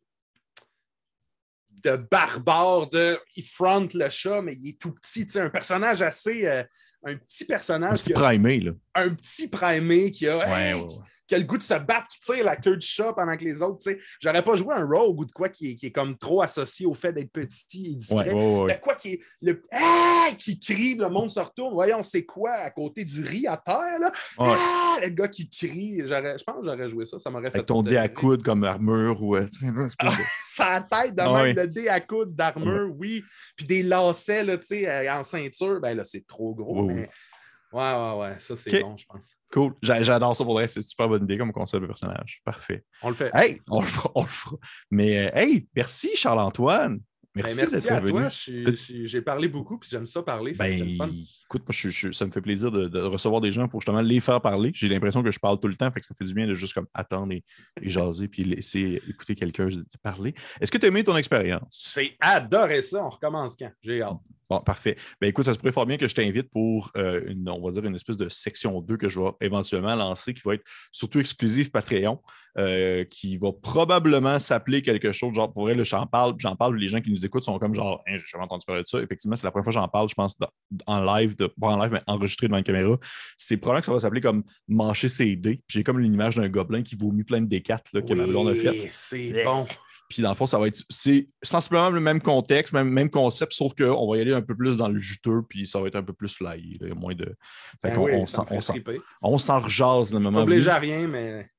de, 1.84 1.96
barbare, 1.96 2.90
de. 2.90 3.20
Il 3.36 3.44
front 3.44 3.88
le 3.94 4.10
chat, 4.10 4.42
mais 4.42 4.54
il 4.54 4.70
est 4.70 4.80
tout 4.80 4.94
petit. 4.94 5.26
Tu 5.26 5.34
sais, 5.34 5.42
un 5.42 5.50
personnage 5.50 6.02
assez. 6.04 6.46
Euh, 6.46 6.64
un 7.04 7.16
petit 7.16 7.46
personnage. 7.46 7.94
Un 7.94 7.96
petit 7.96 8.14
primé, 8.14 8.60
là. 8.60 8.72
Un 8.96 9.16
petit 9.16 9.48
primé 9.48 10.12
qui 10.12 10.28
a. 10.28 10.38
Ouais, 10.38 10.74
ouais, 10.74 10.84
ouais 10.84 10.96
qui 11.28 11.36
a 11.36 11.38
le 11.38 11.44
goût 11.44 11.58
de 11.58 11.64
se 11.64 11.74
battre, 11.74 12.08
qui 12.08 12.20
tire 12.20 12.44
la 12.44 12.56
queue 12.56 12.78
du 12.78 12.88
chat 12.88 13.14
pendant 13.14 13.36
que 13.36 13.44
les 13.44 13.62
autres, 13.62 13.80
tu 13.80 13.92
sais, 13.92 14.00
j'aurais 14.20 14.44
pas 14.44 14.56
joué 14.56 14.74
un 14.76 14.86
rogue 14.86 15.20
ou 15.20 15.26
de 15.26 15.32
quoi 15.32 15.50
qui 15.50 15.72
est, 15.72 15.76
qui 15.76 15.88
est 15.88 15.92
comme 15.92 16.18
trop 16.18 16.42
associé 16.42 16.86
au 16.86 16.94
fait 16.94 17.12
d'être 17.12 17.32
petit 17.32 17.92
et 17.92 17.96
discret. 17.96 18.32
Ouais, 18.32 18.80
quoi 18.80 18.96
qui 18.96 19.14
est 19.14 19.22
le 19.42 19.62
ah! 19.72 20.30
qui 20.38 20.60
crie, 20.60 20.96
le 20.96 21.10
monde 21.10 21.30
se 21.30 21.40
retourne. 21.40 21.74
Voyons, 21.74 22.02
c'est 22.02 22.26
quoi 22.26 22.52
à 22.52 22.70
côté 22.70 23.06
du 23.06 23.22
riz 23.24 23.48
à 23.48 23.58
terre, 23.58 24.00
là? 24.00 24.12
Ah! 24.38 24.98
Le 25.02 25.10
gars 25.10 25.28
qui 25.28 25.50
crie. 25.50 26.02
Je 26.06 26.44
pense 26.44 26.62
que 26.62 26.66
j'aurais 26.66 26.90
joué 26.90 27.06
ça. 27.06 27.20
Ça 27.20 27.30
m'aurait 27.30 27.52
fait. 27.52 27.58
Avec 27.58 27.68
ton 27.68 27.84
dé 27.84 27.98
à 27.98 28.10
coude 28.10 28.44
comme 28.44 28.64
armure 28.64 29.22
ou. 29.22 29.36
Euh, 29.36 29.48
sa 30.46 30.82
tête 30.82 31.16
de 31.16 31.22
même, 31.22 31.56
le 31.56 31.68
dé 31.68 31.88
à 31.88 32.00
coude 32.00 32.36
d'armure, 32.36 32.94
oui. 32.98 33.24
Puis 33.56 33.66
des 33.66 33.84
lacets, 33.84 34.44
là, 34.44 34.58
tu 34.58 34.68
sais, 34.68 34.90
euh, 34.90 35.14
en 35.14 35.24
ceinture. 35.24 35.80
Ben 35.80 35.96
là, 35.96 36.04
c'est 36.04 36.26
trop 36.26 36.54
gros. 36.56 36.84
Mais 36.84 37.10
Ouais, 37.74 37.82
ouais, 37.94 38.18
ouais. 38.20 38.40
Ça, 38.40 38.56
c'est 38.56 38.82
bon, 38.82 38.96
je 38.96 39.06
pense. 39.06 39.36
Cool. 39.52 39.74
J'adore 39.82 40.36
ça 40.36 40.44
pour 40.44 40.54
vrai. 40.54 40.68
C'est 40.68 40.80
une 40.80 40.86
super 40.86 41.08
bonne 41.10 41.24
idée 41.24 41.38
comme 41.38 41.52
concept 41.52 41.82
de 41.82 41.88
personnage. 41.88 42.42
Parfait. 42.46 42.86
On 43.04 43.10
le 43.10 43.16
fait. 43.16 43.30
Hey, 43.34 43.60
on 43.70 43.82
le 43.82 43.86
fera. 43.86 44.12
On 44.16 44.22
le 44.24 44.28
fera. 44.30 44.56
Mais, 44.90 45.28
euh, 45.28 45.30
hey, 45.38 45.68
merci, 45.76 46.10
Charles-Antoine. 46.16 47.00
Merci, 47.36 47.56
Ben, 47.58 47.62
merci 47.70 47.76
à 47.76 47.80
d'être 48.00 48.08
toi. 48.10 48.20
venu. 48.22 48.32
Suis- 48.32 48.66
je 48.66 48.72
suis- 48.72 49.08
J'ai 49.08 49.22
parlé 49.22 49.48
beaucoup, 49.48 49.78
puis 49.78 49.90
j'aime 49.92 50.06
ça 50.06 50.24
parler. 50.24 50.54
Ben. 50.54 50.98
Écoute, 51.50 51.64
moi, 51.64 51.72
je- 51.72 51.90
je- 51.90 52.12
ça 52.12 52.26
me 52.26 52.32
fait 52.32 52.42
plaisir 52.42 52.72
de, 52.72 52.88
de 52.88 53.00
recevoir 53.02 53.42
des 53.42 53.52
gens 53.52 53.68
pour 53.68 53.80
justement 53.82 54.02
les 54.02 54.20
faire 54.20 54.42
parler. 54.42 54.72
J'ai 54.74 54.90
l'impression 54.90 55.24
que 55.24 55.32
je 55.32 55.40
parle 55.40 55.60
tout 55.60 55.68
le 55.68 55.76
temps, 55.76 55.90
fait 55.92 56.00
que 56.02 56.06
ça 56.06 56.14
fait 56.16 56.26
du 56.26 56.34
bien 56.34 56.46
de 56.48 56.54
juste 56.54 56.74
comme 56.74 56.88
attendre 56.94 57.32
et, 57.34 57.44
et 57.82 57.90
jaser 57.90 58.28
puis 58.28 58.44
laisser 58.44 59.02
écouter 59.08 59.36
quelqu'un 59.36 59.70
parler. 60.04 60.34
Est-ce 60.62 60.72
que 60.72 60.78
tu 60.78 60.86
as 60.86 60.90
aimé 60.90 61.04
ton 61.04 61.16
expérience? 61.18 61.94
J'ai 61.96 62.16
adoré 62.20 62.82
ça. 62.82 63.04
On 63.06 63.10
recommence 63.10 63.56
quand? 63.56 63.72
J'ai 63.82 64.02
hâte. 64.02 64.18
Bon, 64.50 64.62
parfait. 64.62 64.96
Ben 65.20 65.28
écoute, 65.28 65.44
ça 65.44 65.52
se 65.52 65.58
pourrait 65.58 65.74
fort 65.74 65.86
bien 65.86 65.98
que 65.98 66.08
je 66.08 66.16
t'invite 66.16 66.50
pour 66.50 66.90
euh, 66.96 67.22
une, 67.28 67.50
on 67.50 67.62
va 67.62 67.70
dire, 67.72 67.84
une 67.84 67.96
espèce 67.96 68.16
de 68.16 68.30
section 68.30 68.80
2 68.80 68.96
que 68.96 69.10
je 69.10 69.20
vais 69.20 69.30
éventuellement 69.42 69.94
lancer, 69.94 70.34
qui 70.34 70.42
va 70.46 70.54
être 70.54 70.64
surtout 70.90 71.20
exclusive 71.20 71.70
Patreon, 71.70 72.22
euh, 72.58 73.04
qui 73.04 73.38
va 73.38 73.50
probablement 73.52 74.40
s'appeler 74.40 74.82
quelque 74.82 75.12
chose, 75.12 75.34
genre, 75.36 75.52
pour 75.52 75.64
vrai, 75.64 75.76
j'en 75.84 76.06
parle, 76.08 76.36
j'en 76.38 76.56
parle, 76.56 76.78
les 76.78 76.88
gens 76.88 77.02
qui 77.02 77.12
nous 77.12 77.26
écoutent 77.26 77.44
sont 77.44 77.60
comme 77.60 77.74
genre, 77.76 78.02
Hein, 78.08 78.16
j'ai 78.16 78.24
jamais 78.26 78.46
entendu 78.46 78.64
parler 78.66 78.84
de 78.84 78.88
ça. 78.88 79.02
Effectivement, 79.02 79.36
c'est 79.36 79.46
la 79.46 79.52
première 79.52 79.66
fois 79.66 79.74
que 79.74 79.80
j'en 79.80 79.88
parle, 79.90 80.08
je 80.08 80.16
pense, 80.16 80.38
dans- 80.40 80.48
en 80.86 81.04
live, 81.04 81.36
de, 81.38 81.48
pas 81.48 81.68
en 81.68 81.78
live, 81.82 81.92
mais 81.94 82.02
enregistré 82.08 82.48
devant 82.48 82.58
une 82.58 82.64
caméra. 82.64 82.98
C'est 83.38 83.58
probablement 83.58 83.80
que 83.82 83.86
ça 83.88 83.92
va 83.94 84.00
s'appeler 84.00 84.22
comme 84.22 84.44
Mancher 84.68 85.10
ses 85.10 85.36
dés. 85.36 85.62
J'ai 85.68 85.84
comme 85.84 86.00
une 86.00 86.14
image 86.14 86.36
d'un 86.36 86.50
gobelin 86.50 86.84
qui 86.84 86.96
vomit 86.96 87.24
plein 87.24 87.42
de 87.42 87.48
décates 87.48 87.88
là, 87.94 88.02
que 88.02 88.14
ma 88.14 88.26
blonde 88.26 88.50
a 88.50 88.56
fait. 88.56 88.90
C'est 88.92 89.44
bon. 89.44 89.66
Puis 90.10 90.22
dans 90.22 90.30
le 90.30 90.36
fond, 90.36 90.46
ça 90.46 90.58
va 90.58 90.68
être. 90.68 90.82
C'est 90.90 91.28
sensiblement 91.44 91.90
le 91.90 92.00
même 92.00 92.22
contexte, 92.22 92.74
même, 92.74 92.88
même 92.90 93.10
concept, 93.10 93.52
sauf 93.52 93.74
qu'on 93.74 94.10
va 94.10 94.18
y 94.18 94.22
aller 94.22 94.34
un 94.34 94.42
peu 94.42 94.56
plus 94.56 94.78
dans 94.78 94.88
le 94.88 94.98
juteux, 94.98 95.42
puis 95.50 95.68
ça 95.68 95.82
va 95.82 95.88
être 95.88 95.98
un 95.98 96.04
peu 96.04 96.14
plus 96.14 96.34
fly. 96.34 96.78
là, 96.80 96.88
Il 96.88 96.88
y 96.88 96.92
a 96.92 96.96
moins 96.96 97.14
de. 97.14 97.26
Fait 97.82 97.90
Ben 97.90 97.96
qu'on- 97.96 98.06
oui, 98.06 98.12
on, 98.16 98.26
s'en- 99.38 99.60
rejase 99.60 100.14
le 100.14 100.20
moment. 100.20 100.44
obligé 100.44 100.70
à 100.70 100.80
rien, 100.80 101.08
mais 101.10 101.50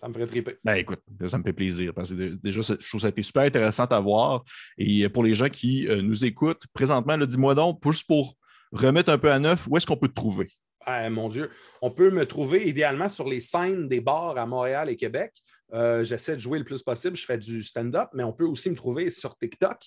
ça 0.00 0.08
me 0.08 0.14
ferait 0.14 0.26
triper. 0.26 0.56
Ben 0.64 0.76
écoute, 0.76 1.00
ça 1.26 1.36
me 1.36 1.42
fait 1.42 1.52
plaisir. 1.52 1.92
Parce 1.92 2.12
que 2.12 2.14
dé- 2.16 2.34
déjà, 2.42 2.62
je 2.62 2.74
trouve 2.76 2.80
que 2.92 2.98
ça 3.00 3.06
a 3.08 3.10
été 3.10 3.22
super 3.22 3.42
intéressant 3.42 3.84
à 3.84 4.00
voir. 4.00 4.42
Et 4.78 5.06
pour 5.10 5.22
les 5.22 5.34
gens 5.34 5.50
qui 5.50 5.86
euh, 5.86 6.00
nous 6.00 6.24
écoutent, 6.24 6.62
présentement, 6.72 7.18
dis-moi 7.18 7.54
donc, 7.54 7.78
juste 7.84 8.06
pour 8.06 8.37
remettre 8.72 9.10
un 9.10 9.18
peu 9.18 9.30
à 9.30 9.38
neuf, 9.38 9.66
où 9.68 9.76
est-ce 9.76 9.86
qu'on 9.86 9.96
peut 9.96 10.08
te 10.08 10.14
trouver? 10.14 10.50
Ah, 10.80 11.10
mon 11.10 11.28
Dieu. 11.28 11.50
On 11.82 11.90
peut 11.90 12.10
me 12.10 12.24
trouver 12.26 12.66
idéalement 12.68 13.08
sur 13.10 13.28
les 13.28 13.40
scènes 13.40 13.88
des 13.88 14.00
bars 14.00 14.38
à 14.38 14.46
Montréal 14.46 14.88
et 14.88 14.96
Québec. 14.96 15.34
Euh, 15.74 16.02
J'essaie 16.02 16.34
de 16.34 16.40
jouer 16.40 16.58
le 16.58 16.64
plus 16.64 16.82
possible. 16.82 17.14
Je 17.16 17.26
fais 17.26 17.36
du 17.36 17.62
stand-up, 17.62 18.08
mais 18.14 18.22
on 18.22 18.32
peut 18.32 18.46
aussi 18.46 18.70
me 18.70 18.74
trouver 18.76 19.10
sur 19.10 19.36
TikTok, 19.36 19.78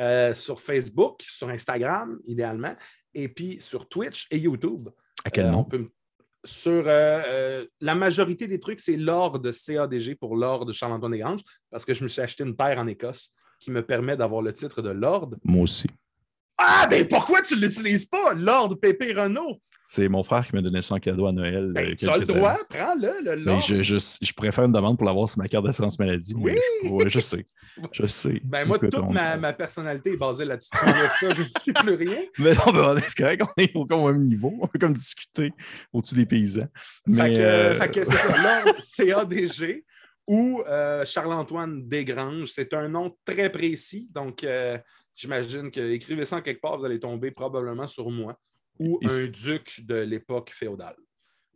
euh, 0.00 0.34
sur 0.34 0.58
Facebook, 0.60 1.22
sur 1.28 1.50
Instagram, 1.50 2.18
idéalement, 2.24 2.74
et 3.12 3.28
puis 3.28 3.60
sur 3.60 3.86
Twitch 3.86 4.26
et 4.30 4.38
YouTube. 4.38 4.88
À 5.24 5.30
quel 5.30 5.46
Euh, 5.46 5.50
nom? 5.50 5.58
on 5.60 5.64
peut 5.64 5.78
me- 5.78 5.90
Sur 6.44 6.84
la 6.84 7.94
majorité 7.96 8.46
des 8.46 8.60
trucs, 8.60 8.78
c'est 8.80 8.96
l'or 8.96 9.40
de 9.40 9.50
CADG 9.50 10.14
pour 10.14 10.36
l'or 10.36 10.64
de 10.64 10.72
Charles-Antoine 10.72 11.10
Desgranges, 11.12 11.42
parce 11.70 11.84
que 11.84 11.92
je 11.92 12.02
me 12.04 12.08
suis 12.08 12.22
acheté 12.22 12.44
une 12.44 12.54
paire 12.56 12.78
en 12.78 12.86
Écosse 12.86 13.32
qui 13.58 13.70
me 13.72 13.82
permet 13.84 14.16
d'avoir 14.16 14.42
le 14.42 14.52
titre 14.52 14.80
de 14.80 14.90
Lord. 14.90 15.30
Moi 15.44 15.62
aussi. 15.64 15.88
Ah, 16.58 16.86
ben 16.88 17.06
pourquoi 17.06 17.42
tu 17.42 17.54
ne 17.56 17.60
l'utilises 17.60 18.06
pas, 18.06 18.34
Lord 18.34 18.78
Pépé 18.80 19.12
Renault? 19.12 19.60
C'est 19.88 20.08
mon 20.08 20.24
frère 20.24 20.44
qui 20.44 20.56
m'a 20.56 20.62
donné 20.62 20.82
ça 20.82 20.96
en 20.96 20.98
cadeau 20.98 21.26
à 21.26 21.32
Noël. 21.32 21.70
Ben, 21.72 21.92
euh, 21.92 21.94
tu 21.96 22.08
as 22.08 22.16
le 22.16 22.24
droit, 22.24 22.56
prends-le, 22.68 23.20
le 23.22 23.36
Ben, 23.36 23.44
Lord. 23.44 23.60
je, 23.60 23.82
je, 23.82 23.98
je 24.20 24.32
pourrais 24.32 24.50
faire 24.50 24.64
une 24.64 24.72
demande 24.72 24.98
pour 24.98 25.06
l'avoir 25.06 25.28
sur 25.28 25.38
ma 25.38 25.46
carte 25.46 25.64
d'assurance 25.64 25.96
maladie. 25.98 26.34
Oui! 26.36 26.58
Je, 26.82 26.88
ouais, 26.88 27.08
je 27.08 27.20
sais. 27.20 27.46
Je 27.92 28.06
sais. 28.06 28.40
Ben, 28.42 28.64
moi, 28.64 28.78
Écoute, 28.78 28.90
toute 28.90 29.12
ma, 29.12 29.36
ma 29.36 29.52
personnalité 29.52 30.14
est 30.14 30.16
basée 30.16 30.44
là-dessus. 30.44 30.70
Ça, 30.72 31.28
je 31.36 31.42
ne 31.42 31.48
suis 31.62 31.72
plus 31.72 31.94
rien. 31.94 32.18
Mais 32.38 32.54
non, 32.54 32.96
est 32.96 33.00
c'est 33.06 33.16
correct, 33.16 33.42
on 33.44 33.62
est 33.62 33.76
au 33.76 33.86
au 33.88 34.12
même 34.12 34.24
niveau. 34.24 34.52
On 34.60 34.66
peut 34.66 34.78
comme 34.78 34.94
discuter 34.94 35.52
au-dessus 35.92 36.16
des 36.16 36.26
paysans. 36.26 36.66
Mais, 37.06 37.22
fait 37.22 37.34
que, 37.34 37.40
euh, 37.40 37.78
fait 37.78 37.88
que 37.92 38.04
c'est 38.04 38.16
ça, 38.16 38.64
Lord 38.64 39.26
CADG 39.28 39.84
ou 40.26 40.62
euh, 40.66 41.04
Charles-Antoine 41.04 41.86
Desgranges. 41.86 42.48
C'est 42.48 42.74
un 42.74 42.88
nom 42.88 43.16
très 43.24 43.50
précis. 43.50 44.08
Donc, 44.12 44.42
euh, 44.42 44.78
j'imagine 45.16 45.70
que 45.70 45.80
écrivez 45.80 46.24
ça 46.24 46.36
en 46.36 46.42
quelque 46.42 46.60
part, 46.60 46.78
vous 46.78 46.84
allez 46.84 47.00
tomber 47.00 47.32
probablement 47.32 47.88
sur 47.88 48.10
moi 48.10 48.38
ou 48.78 48.98
Et 49.02 49.06
un 49.06 49.26
duc 49.26 49.80
de 49.84 49.96
l'époque 49.96 50.50
féodale. 50.54 50.94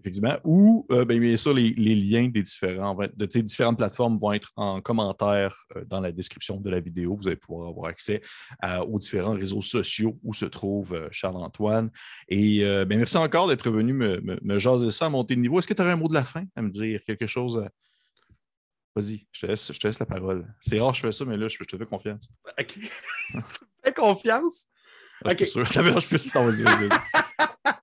Effectivement. 0.03 0.39
Ou, 0.45 0.87
euh, 0.93 1.05
ben, 1.05 1.21
bien 1.21 1.37
sûr, 1.37 1.53
les, 1.53 1.75
les 1.75 1.95
liens 1.95 2.29
des 2.29 2.41
différents, 2.41 2.97
de 3.15 3.27
tes 3.27 3.43
différentes 3.43 3.77
plateformes 3.77 4.17
vont 4.19 4.33
être 4.33 4.51
en 4.57 4.81
commentaire 4.81 5.67
euh, 5.77 5.85
dans 5.85 6.01
la 6.01 6.11
description 6.11 6.57
de 6.59 6.71
la 6.71 6.81
vidéo. 6.81 7.15
Vous 7.17 7.29
allez 7.29 7.37
pouvoir 7.37 7.69
avoir 7.69 7.91
accès 7.91 8.23
à- 8.61 8.83
aux 8.83 8.99
différents 8.99 9.35
réseaux 9.35 9.61
sociaux 9.61 10.19
où 10.25 10.33
se 10.33 10.47
trouve 10.47 10.95
euh, 10.95 11.09
Charles-Antoine. 11.11 11.91
Et 12.29 12.61
ben, 12.61 12.97
merci 12.97 13.19
encore 13.19 13.49
d'être 13.49 13.71
venu 13.71 13.93
me, 13.93 14.23
me, 14.23 14.39
me 14.43 14.57
jaser 14.57 14.91
ça, 14.91 15.05
à 15.05 15.11
monter 15.11 15.37
de 15.37 15.41
niveau. 15.43 15.59
Est-ce 15.59 15.69
que 15.69 15.75
tu 15.75 15.83
aurais 15.83 15.93
un 15.93 15.97
mot 15.97 16.09
de 16.09 16.15
la 16.15 16.25
fin 16.25 16.45
à 16.57 16.63
me 16.63 16.71
dire? 16.71 17.03
Quelque 17.05 17.27
chose? 17.27 17.63
Vas-y, 18.97 19.27
je 19.31 19.41
te, 19.41 19.47
laisse, 19.47 19.73
je 19.73 19.79
te 19.79 19.87
laisse 19.87 19.99
la 20.01 20.07
parole. 20.07 20.53
C'est 20.61 20.81
rare 20.81 20.91
que 20.93 20.97
je 20.99 21.03
fais 21.03 21.13
ça, 21.13 21.25
mais 21.25 21.37
là, 21.37 21.47
je, 21.49 21.57
je 21.59 21.65
te 21.65 21.77
fais 21.77 21.87
confiance. 21.87 22.29
OK. 22.59 22.79
Fais 23.85 23.93
confiance? 23.95 24.67
Ah, 25.25 25.33
Ok. 25.33 25.47
sûr. 25.47 25.65
Je 25.73 25.81
Vas-y, 25.81 26.63
vas-y. 26.63 26.89
Vas-y. 26.89 26.89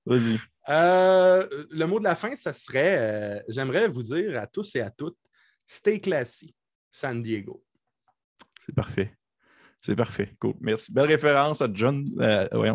Vas-y. 0.06 0.40
Euh, 0.70 1.66
le 1.72 1.86
mot 1.86 2.00
de 2.00 2.04
la 2.04 2.16
fin, 2.16 2.36
ça 2.36 2.54
serait 2.54 2.98
euh, 3.00 3.42
j'aimerais 3.48 3.88
vous 3.88 4.04
dire 4.04 4.40
à 4.40 4.48
tous 4.48 4.76
et 4.76 4.82
à 4.82 4.90
toutes, 4.90 5.18
stay 5.66 6.00
classy, 6.00 6.54
San 6.92 7.22
Diego. 7.22 7.64
C'est 8.66 8.76
parfait. 8.76 9.17
C'est 9.88 9.96
parfait. 9.96 10.34
Cool. 10.42 10.54
Merci. 10.60 10.92
Belle 10.92 11.06
référence 11.08 11.62
à 11.62 11.70
John. 11.74 12.06
euh, 12.20 12.46
oui! 12.56 12.68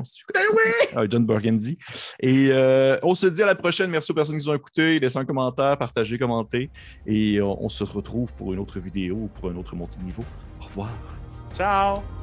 à 0.96 1.06
John 1.06 1.26
Burgundy. 1.26 1.76
Et 2.20 2.48
euh, 2.50 2.96
on 3.02 3.14
se 3.14 3.26
dit 3.26 3.42
à 3.42 3.46
la 3.46 3.54
prochaine. 3.54 3.90
Merci 3.90 4.12
aux 4.12 4.14
personnes 4.14 4.38
qui 4.38 4.46
nous 4.46 4.50
ont 4.50 4.56
écoutés. 4.56 4.98
Laissez 4.98 5.18
un 5.18 5.26
commentaire, 5.26 5.76
partagez, 5.76 6.18
commentez. 6.18 6.70
Et 7.04 7.38
on, 7.42 7.64
on 7.64 7.68
se 7.68 7.84
retrouve 7.84 8.34
pour 8.34 8.54
une 8.54 8.60
autre 8.60 8.80
vidéo 8.80 9.14
ou 9.16 9.28
pour 9.28 9.50
un 9.50 9.56
autre 9.56 9.76
montée 9.76 9.98
de 9.98 10.04
niveau. 10.04 10.24
Au 10.58 10.64
revoir. 10.64 10.88
Ciao! 11.54 12.21